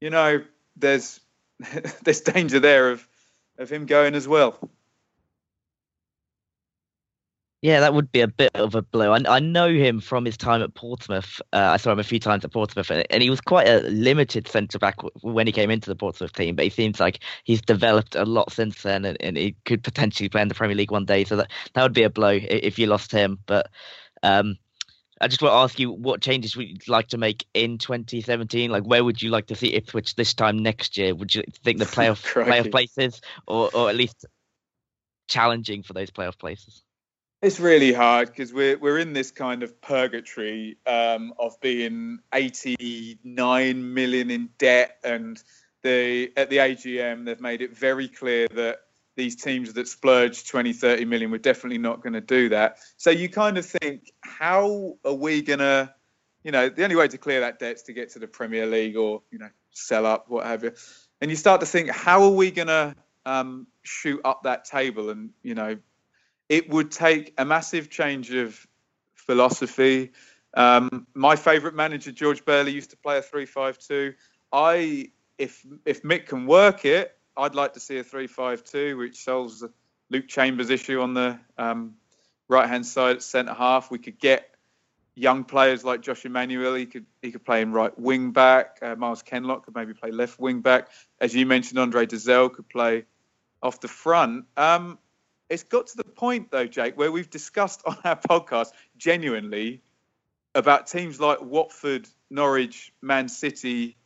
you 0.00 0.10
know, 0.10 0.44
there's 0.76 1.20
there's 2.02 2.20
danger 2.20 2.60
there 2.60 2.90
of 2.90 3.06
of 3.58 3.70
him 3.70 3.86
going 3.86 4.14
as 4.14 4.28
well. 4.28 4.70
Yeah, 7.64 7.80
that 7.80 7.94
would 7.94 8.12
be 8.12 8.20
a 8.20 8.28
bit 8.28 8.50
of 8.56 8.74
a 8.74 8.82
blow. 8.82 9.12
I, 9.14 9.20
I 9.26 9.40
know 9.40 9.72
him 9.72 9.98
from 9.98 10.26
his 10.26 10.36
time 10.36 10.60
at 10.60 10.74
Portsmouth. 10.74 11.40
Uh, 11.54 11.70
I 11.72 11.78
saw 11.78 11.92
him 11.92 11.98
a 11.98 12.04
few 12.04 12.20
times 12.20 12.44
at 12.44 12.52
Portsmouth, 12.52 12.90
and, 12.90 13.06
and 13.08 13.22
he 13.22 13.30
was 13.30 13.40
quite 13.40 13.66
a 13.66 13.80
limited 13.88 14.46
centre 14.46 14.78
back 14.78 14.96
when 15.22 15.46
he 15.46 15.52
came 15.54 15.70
into 15.70 15.88
the 15.88 15.96
Portsmouth 15.96 16.34
team. 16.34 16.56
But 16.56 16.66
he 16.66 16.70
seems 16.70 17.00
like 17.00 17.20
he's 17.44 17.62
developed 17.62 18.16
a 18.16 18.26
lot 18.26 18.52
since 18.52 18.82
then, 18.82 19.06
and, 19.06 19.16
and 19.18 19.38
he 19.38 19.56
could 19.64 19.82
potentially 19.82 20.28
play 20.28 20.42
in 20.42 20.48
the 20.48 20.54
Premier 20.54 20.76
League 20.76 20.90
one 20.90 21.06
day. 21.06 21.24
So 21.24 21.36
that 21.36 21.50
that 21.72 21.82
would 21.82 21.94
be 21.94 22.02
a 22.02 22.10
blow 22.10 22.38
if 22.38 22.78
you 22.78 22.86
lost 22.86 23.10
him. 23.10 23.38
But 23.46 23.70
um, 24.22 24.58
I 25.22 25.28
just 25.28 25.40
want 25.40 25.52
to 25.52 25.56
ask 25.56 25.78
you 25.78 25.90
what 25.90 26.20
changes 26.20 26.58
would 26.58 26.68
you 26.68 26.76
like 26.86 27.08
to 27.08 27.16
make 27.16 27.46
in 27.54 27.78
2017? 27.78 28.70
Like, 28.70 28.84
where 28.84 29.04
would 29.04 29.22
you 29.22 29.30
like 29.30 29.46
to 29.46 29.56
see 29.56 29.72
Ipswich 29.72 30.16
this 30.16 30.34
time 30.34 30.58
next 30.58 30.98
year? 30.98 31.14
Would 31.14 31.34
you 31.34 31.42
think 31.62 31.78
the 31.78 31.84
playoff 31.86 32.22
playoff 32.44 32.70
places, 32.70 33.22
or 33.46 33.70
or 33.72 33.88
at 33.88 33.96
least 33.96 34.26
challenging 35.28 35.82
for 35.82 35.94
those 35.94 36.10
playoff 36.10 36.38
places? 36.38 36.83
It's 37.44 37.60
really 37.60 37.92
hard 37.92 38.28
because 38.28 38.54
we're 38.54 38.78
we're 38.78 38.98
in 38.98 39.12
this 39.12 39.30
kind 39.30 39.62
of 39.62 39.78
purgatory 39.82 40.78
um, 40.86 41.34
of 41.38 41.60
being 41.60 42.20
89 42.32 43.92
million 43.92 44.30
in 44.30 44.48
debt, 44.56 44.96
and 45.04 45.42
the 45.82 46.32
at 46.38 46.48
the 46.48 46.56
AGM 46.56 47.26
they've 47.26 47.42
made 47.42 47.60
it 47.60 47.76
very 47.76 48.08
clear 48.08 48.48
that 48.54 48.78
these 49.16 49.36
teams 49.36 49.74
that 49.74 49.88
splurge 49.88 50.48
20, 50.48 50.72
30 50.72 51.04
million, 51.04 51.30
we're 51.30 51.36
definitely 51.36 51.76
not 51.76 52.02
going 52.02 52.14
to 52.14 52.22
do 52.22 52.48
that. 52.48 52.78
So 52.96 53.10
you 53.10 53.28
kind 53.28 53.58
of 53.58 53.66
think, 53.66 54.10
how 54.22 54.96
are 55.04 55.12
we 55.12 55.42
going 55.42 55.58
to, 55.58 55.92
you 56.44 56.50
know, 56.50 56.70
the 56.70 56.82
only 56.82 56.96
way 56.96 57.08
to 57.08 57.18
clear 57.18 57.40
that 57.40 57.58
debt 57.58 57.76
is 57.76 57.82
to 57.82 57.92
get 57.92 58.08
to 58.12 58.18
the 58.18 58.26
Premier 58.26 58.64
League 58.64 58.96
or 58.96 59.20
you 59.30 59.38
know 59.38 59.50
sell 59.70 60.06
up, 60.06 60.30
what 60.30 60.46
have 60.46 60.64
you. 60.64 60.72
And 61.20 61.30
you 61.30 61.36
start 61.36 61.60
to 61.60 61.66
think, 61.66 61.90
how 61.90 62.22
are 62.22 62.30
we 62.30 62.50
going 62.50 62.68
to 62.68 62.96
um, 63.26 63.66
shoot 63.82 64.22
up 64.24 64.44
that 64.44 64.64
table 64.64 65.10
and 65.10 65.28
you 65.42 65.54
know 65.54 65.76
it 66.48 66.68
would 66.68 66.90
take 66.90 67.34
a 67.38 67.44
massive 67.44 67.90
change 67.90 68.32
of 68.32 68.66
philosophy. 69.14 70.12
Um, 70.54 71.06
my 71.14 71.36
favourite 71.36 71.74
manager, 71.74 72.12
George 72.12 72.44
Burley, 72.44 72.72
used 72.72 72.90
to 72.90 72.96
play 72.96 73.18
a 73.18 73.22
three-five-two. 73.22 74.14
I, 74.52 75.10
if 75.38 75.64
if 75.84 76.02
Mick 76.02 76.26
can 76.26 76.46
work 76.46 76.84
it, 76.84 77.16
I'd 77.36 77.54
like 77.54 77.72
to 77.72 77.80
see 77.80 77.98
a 77.98 78.04
three-five-two, 78.04 78.96
which 78.96 79.24
solves 79.24 79.60
the 79.60 79.72
Luke 80.10 80.28
Chambers 80.28 80.70
issue 80.70 81.00
on 81.00 81.14
the 81.14 81.38
um, 81.58 81.94
right-hand 82.48 82.86
side 82.86 83.16
at 83.16 83.22
centre 83.22 83.54
half. 83.54 83.90
We 83.90 83.98
could 83.98 84.20
get 84.20 84.50
young 85.16 85.44
players 85.44 85.84
like 85.84 86.02
Josh 86.02 86.24
Emmanuel. 86.24 86.74
He 86.74 86.86
could 86.86 87.06
he 87.22 87.32
could 87.32 87.44
play 87.44 87.62
in 87.62 87.72
right 87.72 87.96
wing 87.98 88.32
back. 88.32 88.78
Uh, 88.82 88.94
Miles 88.96 89.22
Kenlock 89.22 89.64
could 89.64 89.74
maybe 89.74 89.94
play 89.94 90.10
left 90.10 90.38
wing 90.38 90.60
back. 90.60 90.88
As 91.20 91.34
you 91.34 91.46
mentioned, 91.46 91.78
Andre 91.78 92.06
Dozzell 92.06 92.52
could 92.52 92.68
play 92.68 93.06
off 93.62 93.80
the 93.80 93.88
front. 93.88 94.44
Um, 94.56 94.98
it's 95.54 95.62
got 95.62 95.86
to 95.86 95.96
the 95.96 96.04
point 96.04 96.50
though, 96.50 96.66
Jake, 96.66 96.98
where 96.98 97.10
we've 97.12 97.30
discussed 97.30 97.82
on 97.86 97.96
our 98.04 98.16
podcast 98.16 98.72
genuinely 98.96 99.82
about 100.54 100.86
teams 100.86 101.20
like 101.20 101.40
Watford, 101.40 102.08
Norwich, 102.28 102.92
Man 103.00 103.28
City, 103.28 103.96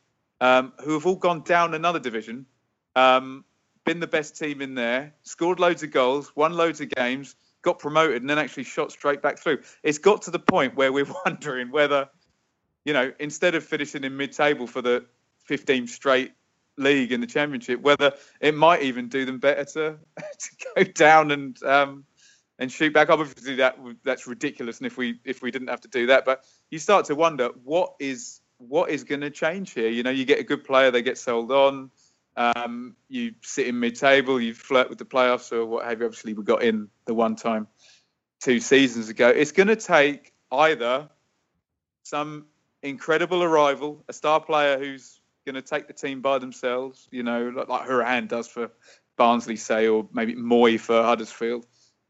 um, 0.41 0.73
who 0.85 0.93
have 0.93 1.07
all 1.07 1.17
gone 1.17 1.43
down 1.43 1.75
another 1.75 1.99
division, 1.99 2.47
um, 2.95 3.45
been 3.85 3.99
the 3.99 4.07
best 4.07 4.39
team 4.39 4.61
in 4.61 4.75
there, 4.75 5.15
scored 5.23 5.59
loads 5.59 5.83
of 5.83 5.91
goals, 5.91 6.35
won 6.37 6.53
loads 6.53 6.81
of 6.81 6.91
games, 6.91 7.35
got 7.63 7.79
promoted, 7.79 8.21
and 8.23 8.29
then 8.31 8.39
actually 8.39 8.65
shot 8.65 8.93
straight 8.93 9.23
back 9.23 9.39
through. 9.39 9.59
It's 9.83 9.99
got 9.99 10.23
to 10.23 10.31
the 10.31 10.39
point 10.39 10.77
where 10.77 10.93
we're 10.93 11.07
wondering 11.25 11.71
whether, 11.71 12.09
you 12.85 12.93
know, 12.93 13.13
instead 13.19 13.55
of 13.55 13.65
finishing 13.65 14.05
in 14.05 14.17
mid-table 14.17 14.67
for 14.67 14.83
the 14.83 15.07
15 15.45 15.87
straight 15.87 16.33
league 16.79 17.13
in 17.13 17.21
the 17.21 17.27
championship, 17.27 17.81
whether 17.81 18.13
it 18.41 18.55
might 18.55 18.83
even 18.83 19.09
do 19.09 19.25
them 19.25 19.39
better 19.39 19.65
to 19.65 19.99
to 20.39 20.51
go 20.77 20.85
down 20.85 21.31
and 21.31 21.63
um, 21.63 22.05
and 22.59 22.71
shoot 22.71 22.93
back 22.93 23.11
up. 23.11 23.21
Obviously, 23.21 23.57
that 23.57 23.79
that's 24.05 24.27
ridiculous, 24.27 24.79
and 24.79 24.87
if 24.87 24.97
we 24.97 25.21
if 25.25 25.43
we 25.43 25.51
didn't 25.51 25.69
have 25.69 25.81
to 25.83 25.89
do 25.89 26.07
that, 26.07 26.25
but 26.25 26.45
you 26.71 26.79
start 26.79 27.07
to 27.07 27.15
wonder 27.15 27.51
what 27.65 27.95
is 27.99 28.41
what 28.59 28.91
is 28.91 29.05
going 29.05 29.21
to 29.21 29.31
change 29.31 29.73
here. 29.73 29.89
You 29.89 30.03
know, 30.03 30.11
you 30.11 30.25
get 30.25 30.41
a 30.41 30.45
good 30.45 30.65
player, 30.65 30.91
they 30.91 31.03
get 31.03 31.19
sold 31.19 31.51
on. 31.53 31.91
Um, 32.37 32.95
you 33.09 33.35
sit 33.43 33.67
in 33.67 33.81
mid-table, 33.81 34.41
you 34.41 34.55
flirt 34.55 34.89
with 34.89 34.99
the 34.99 35.05
playoffs 35.05 35.51
or 35.51 35.67
what 35.67 35.85
have 35.85 35.99
you. 35.99 36.07
Obviously, 36.07 36.35
we 36.35 36.45
got 36.45 36.63
in 36.63 36.89
the 37.05 37.15
one 37.15 37.35
time 37.35 37.67
two 38.41 38.61
seasons 38.61 39.09
ago. 39.09 39.29
It's 39.29 39.53
going 39.53 39.69
to 39.69 39.77
take 39.77 40.33
either 40.53 41.09
some 42.05 42.47
incredible 42.83 43.43
arrival, 43.43 44.05
a 44.09 44.13
star 44.13 44.41
player 44.41 44.79
who's 44.79 45.18
going 45.51 45.63
to 45.63 45.69
take 45.69 45.87
the 45.87 45.95
team 45.95 46.21
by 46.21 46.39
themselves, 46.39 47.09
you 47.11 47.23
know, 47.23 47.49
like, 47.49 47.69
like 47.69 48.29
does 48.29 48.49
for 48.49 48.71
Barnsley, 49.17 49.57
say, 49.57 49.89
or 49.89 50.07
maybe 50.13 50.35
Mooy 50.35 50.79
for 50.79 51.03
Huddersfield. 51.03 51.67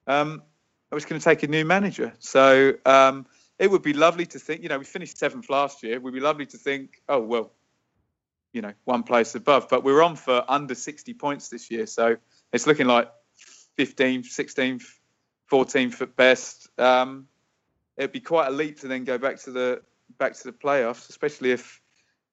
Um, 0.06 0.42
I 0.90 0.94
was 0.94 1.04
going 1.04 1.20
to 1.20 1.24
take 1.24 1.44
a 1.44 1.46
new 1.46 1.64
manager. 1.64 2.12
So 2.18 2.74
um, 2.84 3.26
it 3.58 3.70
would 3.70 3.82
be 3.82 3.92
lovely 3.92 4.26
to 4.26 4.38
think, 4.38 4.62
you 4.62 4.68
know, 4.68 4.78
we 4.78 4.84
finished 4.84 5.18
seventh 5.18 5.48
last 5.50 5.82
year. 5.84 5.94
It 5.94 6.02
would 6.02 6.14
be 6.14 6.20
lovely 6.20 6.46
to 6.46 6.58
think, 6.58 7.00
oh, 7.08 7.20
well, 7.20 7.52
you 8.52 8.60
know, 8.60 8.72
one 8.84 9.04
place 9.04 9.34
above. 9.36 9.68
But 9.68 9.84
we're 9.84 10.02
on 10.02 10.16
for 10.16 10.44
under 10.48 10.74
60 10.74 11.14
points 11.14 11.48
this 11.48 11.70
year. 11.70 11.86
So 11.86 12.16
it's 12.52 12.66
looking 12.66 12.88
like 12.88 13.08
15th, 13.78 14.26
16th, 14.26 14.84
14th 15.52 16.02
at 16.02 16.16
best. 16.16 16.68
Um, 16.78 17.28
it'd 17.96 18.12
be 18.12 18.20
quite 18.20 18.48
a 18.48 18.50
leap 18.50 18.80
to 18.80 18.88
then 18.88 19.04
go 19.04 19.16
back 19.16 19.38
to 19.42 19.52
the 19.52 19.82
back 20.18 20.32
to 20.32 20.44
the 20.44 20.52
playoffs, 20.52 21.10
especially 21.10 21.52
if 21.52 21.82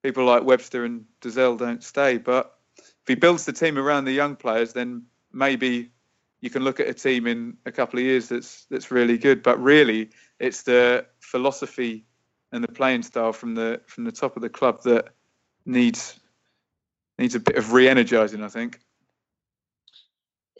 people 0.06 0.26
like 0.26 0.44
Webster 0.44 0.86
and 0.86 1.06
Dozzell 1.22 1.58
don't 1.58 1.84
stay. 1.84 2.18
But 2.18 2.54
if 2.78 3.08
he 3.08 3.16
builds 3.16 3.46
the 3.46 3.54
team 3.54 3.78
around 3.78 4.06
the 4.06 4.12
young 4.12 4.36
players, 4.36 4.74
then 4.74 5.06
maybe 5.34 5.90
you 6.42 6.52
can 6.52 6.64
look 6.64 6.80
at 6.80 6.88
a 6.88 6.94
team 6.94 7.26
in 7.26 7.58
a 7.66 7.72
couple 7.72 7.98
of 7.98 8.06
years 8.06 8.30
that's 8.30 8.66
that's 8.70 8.92
really 8.92 9.18
good. 9.18 9.42
But 9.42 9.60
really, 9.60 10.12
it's 10.40 10.62
the 10.62 11.08
philosophy 11.22 12.06
and 12.52 12.64
the 12.64 12.68
playing 12.68 13.02
style 13.02 13.34
from 13.34 13.56
the 13.56 13.82
from 13.88 14.04
the 14.04 14.12
top 14.12 14.36
of 14.36 14.44
the 14.44 14.50
club 14.50 14.84
that 14.84 15.10
needs 15.66 16.20
needs 17.18 17.34
a 17.34 17.40
bit 17.40 17.56
of 17.56 17.74
re-energizing, 17.74 18.44
I 18.44 18.50
think. 18.50 18.80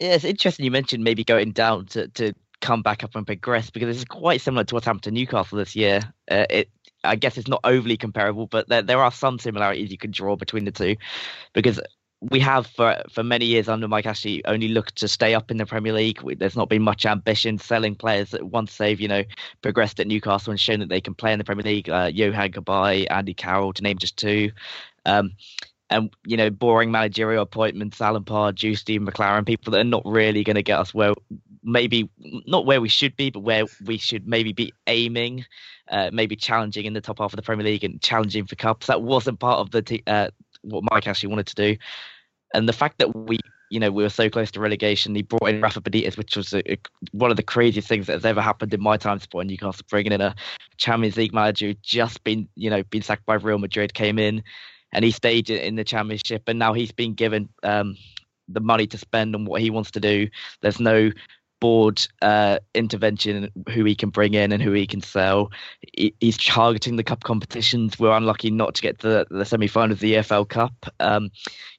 Yeah, 0.00 0.14
it's 0.14 0.24
interesting 0.24 0.64
you 0.64 0.70
mentioned 0.72 1.04
maybe 1.04 1.22
going 1.22 1.52
down 1.52 1.86
to, 1.86 2.08
to 2.08 2.32
come 2.60 2.82
back 2.82 3.04
up 3.04 3.14
and 3.14 3.26
progress 3.26 3.70
because 3.70 3.86
this 3.88 3.98
is 3.98 4.04
quite 4.04 4.40
similar 4.40 4.64
to 4.64 4.74
what's 4.74 4.86
happened 4.86 5.04
to 5.04 5.10
Newcastle 5.10 5.58
this 5.58 5.76
year. 5.76 6.00
Uh, 6.30 6.46
it 6.50 6.70
I 7.04 7.16
guess 7.16 7.38
it's 7.38 7.48
not 7.48 7.60
overly 7.64 7.96
comparable, 7.96 8.46
but 8.46 8.68
there, 8.68 8.82
there 8.82 9.02
are 9.02 9.12
some 9.12 9.38
similarities 9.38 9.90
you 9.90 9.98
can 9.98 10.10
draw 10.10 10.36
between 10.36 10.64
the 10.64 10.72
two 10.72 10.96
because 11.52 11.80
we 12.20 12.40
have 12.40 12.66
for 12.66 13.02
for 13.10 13.22
many 13.22 13.44
years 13.44 13.68
under 13.68 13.86
Mike 13.88 14.06
Ashley 14.06 14.44
only 14.46 14.68
looked 14.68 14.96
to 14.96 15.08
stay 15.08 15.34
up 15.34 15.50
in 15.50 15.58
the 15.58 15.66
Premier 15.66 15.92
League. 15.92 16.20
There's 16.38 16.56
not 16.56 16.68
been 16.68 16.82
much 16.82 17.04
ambition 17.04 17.58
selling 17.58 17.94
players 17.94 18.30
that 18.30 18.44
once 18.44 18.76
they've 18.78 19.00
you 19.00 19.08
know 19.08 19.22
progressed 19.62 20.00
at 20.00 20.06
Newcastle 20.06 20.50
and 20.50 20.60
shown 20.60 20.80
that 20.80 20.88
they 20.88 21.00
can 21.00 21.14
play 21.14 21.32
in 21.32 21.38
the 21.38 21.44
Premier 21.44 21.64
League. 21.64 21.90
Uh, 21.90 22.10
Yohan 22.10 22.54
Cabaye, 22.54 23.06
Andy 23.10 23.34
Carroll, 23.34 23.72
to 23.74 23.82
name 23.82 23.98
just 23.98 24.16
two. 24.16 24.50
Um, 25.04 25.32
and 25.90 26.10
you 26.24 26.36
know 26.36 26.50
boring 26.50 26.90
managerial 26.90 27.42
appointments, 27.42 28.00
Alan 28.00 28.24
Pardew, 28.24 28.76
Steve 28.76 29.02
McClaren, 29.02 29.46
people 29.46 29.72
that 29.72 29.80
are 29.80 29.84
not 29.84 30.02
really 30.04 30.42
going 30.42 30.56
to 30.56 30.62
get 30.62 30.80
us 30.80 30.92
where 30.92 31.12
maybe 31.66 32.08
not 32.46 32.64
where 32.64 32.80
we 32.80 32.88
should 32.88 33.16
be, 33.16 33.30
but 33.30 33.40
where 33.40 33.64
we 33.84 33.98
should 33.98 34.26
maybe 34.26 34.52
be 34.52 34.72
aiming, 34.86 35.44
uh, 35.90 36.10
maybe 36.12 36.36
challenging 36.36 36.86
in 36.86 36.94
the 36.94 37.00
top 37.00 37.18
half 37.18 37.32
of 37.32 37.36
the 37.36 37.42
Premier 37.42 37.66
League 37.66 37.84
and 37.84 38.00
challenging 38.00 38.46
for 38.46 38.54
cups. 38.54 38.86
That 38.86 39.02
wasn't 39.02 39.40
part 39.40 39.58
of 39.58 39.70
the 39.72 39.82
t- 39.82 40.02
uh, 40.06 40.28
what 40.62 40.84
Mike 40.90 41.06
actually 41.06 41.30
wanted 41.30 41.46
to 41.48 41.54
do, 41.54 41.76
and 42.54 42.68
the 42.68 42.72
fact 42.72 42.98
that 42.98 43.14
we. 43.14 43.38
You 43.68 43.80
know, 43.80 43.90
we 43.90 44.04
were 44.04 44.10
so 44.10 44.30
close 44.30 44.52
to 44.52 44.60
relegation. 44.60 45.12
He 45.12 45.22
brought 45.22 45.48
in 45.48 45.60
Rafa 45.60 45.80
Benitez, 45.80 46.16
which 46.16 46.36
was 46.36 46.52
a, 46.52 46.62
a, 46.70 46.78
one 47.10 47.32
of 47.32 47.36
the 47.36 47.42
craziest 47.42 47.88
things 47.88 48.06
that 48.06 48.12
has 48.12 48.24
ever 48.24 48.40
happened 48.40 48.72
in 48.72 48.80
my 48.80 48.96
time 48.96 49.18
supporting 49.18 49.48
Newcastle. 49.48 49.84
Bringing 49.90 50.12
in 50.12 50.20
a 50.20 50.36
Champions 50.76 51.16
League 51.16 51.34
manager 51.34 51.66
who 51.66 51.74
just 51.82 52.22
been, 52.22 52.48
you 52.54 52.70
know, 52.70 52.84
been 52.84 53.02
sacked 53.02 53.26
by 53.26 53.34
Real 53.34 53.58
Madrid, 53.58 53.92
came 53.92 54.20
in, 54.20 54.44
and 54.92 55.04
he 55.04 55.10
stayed 55.10 55.50
in 55.50 55.76
the 55.76 55.84
championship 55.84 56.44
and 56.46 56.58
now 56.58 56.72
he's 56.72 56.92
been 56.92 57.14
given 57.14 57.48
um, 57.62 57.96
the 58.48 58.60
money 58.60 58.86
to 58.86 58.98
spend 58.98 59.34
on 59.34 59.44
what 59.44 59.60
he 59.60 59.70
wants 59.70 59.90
to 59.90 60.00
do 60.00 60.28
there's 60.62 60.80
no 60.80 61.10
board 61.60 62.06
uh, 62.22 62.58
intervention 62.74 63.50
who 63.70 63.84
he 63.84 63.94
can 63.94 64.10
bring 64.10 64.34
in 64.34 64.52
and 64.52 64.62
who 64.62 64.72
he 64.72 64.86
can 64.86 65.00
sell. 65.00 65.50
He, 65.96 66.14
he's 66.20 66.38
targeting 66.38 66.96
the 66.96 67.04
cup 67.04 67.24
competitions. 67.24 67.98
We're 67.98 68.16
unlucky 68.16 68.50
not 68.50 68.74
to 68.76 68.82
get 68.82 68.98
the, 68.98 69.26
the 69.30 69.44
semi-final 69.44 69.92
of 69.92 70.00
the 70.00 70.14
EFL 70.14 70.48
Cup. 70.48 70.86
Um, 71.00 71.30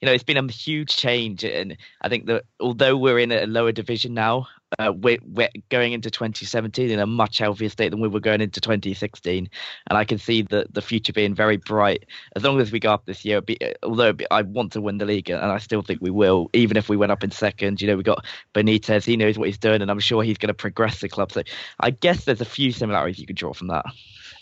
you 0.02 0.06
know 0.06 0.12
it's 0.12 0.24
been 0.24 0.38
a 0.38 0.52
huge 0.52 0.96
change 0.96 1.44
and 1.44 1.78
I 2.02 2.10
think 2.10 2.28
that 2.28 2.44
although 2.60 2.96
we're 2.96 3.20
in 3.20 3.32
a 3.32 3.46
lower 3.46 3.72
division 3.72 4.14
now 4.14 4.48
uh, 4.80 4.92
we're, 4.92 5.20
we're 5.26 5.50
going 5.70 5.94
into 5.94 6.12
2017 6.12 6.90
in 6.90 7.00
a 7.00 7.08
much 7.08 7.38
healthier 7.38 7.70
state 7.70 7.90
than 7.90 8.02
we 8.02 8.08
were 8.08 8.20
going 8.20 8.42
into 8.42 8.60
2016, 8.60 9.50
and 9.90 9.98
I 9.98 10.04
can 10.04 10.18
see 10.18 10.42
the 10.42 10.68
the 10.70 10.82
future 10.82 11.14
being 11.14 11.34
very 11.34 11.58
bright 11.58 12.06
as 12.36 12.44
long 12.44 12.60
as 12.60 12.72
we 12.72 12.80
go 12.80 12.92
up 12.92 13.06
this 13.06 13.24
year. 13.24 13.42
Be, 13.42 13.58
although 13.84 14.14
I 14.30 14.42
want 14.42 14.74
to 14.74 14.82
win 14.82 14.98
the 14.98 15.06
league, 15.06 15.30
and 15.30 15.40
I 15.40 15.58
still 15.60 15.82
think 15.82 16.02
we 16.02 16.10
will, 16.10 16.50
even 16.54 16.76
if 16.76 16.90
we 16.90 16.98
went 16.98 17.12
up 17.12 17.24
in 17.24 17.32
second. 17.32 17.82
You 17.82 17.88
know, 17.88 17.98
we 17.98 18.04
got 18.04 18.26
Benitez; 18.54 19.06
he 19.06 19.16
knows 19.16 19.38
what 19.38 19.48
he's 19.48 19.58
doing, 19.58 19.82
and 19.82 19.90
I'm 19.90 20.00
sure 20.00 20.24
he's 20.24 20.38
going 20.38 20.50
to 20.50 20.54
progress 20.54 21.00
the 21.00 21.10
club. 21.10 21.32
So 21.32 21.44
I 21.80 21.92
guess 21.92 22.26
there's 22.26 22.42
a 22.42 22.46
few 22.46 22.72
similarities 22.72 23.20
you 23.20 23.28
could 23.28 23.38
draw 23.38 23.54
from 23.54 23.68
that. 23.68 23.86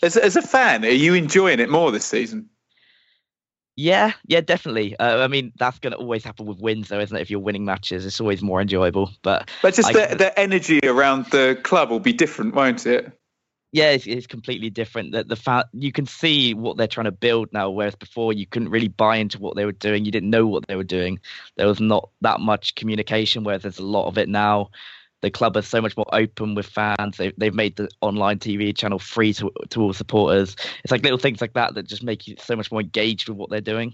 As 0.02 0.16
as 0.16 0.36
a 0.36 0.42
fan, 0.42 0.84
are 0.84 0.88
you 0.88 1.14
enjoying 1.14 1.60
it 1.60 1.70
more 1.70 1.92
this 1.92 2.04
season? 2.04 2.48
Yeah, 3.76 4.12
yeah, 4.26 4.40
definitely. 4.40 4.96
Uh, 4.98 5.22
I 5.22 5.28
mean, 5.28 5.52
that's 5.58 5.78
going 5.78 5.92
to 5.92 5.98
always 5.98 6.24
happen 6.24 6.46
with 6.46 6.58
wins, 6.58 6.88
though, 6.88 6.98
isn't 6.98 7.14
it? 7.14 7.20
If 7.20 7.30
you're 7.30 7.40
winning 7.40 7.66
matches, 7.66 8.06
it's 8.06 8.20
always 8.20 8.42
more 8.42 8.62
enjoyable. 8.62 9.10
But 9.20 9.50
but 9.60 9.74
just 9.74 9.90
I, 9.90 9.92
the, 9.92 10.16
the 10.16 10.38
energy 10.40 10.80
around 10.82 11.26
the 11.26 11.58
club 11.62 11.90
will 11.90 12.00
be 12.00 12.14
different, 12.14 12.54
won't 12.54 12.86
it? 12.86 13.12
Yeah, 13.72 13.90
it's, 13.90 14.06
it's 14.06 14.26
completely 14.26 14.70
different. 14.70 15.12
That 15.12 15.28
the 15.28 15.36
fact 15.36 15.68
you 15.74 15.92
can 15.92 16.06
see 16.06 16.54
what 16.54 16.78
they're 16.78 16.86
trying 16.86 17.04
to 17.04 17.12
build 17.12 17.52
now, 17.52 17.68
whereas 17.68 17.94
before 17.94 18.32
you 18.32 18.46
couldn't 18.46 18.70
really 18.70 18.88
buy 18.88 19.16
into 19.16 19.38
what 19.38 19.56
they 19.56 19.66
were 19.66 19.72
doing. 19.72 20.06
You 20.06 20.12
didn't 20.12 20.30
know 20.30 20.46
what 20.46 20.66
they 20.66 20.76
were 20.76 20.84
doing. 20.84 21.20
There 21.56 21.66
was 21.66 21.80
not 21.80 22.08
that 22.22 22.40
much 22.40 22.76
communication, 22.76 23.44
whereas 23.44 23.60
there's 23.60 23.78
a 23.78 23.84
lot 23.84 24.06
of 24.06 24.16
it 24.16 24.30
now 24.30 24.70
the 25.26 25.30
club 25.30 25.56
is 25.56 25.66
so 25.66 25.80
much 25.80 25.96
more 25.96 26.06
open 26.12 26.54
with 26.54 26.66
fans. 26.66 27.16
They, 27.16 27.32
they've 27.36 27.52
made 27.52 27.74
the 27.74 27.88
online 28.00 28.38
TV 28.38 28.74
channel 28.76 29.00
free 29.00 29.32
to, 29.34 29.50
to 29.70 29.82
all 29.82 29.92
supporters. 29.92 30.54
It's 30.84 30.92
like 30.92 31.02
little 31.02 31.18
things 31.18 31.40
like 31.40 31.54
that 31.54 31.74
that 31.74 31.88
just 31.88 32.04
make 32.04 32.28
you 32.28 32.36
so 32.38 32.54
much 32.54 32.70
more 32.70 32.80
engaged 32.80 33.28
with 33.28 33.36
what 33.36 33.50
they're 33.50 33.60
doing. 33.60 33.92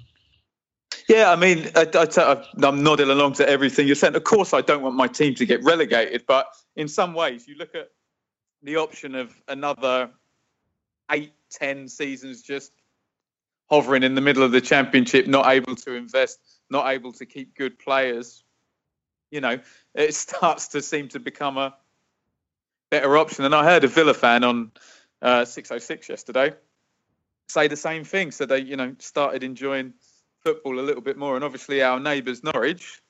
Yeah, 1.09 1.33
I 1.33 1.37
mean, 1.37 1.71
I, 1.75 1.87
I, 1.95 2.45
I'm 2.63 2.83
nodding 2.83 3.09
along 3.09 3.33
to 3.35 3.49
everything 3.49 3.87
you're 3.87 3.97
saying. 3.97 4.15
Of 4.15 4.25
course, 4.25 4.53
I 4.53 4.61
don't 4.61 4.83
want 4.83 4.95
my 4.95 5.07
team 5.07 5.35
to 5.37 5.47
get 5.47 5.65
relegated, 5.65 6.25
but 6.29 6.49
in 6.77 6.87
some 6.87 7.15
ways, 7.15 7.49
you 7.49 7.55
look 7.55 7.75
at 7.75 7.89
the 8.63 8.77
option 8.77 9.15
of 9.15 9.35
another 9.49 10.11
eight, 11.11 11.33
ten 11.51 11.89
seasons 11.89 12.43
just 12.43 12.73
hovering 13.71 14.03
in 14.03 14.15
the 14.15 14.21
middle 14.21 14.43
of 14.43 14.53
the 14.53 14.61
championship, 14.61 15.27
not 15.27 15.51
able 15.51 15.77
to 15.77 15.95
invest, 15.95 16.41
not 16.69 16.91
able 16.91 17.11
to 17.15 17.25
keep 17.25 17.57
good 17.57 17.79
players. 17.79 18.42
You 19.33 19.41
know, 19.41 19.59
it 19.95 20.15
starts 20.15 20.69
to 20.69 20.83
seem 20.83 21.09
to 21.09 21.19
become 21.19 21.59
a 21.59 21.75
better 22.91 23.17
option. 23.17 23.45
And 23.45 23.55
I 23.55 23.65
heard 23.65 23.83
a 23.83 23.89
Villa 23.89 24.15
fan 24.15 24.45
on 24.45 24.71
uh, 25.21 25.45
606 25.45 26.09
yesterday 26.09 26.55
say 27.53 27.69
the 27.69 27.77
same 27.77 28.05
thing. 28.05 28.31
So 28.31 28.47
they, 28.47 28.61
you 28.61 28.77
know, 28.77 28.95
started 28.99 29.43
enjoying 29.43 29.93
football 30.41 30.81
a 30.81 30.83
little 30.83 31.03
bit 31.03 31.17
more. 31.17 31.37
And 31.37 31.45
obviously, 31.45 31.83
our 31.83 32.01
neighbours 32.01 32.43
Norwich 32.43 33.03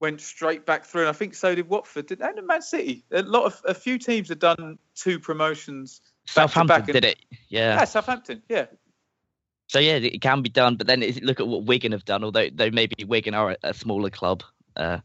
went 0.00 0.20
straight 0.20 0.66
back 0.66 0.84
through. 0.84 1.02
And 1.02 1.10
I 1.10 1.12
think 1.12 1.34
so 1.34 1.54
did 1.54 1.68
Watford. 1.68 2.06
Did 2.06 2.20
and 2.20 2.46
Man 2.46 2.62
City. 2.62 3.04
A 3.12 3.22
lot 3.22 3.44
of 3.44 3.60
a 3.64 3.74
few 3.74 3.98
teams 3.98 4.28
have 4.30 4.38
done 4.38 4.78
two 4.94 5.18
promotions. 5.18 6.00
Southampton 6.26 6.66
back 6.66 6.86
did 6.86 7.04
it. 7.04 7.18
Yeah. 7.48 7.76
Yeah, 7.76 7.84
Southampton. 7.84 8.42
Yeah. 8.48 8.66
So 9.68 9.78
yeah, 9.78 9.96
it 9.96 10.20
can 10.20 10.42
be 10.42 10.48
done. 10.48 10.76
But 10.76 10.86
then 10.86 11.00
look 11.22 11.40
at 11.40 11.46
what 11.46 11.64
Wigan 11.64 11.92
have 11.92 12.04
done. 12.04 12.24
Although 12.24 12.48
though 12.52 12.70
maybe 12.70 13.04
Wigan 13.04 13.34
are 13.34 13.52
a, 13.52 13.56
a 13.62 13.74
smaller 13.74 14.10
club. 14.10 14.42
Uh, 14.74 14.98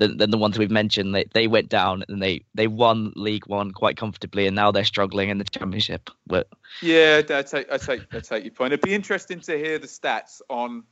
than, 0.00 0.16
than 0.16 0.30
the 0.30 0.38
ones 0.38 0.58
we've 0.58 0.70
mentioned. 0.70 1.14
They 1.14 1.24
they 1.32 1.46
went 1.46 1.68
down 1.68 2.04
and 2.08 2.20
they 2.20 2.44
they 2.54 2.66
won 2.66 3.12
League 3.14 3.46
One 3.46 3.70
quite 3.70 3.96
comfortably, 3.96 4.46
and 4.46 4.56
now 4.56 4.72
they're 4.72 4.84
struggling 4.84 5.28
in 5.28 5.38
the 5.38 5.44
Championship. 5.44 6.10
But 6.26 6.48
yeah, 6.82 7.22
I 7.28 7.42
take 7.42 7.70
I 7.70 7.76
take 7.76 8.12
I 8.12 8.20
take 8.20 8.44
your 8.44 8.52
point. 8.52 8.72
It'd 8.72 8.84
be 8.84 8.94
interesting 8.94 9.40
to 9.40 9.56
hear 9.56 9.78
the 9.78 9.86
stats 9.86 10.40
on 10.48 10.84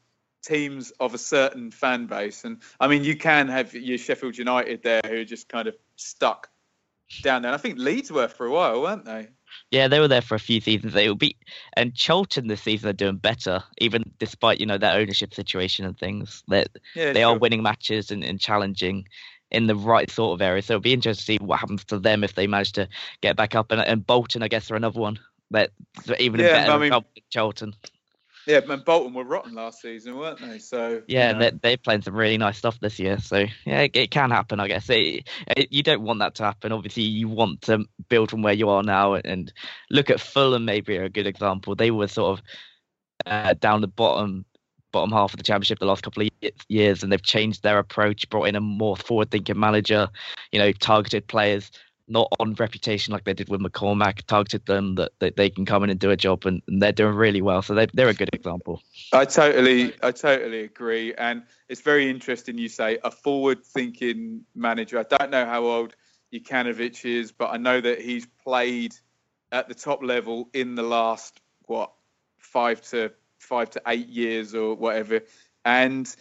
teams 0.45 0.93
of 1.01 1.15
a 1.15 1.19
certain 1.19 1.71
fan 1.73 2.07
base, 2.07 2.45
and 2.45 2.59
I 2.79 2.87
mean, 2.87 3.03
you 3.03 3.17
can 3.17 3.49
have 3.49 3.75
your 3.75 3.99
Sheffield 3.99 4.39
United 4.39 4.83
there 4.83 5.01
who 5.05 5.17
are 5.17 5.25
just 5.25 5.49
kind 5.49 5.67
of 5.67 5.75
stuck 5.97 6.51
down 7.23 7.43
there. 7.43 7.51
And 7.51 7.59
I 7.59 7.59
think 7.59 7.79
Leeds 7.79 8.13
were 8.13 8.29
for 8.29 8.47
a 8.47 8.51
while, 8.51 8.83
weren't 8.83 9.05
they? 9.05 9.29
Yeah, 9.71 9.89
they 9.89 10.01
were 10.01 10.09
there 10.09 10.23
for 10.23 10.35
a 10.35 10.41
few 10.41 10.61
seasons. 10.61 10.95
They 10.95 11.09
will 11.09 11.17
be, 11.17 11.37
and 11.77 11.95
Charlton 11.95 12.47
this 12.49 12.63
season 12.63 12.91
are 12.91 12.95
doing 12.95 13.17
better, 13.17 13.63
even 13.79 14.05
despite 14.19 14.61
you 14.61 14.67
know 14.67 14.79
their 14.79 14.99
ownership 14.99 15.35
situation 15.35 15.85
and 15.85 15.99
things. 15.99 16.43
That 16.49 16.69
yeah, 16.95 17.13
they 17.13 17.23
are 17.23 17.39
winning 17.39 17.63
matches 17.63 18.11
and, 18.11 18.25
and 18.25 18.41
challenging 18.41 19.07
in 19.51 19.67
the 19.67 19.77
right 19.77 20.11
sort 20.11 20.35
of 20.35 20.43
area. 20.43 20.63
So 20.63 20.75
it'll 20.75 20.83
be 20.83 20.93
interesting 20.93 21.39
to 21.39 21.43
see 21.43 21.47
what 21.47 21.61
happens 21.61 21.85
to 21.87 21.99
them 21.99 22.25
if 22.25 22.35
they 22.35 22.47
manage 22.47 22.73
to 22.73 22.89
get 23.21 23.37
back 23.37 23.55
up. 23.55 23.73
And, 23.73 23.81
and 23.81 24.07
Bolton, 24.07 24.43
I 24.43 24.49
guess, 24.49 24.71
are 24.71 24.77
another 24.77 25.01
one 25.01 25.19
that 25.51 25.71
even 26.19 26.41
yeah, 26.41 26.67
better 26.67 26.73
I 26.73 26.79
mean, 26.79 27.05
Charlton. 27.31 27.75
Yeah, 28.49 28.61
and 28.67 28.83
Bolton 28.83 29.13
were 29.13 29.25
rotten 29.25 29.55
last 29.55 29.83
season, 29.83 30.17
weren't 30.17 30.41
they? 30.41 30.59
So 30.59 31.03
yeah, 31.07 31.33
you 31.33 31.39
know. 31.39 31.51
they, 31.63 31.75
are 31.75 31.77
playing 31.77 32.01
some 32.01 32.15
really 32.15 32.39
nice 32.39 32.57
stuff 32.57 32.81
this 32.81 32.99
year. 32.99 33.19
So 33.19 33.45
yeah, 33.67 33.83
it, 33.83 33.91
it 33.95 34.11
can 34.11 34.31
happen, 34.31 34.59
I 34.59 34.69
guess. 34.69 34.89
It, 34.89 35.29
it, 35.55 35.71
you 35.71 35.83
don't 35.83 36.01
want 36.01 36.21
that 36.21 36.35
to 36.37 36.45
happen. 36.45 36.73
Obviously, 36.73 37.03
you 37.03 37.29
want 37.29 37.61
to 37.63 37.85
build 38.09 38.31
from 38.31 38.41
where 38.41 38.55
you 38.55 38.71
are 38.71 38.83
now, 38.83 39.13
and 39.13 39.53
look 39.91 40.09
at 40.09 40.19
Fulham. 40.19 40.65
Maybe 40.65 40.97
are 40.97 41.05
a 41.05 41.11
good 41.11 41.27
example. 41.27 41.75
They 41.75 41.91
were 41.91 42.09
sort 42.09 42.39
of 42.39 42.45
uh, 43.27 43.53
down 43.53 43.83
the 43.83 43.87
bottom 43.87 44.47
bottom 44.93 45.13
half 45.13 45.35
of 45.35 45.37
the 45.37 45.45
championship 45.45 45.79
the 45.79 45.85
last 45.85 46.03
couple 46.03 46.23
of 46.23 46.31
years, 46.69 47.03
and 47.03 47.13
they've 47.13 47.23
changed 47.23 47.63
their 47.63 47.79
approach, 47.79 48.31
brought 48.31 48.45
in 48.45 48.57
a 48.57 48.63
more 48.63 48.97
forward-thinking 48.97 49.61
manager, 49.61 50.09
you 50.53 50.59
know, 50.59 50.73
targeted 50.73 51.27
players 51.27 51.71
not 52.09 52.29
on 52.41 52.55
reputation 52.55 53.13
like 53.13 53.25
they 53.25 53.35
did 53.35 53.49
with 53.49 53.61
McCormack, 53.61 54.23
targeted 54.23 54.67
them 54.67 54.95
that, 54.97 55.13
that 55.19 55.37
they 55.37 55.51
can 55.51 55.65
come 55.65 55.85
in 55.85 55.91
and 55.91 56.01
do 56.01 56.11
a 56.11 56.17
job, 56.17 56.47
and, 56.47 56.63
and 56.69 56.83
they're 56.83 56.93
doing 56.93 57.15
really 57.15 57.43
well. 57.43 57.63
So 57.63 57.75
they, 57.75 57.87
they're 57.95 58.09
a 58.09 58.15
good 58.15 58.31
example. 58.33 58.83
I 59.13 59.25
totally, 59.25 59.95
I 60.03 60.11
totally 60.13 60.61
agree, 60.61 61.15
and 61.15 61.43
it's 61.69 61.81
very 61.81 62.09
interesting. 62.09 62.59
You 62.59 62.69
say 62.69 62.99
a 63.05 63.11
forward-thinking 63.11 64.45
manager. 64.55 64.99
I 64.99 65.05
don't 65.17 65.31
know 65.31 65.47
how 65.47 65.65
old 65.65 65.97
Jokanovic 66.33 67.05
is, 67.05 67.33
but 67.33 67.51
I 67.51 67.57
know 67.57 67.81
that 67.81 68.01
he's 68.01 68.27
played 68.27 68.95
at 69.53 69.69
the 69.69 69.75
top 69.75 70.03
level 70.03 70.51
in 70.53 70.75
the 70.75 70.83
last 70.83 71.41
what 71.67 71.93
five 72.39 72.83
to 72.91 73.13
five 73.39 73.71
to 73.71 73.83
eight 73.87 74.09
years 74.09 74.55
or 74.55 74.75
whatever, 74.75 75.21
and 75.65 76.15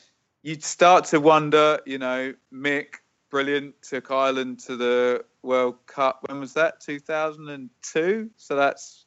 you'd 0.44 0.64
start 0.64 1.06
to 1.06 1.20
wonder, 1.20 1.80
you 1.86 1.98
know, 1.98 2.34
Mick 2.54 2.96
brilliant. 3.30 3.82
Took 3.82 4.12
Ireland 4.12 4.60
to 4.62 4.76
the 4.76 5.26
World 5.44 5.86
Cup. 5.86 6.26
When 6.28 6.40
was 6.40 6.54
that? 6.54 6.82
2002. 6.82 8.30
So 8.36 8.56
that's 8.56 9.06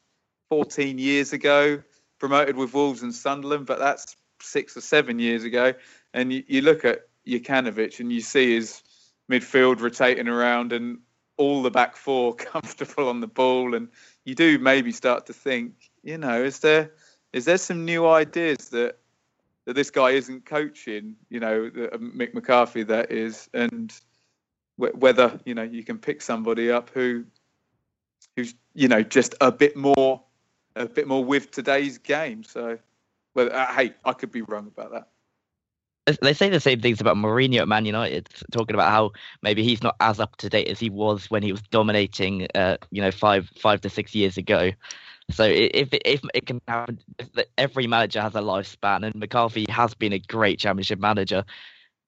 14 0.48 0.98
years 0.98 1.32
ago. 1.32 1.82
Promoted 2.18 2.56
with 2.56 2.74
Wolves 2.74 3.02
and 3.02 3.14
Sunderland, 3.14 3.66
but 3.66 3.78
that's 3.78 4.16
six 4.42 4.76
or 4.76 4.80
seven 4.82 5.18
years 5.18 5.44
ago. 5.44 5.72
And 6.12 6.32
you, 6.32 6.44
you 6.46 6.60
look 6.60 6.84
at 6.84 7.06
Jokanovic 7.26 8.00
and 8.00 8.12
you 8.12 8.20
see 8.20 8.54
his 8.54 8.82
midfield 9.30 9.80
rotating 9.80 10.28
around 10.28 10.72
and 10.72 10.98
all 11.36 11.62
the 11.62 11.70
back 11.70 11.96
four 11.96 12.34
comfortable 12.36 13.08
on 13.08 13.20
the 13.20 13.26
ball. 13.26 13.74
And 13.74 13.88
you 14.24 14.34
do 14.34 14.58
maybe 14.58 14.92
start 14.92 15.26
to 15.26 15.32
think, 15.32 15.90
you 16.02 16.18
know, 16.18 16.42
is 16.42 16.58
there 16.60 16.92
is 17.32 17.44
there 17.44 17.58
some 17.58 17.84
new 17.84 18.06
ideas 18.08 18.68
that 18.70 18.98
that 19.64 19.74
this 19.74 19.90
guy 19.90 20.10
isn't 20.10 20.46
coaching? 20.46 21.16
You 21.28 21.40
know, 21.40 21.66
uh, 21.66 21.96
Mick 21.98 22.34
McCarthy 22.34 22.82
that 22.84 23.10
is, 23.10 23.48
and 23.54 23.92
whether 24.80 25.38
you 25.44 25.54
know 25.54 25.62
you 25.62 25.84
can 25.84 25.98
pick 25.98 26.22
somebody 26.22 26.70
up 26.70 26.90
who 26.90 27.24
who's 28.36 28.54
you 28.74 28.88
know 28.88 29.02
just 29.02 29.34
a 29.40 29.52
bit 29.52 29.76
more 29.76 30.22
a 30.76 30.86
bit 30.86 31.06
more 31.06 31.24
with 31.24 31.50
today's 31.50 31.98
game. 31.98 32.44
So, 32.44 32.78
well, 33.34 33.50
uh, 33.52 33.66
hey, 33.66 33.94
I 34.04 34.12
could 34.12 34.30
be 34.30 34.42
wrong 34.42 34.66
about 34.66 34.92
that. 34.92 35.08
They 36.22 36.32
say 36.32 36.48
the 36.48 36.60
same 36.60 36.80
things 36.80 37.00
about 37.00 37.16
Mourinho 37.16 37.60
at 37.60 37.68
Man 37.68 37.84
United, 37.84 38.28
talking 38.50 38.74
about 38.74 38.90
how 38.90 39.12
maybe 39.42 39.62
he's 39.62 39.82
not 39.82 39.96
as 40.00 40.18
up 40.18 40.36
to 40.36 40.48
date 40.48 40.68
as 40.68 40.80
he 40.80 40.90
was 40.90 41.30
when 41.30 41.42
he 41.42 41.52
was 41.52 41.62
dominating, 41.70 42.48
uh, 42.54 42.78
you 42.90 43.00
know, 43.02 43.10
five 43.10 43.50
five 43.58 43.80
to 43.82 43.90
six 43.90 44.14
years 44.14 44.36
ago. 44.36 44.70
So 45.30 45.44
if 45.44 45.90
if 45.92 46.22
it 46.34 46.46
can 46.46 46.60
happen, 46.66 46.98
every 47.56 47.86
manager 47.86 48.20
has 48.20 48.34
a 48.34 48.40
lifespan, 48.40 49.04
and 49.04 49.14
McCarthy 49.14 49.66
has 49.68 49.94
been 49.94 50.12
a 50.12 50.18
great 50.18 50.58
Championship 50.58 50.98
manager, 50.98 51.44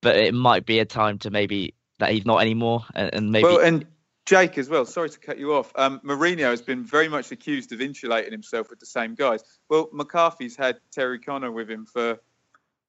but 0.00 0.16
it 0.16 0.35
might 0.35 0.66
be 0.66 0.80
a 0.80 0.85
time 0.85 1.18
to 1.18 1.30
maybe 1.30 1.74
that 2.03 2.12
he's 2.12 2.27
not 2.27 2.41
anymore, 2.41 2.85
and, 2.95 3.31
maybe. 3.31 3.45
Well, 3.45 3.61
and 3.61 3.87
Jake 4.27 4.59
as 4.59 4.69
well. 4.69 4.85
Sorry 4.85 5.11
to 5.11 5.19
cut 5.19 5.38
you 5.38 5.55
off. 5.55 5.73
Um, 5.75 6.01
Mourinho 6.05 6.51
has 6.51 6.62
been 6.62 6.85
very 6.85 7.09
much 7.09 7.33
accused 7.33 7.73
of 7.73 7.81
insulating 7.81 8.33
himself 8.33 8.71
with 8.71 8.79
the 8.79 8.87
same 8.87 9.15
guys. 9.15 9.43
Well, 9.69 9.88
McCarthy's 9.93 10.57
had 10.57 10.79
Terry 10.93 11.19
Connor 11.19 11.51
with 11.51 11.71
him 11.71 11.87
for 11.87 12.21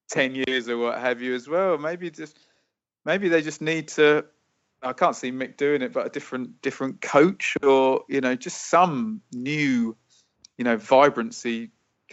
ten 0.08 0.34
years 0.34 0.68
or 0.68 0.78
what 0.78 0.98
have 0.98 1.20
you 1.20 1.34
as 1.34 1.48
well. 1.48 1.78
Maybe 1.78 2.10
just 2.10 2.38
maybe 3.04 3.28
they 3.28 3.42
just 3.42 3.60
need 3.60 3.88
to 3.88 4.24
I 4.82 4.92
can't 4.92 5.16
see 5.16 5.32
Mick 5.32 5.56
doing 5.56 5.82
it, 5.82 5.92
but 5.92 6.06
a 6.06 6.10
different 6.10 6.60
different 6.62 7.00
coach 7.00 7.56
or 7.62 8.04
you 8.08 8.20
know 8.20 8.36
just 8.36 8.68
some 8.68 9.22
new 9.32 9.96
you 10.58 10.64
know 10.64 10.76
vibrancy 10.76 11.70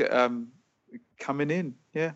um, 0.10 0.50
coming 1.20 1.52
in. 1.52 1.76
Yeah. 1.94 2.14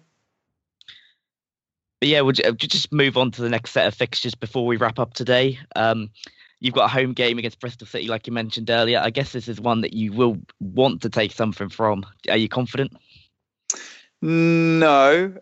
But 2.00 2.10
yeah, 2.10 2.22
we'll 2.22 2.34
just 2.34 2.92
move 2.92 3.18
on 3.18 3.32
to 3.32 3.42
the 3.42 3.50
next 3.50 3.72
set 3.72 3.88
of 3.88 3.96
fixtures 3.96 4.36
before 4.36 4.66
we 4.66 4.78
wrap 4.78 5.00
up 5.00 5.14
today. 5.14 5.60
Um, 5.76 6.10
you've 6.60 6.74
got 6.74 6.86
a 6.86 6.94
home 6.94 7.14
game 7.14 7.38
against 7.38 7.60
Bristol 7.60 7.88
City, 7.88 8.08
like 8.08 8.28
you 8.28 8.34
mentioned 8.34 8.70
earlier. 8.70 9.00
I 9.00 9.10
guess 9.10 9.32
this 9.32 9.48
is 9.48 9.62
one 9.62 9.82
that 9.82 9.94
you 9.94 10.12
will 10.12 10.38
want 10.60 11.04
to 11.04 11.10
take 11.10 11.32
something 11.32 11.70
from. 11.70 12.06
Are 12.30 12.38
you 12.38 12.50
confident? 12.50 12.94
No. 14.22 15.34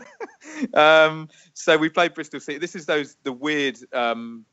um, 0.74 1.28
so 1.52 1.76
we 1.76 1.88
played 1.88 2.14
Bristol 2.14 2.40
City. 2.40 2.58
This 2.58 2.74
is 2.74 2.86
those 2.86 3.16
the 3.22 3.32
weird 3.32 3.78
um, 3.92 4.44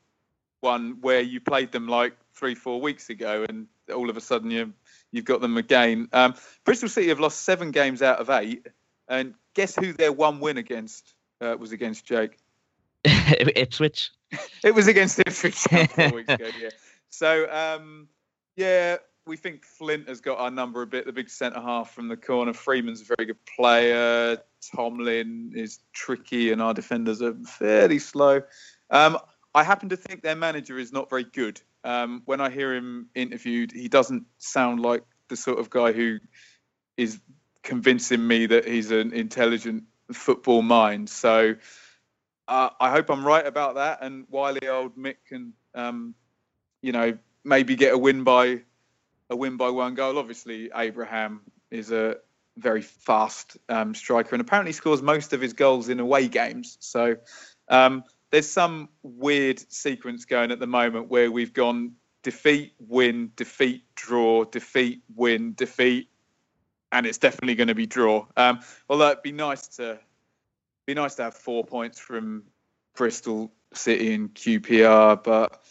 one 0.62 0.98
where 1.02 1.22
you 1.22 1.40
played 1.40 1.72
them 1.72 1.88
like 1.88 2.14
three, 2.34 2.56
four 2.56 2.82
weeks 2.82 3.10
ago, 3.10 3.46
and 3.48 3.68
all 3.94 4.10
of 4.10 4.18
a 4.18 4.22
sudden 4.22 4.52
you 4.52 4.74
you've 5.12 5.26
got 5.26 5.42
them 5.42 5.58
again. 5.58 6.08
Um, 6.14 6.36
Bristol 6.64 6.90
City 6.90 7.10
have 7.10 7.20
lost 7.20 7.42
seven 7.42 7.72
games 7.72 8.02
out 8.02 8.20
of 8.20 8.30
eight, 8.30 8.68
and 9.08 9.34
guess 9.54 9.76
who 9.76 9.94
their 9.94 10.12
one 10.12 10.40
win 10.40 10.58
against 10.58 11.14
uh, 11.42 11.58
was 11.60 11.72
against 11.72 12.06
Jake? 12.06 12.38
Ipswich. 13.04 14.12
it 14.64 14.74
was 14.74 14.88
against 14.88 15.20
Ipswich 15.20 15.56
four 15.90 16.12
weeks 16.12 16.34
ago. 16.34 16.50
Yeah. 16.60 16.70
So 17.10 17.52
um, 17.52 18.08
yeah, 18.56 18.98
we 19.26 19.38
think 19.38 19.66
Flint 19.66 20.08
has 20.08 20.22
got 20.22 20.38
our 20.38 20.52
number 20.52 20.82
a 20.82 20.88
bit. 20.88 21.06
The 21.06 21.12
big 21.12 21.30
centre 21.30 21.60
half 21.60 21.94
from 21.94 22.08
the 22.08 22.18
corner. 22.18 22.54
Freeman's 22.54 23.02
a 23.02 23.16
very 23.16 23.28
good 23.28 23.46
player. 23.46 24.38
Tomlin 24.76 25.54
is 25.56 25.80
tricky, 25.94 26.52
and 26.52 26.62
our 26.62 26.74
defenders 26.74 27.22
are 27.22 27.34
fairly 27.46 28.00
slow. 28.00 28.42
Um, 28.90 29.18
I 29.54 29.64
happen 29.64 29.90
to 29.90 29.98
think 29.98 30.22
their 30.22 30.36
manager 30.36 30.78
is 30.78 30.94
not 30.94 31.10
very 31.10 31.24
good. 31.24 31.60
Um, 31.84 32.22
when 32.26 32.40
I 32.40 32.50
hear 32.50 32.74
him 32.74 33.10
interviewed, 33.16 33.72
he 33.72 33.88
doesn't 33.88 34.26
sound 34.38 34.80
like 34.82 35.04
the 35.30 35.36
sort 35.36 35.60
of 35.60 35.70
guy 35.70 35.92
who 35.92 36.20
is 36.98 37.20
convincing 37.64 38.26
me 38.26 38.46
that 38.48 38.68
he's 38.68 38.92
an 38.92 39.14
intelligent 39.14 39.84
football 40.14 40.62
mind. 40.62 41.10
So 41.10 41.56
uh, 42.48 42.70
I 42.80 42.92
hope 42.92 43.10
I'm 43.10 43.26
right 43.26 43.46
about 43.46 43.76
that, 43.76 44.00
and 44.02 44.26
wily 44.30 44.68
old 44.68 44.98
Mick 44.98 45.18
can, 45.28 45.54
um, 45.74 46.16
you 46.82 46.92
know, 46.92 47.18
maybe 47.44 47.76
get 47.76 47.94
a 47.94 47.98
win 47.98 48.24
by 48.24 48.62
a 49.30 49.36
win 49.36 49.58
by 49.58 49.70
one 49.70 49.96
goal. 49.96 50.18
Obviously, 50.18 50.70
Abraham 50.76 51.42
is 51.70 51.92
a 51.92 52.18
very 52.58 52.82
fast 52.82 53.58
um, 53.70 53.96
striker 53.96 54.36
and 54.36 54.42
apparently 54.42 54.74
scores 54.74 55.02
most 55.02 55.34
of 55.34 55.40
his 55.40 55.54
goals 55.54 55.90
in 55.90 56.00
away 56.00 56.28
games. 56.28 56.78
So 56.82 57.16
um, 57.70 58.04
there's 58.30 58.50
some 58.50 58.90
weird 59.04 59.60
sequence 59.72 60.26
going 60.26 60.52
at 60.52 60.60
the 60.60 60.68
moment 60.68 61.10
where 61.10 61.32
we've 61.32 61.54
gone 61.54 61.94
defeat, 62.24 62.74
win, 62.80 63.32
defeat, 63.36 63.84
draw, 63.96 64.44
defeat, 64.44 65.02
win, 65.16 65.54
defeat, 65.56 66.10
and 66.92 67.06
it's 67.06 67.18
definitely 67.18 67.56
going 67.56 67.70
to 67.70 67.76
be 67.76 67.86
draw. 67.86 68.26
Um, 68.38 68.60
although 68.90 69.10
it'd 69.10 69.24
be 69.24 69.32
nice 69.32 69.68
to 69.78 70.00
be 70.86 70.94
nice 70.94 71.16
to 71.16 71.24
have 71.24 71.34
four 71.36 71.64
points 71.64 72.00
from 72.00 72.44
Bristol 72.96 73.52
City 73.74 74.14
and 74.14 74.34
QPR, 74.34 75.24
but 75.24 75.62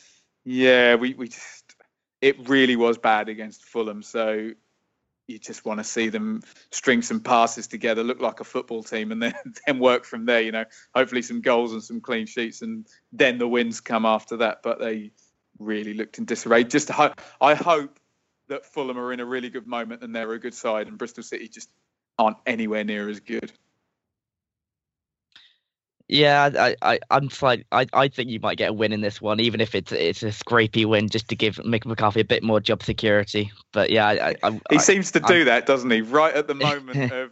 yeah, 0.44 0.94
we, 0.94 1.14
we 1.14 1.28
just 1.28 1.74
it 2.20 2.48
really 2.48 2.76
was 2.76 2.98
bad 2.98 3.28
against 3.28 3.64
Fulham. 3.64 4.02
So 4.02 4.50
you 5.30 5.38
just 5.38 5.64
want 5.64 5.78
to 5.78 5.85
see 5.85 6.09
them 6.09 6.42
string 6.72 7.02
some 7.02 7.20
passes 7.20 7.66
together, 7.66 8.02
look 8.02 8.20
like 8.20 8.40
a 8.40 8.44
football 8.44 8.83
team, 8.83 9.12
and 9.12 9.22
then 9.22 9.35
then 9.66 9.78
work 9.78 10.04
from 10.04 10.26
there. 10.26 10.40
You 10.40 10.52
know, 10.52 10.64
hopefully 10.94 11.22
some 11.22 11.40
goals 11.40 11.72
and 11.72 11.83
some 11.83 12.00
clean 12.00 12.26
sheets, 12.26 12.62
and 12.62 12.87
then 13.12 13.38
the 13.38 13.48
wins 13.48 13.80
come 13.80 14.04
after 14.04 14.38
that. 14.38 14.62
But 14.62 14.80
they 14.80 15.12
really 15.59 15.94
looked 15.94 16.18
in 16.18 16.24
disarray. 16.24 16.64
Just 16.64 16.90
ho- 16.90 17.14
I 17.40 17.54
hope 17.54 18.00
that 18.51 18.67
Fulham 18.67 18.99
are 18.99 19.13
in 19.13 19.21
a 19.21 19.25
really 19.25 19.49
good 19.49 19.67
moment 19.67 20.03
and 20.03 20.15
they're 20.15 20.33
a 20.33 20.39
good 20.39 20.55
side, 20.55 20.87
and 20.87 20.99
Bristol 20.99 21.23
City 21.23 21.49
just 21.49 21.71
aren't 22.19 22.37
anywhere 22.47 22.85
near 22.85 23.09
as 23.09 23.21
good. 23.21 23.51
Yeah, 26.07 26.51
I, 26.59 26.77
I, 26.83 26.99
I'm 27.09 27.31
slight. 27.31 27.67
I, 27.71 27.87
I 27.93 28.09
think 28.09 28.31
you 28.31 28.41
might 28.41 28.59
get 28.59 28.71
a 28.71 28.73
win 28.73 28.93
in 28.93 29.01
this 29.01 29.23
one, 29.23 29.39
even 29.39 29.61
if 29.61 29.77
it's 29.77 29.93
it's 29.93 30.25
a 30.25 30.31
scrapey 30.31 30.85
win, 30.85 31.09
just 31.09 31.29
to 31.29 31.37
give 31.37 31.57
Mick 31.57 31.87
McCarthy 31.87 32.21
a 32.21 32.25
bit 32.25 32.43
more 32.43 32.59
job 32.59 32.83
security. 32.83 33.53
But 33.73 33.91
yeah, 33.91 34.09
I, 34.09 34.35
I, 34.43 34.61
he 34.71 34.81
seems 34.81 35.13
to 35.13 35.21
do 35.21 35.45
that, 35.45 35.67
doesn't 35.67 35.91
he? 35.91 36.03
Right 36.03 36.35
at 36.35 36.49
the 36.49 36.55
moment 36.55 37.13
of 37.13 37.31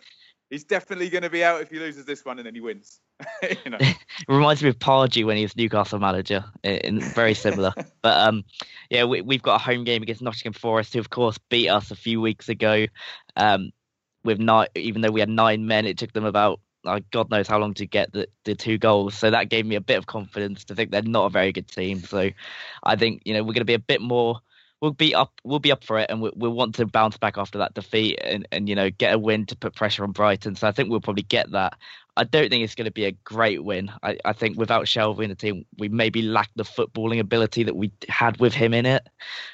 he's 0.50 0.64
definitely 0.64 1.08
going 1.08 1.22
to 1.22 1.30
be 1.30 1.44
out 1.44 1.60
if 1.60 1.70
he 1.70 1.78
loses 1.78 2.04
this 2.04 2.24
one, 2.24 2.38
and 2.38 2.46
then 2.46 2.54
he 2.54 2.60
wins. 2.60 3.00
you 3.64 3.70
know? 3.70 3.78
reminds 4.28 4.62
me 4.62 4.68
of 4.68 4.78
Pardew 4.78 5.26
when 5.26 5.36
he 5.36 5.42
was 5.42 5.56
Newcastle 5.56 5.98
manager. 5.98 6.44
In, 6.62 7.00
very 7.00 7.34
similar, 7.34 7.72
but 8.02 8.18
um, 8.18 8.44
yeah, 8.90 9.04
we, 9.04 9.20
we've 9.20 9.42
got 9.42 9.56
a 9.56 9.64
home 9.64 9.84
game 9.84 10.02
against 10.02 10.22
Nottingham 10.22 10.52
Forest, 10.52 10.94
who 10.94 11.00
of 11.00 11.10
course 11.10 11.38
beat 11.50 11.68
us 11.68 11.90
a 11.90 11.96
few 11.96 12.20
weeks 12.20 12.48
ago. 12.48 12.86
Um, 13.36 13.70
with 14.24 14.38
nine, 14.38 14.68
even 14.74 15.02
though 15.02 15.10
we 15.10 15.20
had 15.20 15.28
nine 15.28 15.66
men, 15.66 15.86
it 15.86 15.98
took 15.98 16.12
them 16.12 16.24
about 16.24 16.60
like 16.84 17.10
God 17.10 17.30
knows 17.30 17.48
how 17.48 17.58
long 17.58 17.74
to 17.74 17.86
get 17.86 18.12
the, 18.12 18.28
the 18.44 18.54
two 18.54 18.78
goals. 18.78 19.16
So 19.16 19.30
that 19.30 19.48
gave 19.48 19.66
me 19.66 19.76
a 19.76 19.80
bit 19.80 19.98
of 19.98 20.06
confidence 20.06 20.64
to 20.64 20.74
think 20.74 20.90
they're 20.90 21.02
not 21.02 21.26
a 21.26 21.30
very 21.30 21.52
good 21.52 21.68
team. 21.68 22.00
So 22.00 22.30
I 22.82 22.96
think 22.96 23.22
you 23.24 23.34
know 23.34 23.42
we're 23.42 23.54
going 23.54 23.60
to 23.60 23.64
be 23.64 23.74
a 23.74 23.78
bit 23.78 24.00
more. 24.00 24.40
We'll 24.80 24.92
be 24.92 25.14
up. 25.14 25.32
We'll 25.42 25.58
be 25.58 25.72
up 25.72 25.82
for 25.82 25.98
it, 25.98 26.08
and 26.08 26.20
we'll, 26.20 26.32
we'll 26.36 26.52
want 26.52 26.76
to 26.76 26.86
bounce 26.86 27.16
back 27.16 27.36
after 27.36 27.58
that 27.58 27.74
defeat, 27.74 28.20
and, 28.22 28.46
and 28.52 28.68
you 28.68 28.74
know 28.74 28.90
get 28.90 29.14
a 29.14 29.18
win 29.18 29.46
to 29.46 29.56
put 29.56 29.74
pressure 29.74 30.04
on 30.04 30.12
Brighton. 30.12 30.54
So 30.54 30.68
I 30.68 30.72
think 30.72 30.88
we'll 30.88 31.00
probably 31.00 31.24
get 31.24 31.50
that. 31.52 31.74
I 32.16 32.24
don't 32.24 32.50
think 32.50 32.64
it's 32.64 32.74
going 32.74 32.86
to 32.86 32.90
be 32.90 33.04
a 33.04 33.12
great 33.12 33.62
win. 33.62 33.92
I, 34.02 34.18
I 34.24 34.32
think 34.32 34.58
without 34.58 34.86
Shelvey 34.86 35.22
in 35.22 35.30
the 35.30 35.36
team, 35.36 35.64
we 35.78 35.88
maybe 35.88 36.20
lack 36.20 36.50
the 36.56 36.64
footballing 36.64 37.20
ability 37.20 37.62
that 37.64 37.76
we 37.76 37.92
had 38.08 38.40
with 38.40 38.52
him 38.52 38.74
in 38.74 38.86
it. 38.86 39.08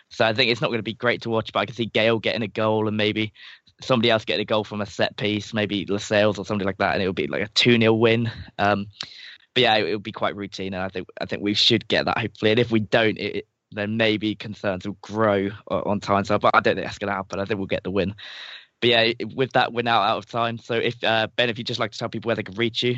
So 0.09 0.25
I 0.25 0.33
think 0.33 0.51
it's 0.51 0.63
not 0.63 0.69
going 0.69 0.79
to 0.79 0.83
be 0.83 0.95
great 0.95 1.23
to 1.23 1.31
watch. 1.31 1.53
But 1.53 1.61
I 1.61 1.67
can 1.67 1.75
see 1.75 1.87
Gayle 1.87 2.19
getting 2.19 2.43
a 2.43 2.49
goal 2.49 2.89
and 2.89 2.97
maybe 2.97 3.35
somebody 3.83 4.11
else 4.11 4.25
getting 4.25 4.43
a 4.43 4.47
goal 4.47 4.65
from 4.65 4.81
a 4.81 4.87
set 4.87 5.17
piece, 5.17 5.53
maybe 5.53 5.85
Lascelles 5.87 6.39
or 6.39 6.45
something 6.45 6.67
like 6.67 6.79
that, 6.79 6.95
and 6.95 7.03
it 7.03 7.07
would 7.07 7.17
be 7.17 7.27
like 7.27 7.43
a 7.43 7.49
2 7.49 7.79
0 7.79 7.93
win. 7.93 8.31
Um, 8.59 8.87
but 9.55 9.63
yeah, 9.63 9.77
it, 9.77 9.93
would 9.93 10.03
be 10.03 10.13
quite 10.13 10.35
routine, 10.35 10.75
and 10.75 10.83
I 10.83 10.89
think 10.89 11.07
I 11.21 11.27
think 11.27 11.43
we 11.43 11.55
should 11.55 11.87
get 11.87 12.07
that 12.07 12.19
hopefully. 12.19 12.51
And 12.51 12.61
if 12.61 12.71
we 12.71 12.81
don't, 12.81 13.19
it, 13.19 13.47
then 13.75 13.97
maybe 13.97 14.35
concerns 14.35 14.87
will 14.87 14.97
grow 15.03 15.51
on 15.69 16.01
time. 16.01 16.25
So, 16.25 16.39
but 16.39 16.55
I 16.55 16.61
don't 16.61 16.75
think 16.77 16.87
that's 16.87 16.99
going 16.99 17.11
to 17.11 17.15
happen. 17.15 17.41
I 17.41 17.45
think 17.45 17.59
we'll 17.59 17.67
get 17.67 17.85
the 17.85 17.91
win. 17.91 18.15
But 18.81 18.91
yeah, 18.91 19.13
with 19.35 19.53
that, 19.53 19.73
we're 19.73 19.83
now 19.83 20.01
out 20.01 20.19
of 20.19 20.27
time. 20.27 20.59
So 20.59 20.75
if 20.75 21.03
uh, 21.03 21.29
Ben, 21.37 21.49
if 21.49 21.59
you'd 21.59 21.67
just 21.67 21.81
like 21.81 21.93
to 21.93 21.99
tell 21.99 22.09
people 22.09 22.29
where 22.29 22.37
they 22.37 22.43
can 22.43 22.55
reach 22.55 22.83
you. 22.83 22.97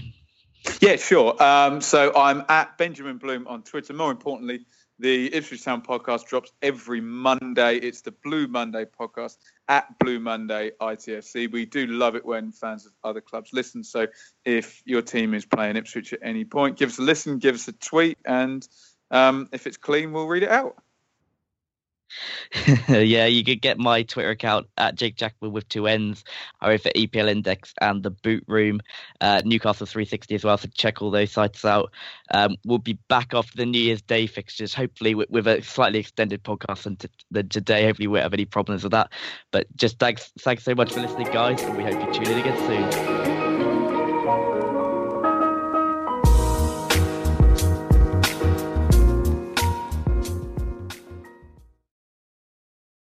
Yeah, 0.80 0.96
sure. 0.96 1.40
Um, 1.42 1.80
so 1.80 2.12
I'm 2.16 2.44
at 2.48 2.76
Benjamin 2.76 3.18
Bloom 3.18 3.46
on 3.46 3.62
Twitter. 3.62 3.92
More 3.92 4.10
importantly, 4.10 4.66
the 4.98 5.32
Ipswich 5.34 5.62
Town 5.62 5.82
podcast 5.82 6.26
drops 6.26 6.52
every 6.62 7.00
Monday. 7.00 7.76
It's 7.76 8.00
the 8.00 8.12
Blue 8.12 8.46
Monday 8.46 8.84
podcast 8.84 9.36
at 9.68 9.98
Blue 9.98 10.18
Monday 10.18 10.70
ITFC. 10.80 11.52
We 11.52 11.66
do 11.66 11.86
love 11.86 12.16
it 12.16 12.24
when 12.24 12.50
fans 12.50 12.86
of 12.86 12.92
other 13.04 13.20
clubs 13.20 13.50
listen. 13.52 13.84
So 13.84 14.06
if 14.44 14.82
your 14.86 15.02
team 15.02 15.34
is 15.34 15.44
playing 15.44 15.76
Ipswich 15.76 16.14
at 16.14 16.20
any 16.22 16.44
point, 16.44 16.78
give 16.78 16.88
us 16.88 16.98
a 16.98 17.02
listen, 17.02 17.38
give 17.38 17.54
us 17.54 17.68
a 17.68 17.72
tweet, 17.72 18.18
and 18.24 18.66
um, 19.10 19.48
if 19.52 19.66
it's 19.66 19.76
clean, 19.76 20.12
we'll 20.12 20.26
read 20.26 20.42
it 20.42 20.50
out. 20.50 20.76
yeah, 22.88 23.26
you 23.26 23.44
could 23.44 23.60
get 23.60 23.78
my 23.78 24.02
Twitter 24.02 24.30
account 24.30 24.66
at 24.78 24.94
Jake 24.94 25.16
Jackmann 25.16 25.50
with 25.50 25.68
two 25.68 25.86
N's, 25.86 26.24
or 26.62 26.78
for 26.78 26.90
EPL 26.90 27.28
Index 27.28 27.74
and 27.80 28.02
the 28.02 28.10
Boot 28.10 28.44
Room, 28.46 28.80
uh, 29.20 29.42
Newcastle 29.44 29.86
360 29.86 30.34
as 30.34 30.44
well. 30.44 30.56
So 30.56 30.68
check 30.74 31.02
all 31.02 31.10
those 31.10 31.32
sites 31.32 31.64
out. 31.64 31.92
Um, 32.30 32.56
we'll 32.64 32.78
be 32.78 32.98
back 33.08 33.34
after 33.34 33.56
the 33.56 33.66
New 33.66 33.80
Year's 33.80 34.02
Day 34.02 34.26
fixtures, 34.26 34.74
hopefully 34.74 35.14
with, 35.14 35.30
with 35.30 35.46
a 35.46 35.62
slightly 35.62 35.98
extended 35.98 36.42
podcast 36.44 36.84
than, 36.84 36.96
t- 36.96 37.08
than 37.30 37.48
today. 37.48 37.84
Hopefully, 37.84 38.06
we 38.06 38.12
won't 38.12 38.24
have 38.24 38.34
any 38.34 38.44
problems 38.44 38.82
with 38.82 38.92
that. 38.92 39.12
But 39.50 39.66
just 39.76 39.98
thanks, 39.98 40.32
thanks 40.38 40.64
so 40.64 40.74
much 40.74 40.92
for 40.92 41.00
listening, 41.00 41.30
guys, 41.32 41.62
and 41.62 41.76
we 41.76 41.82
hope 41.82 41.94
you 41.94 42.12
tune 42.12 42.32
in 42.32 42.38
again 42.38 42.58
soon. 42.66 43.35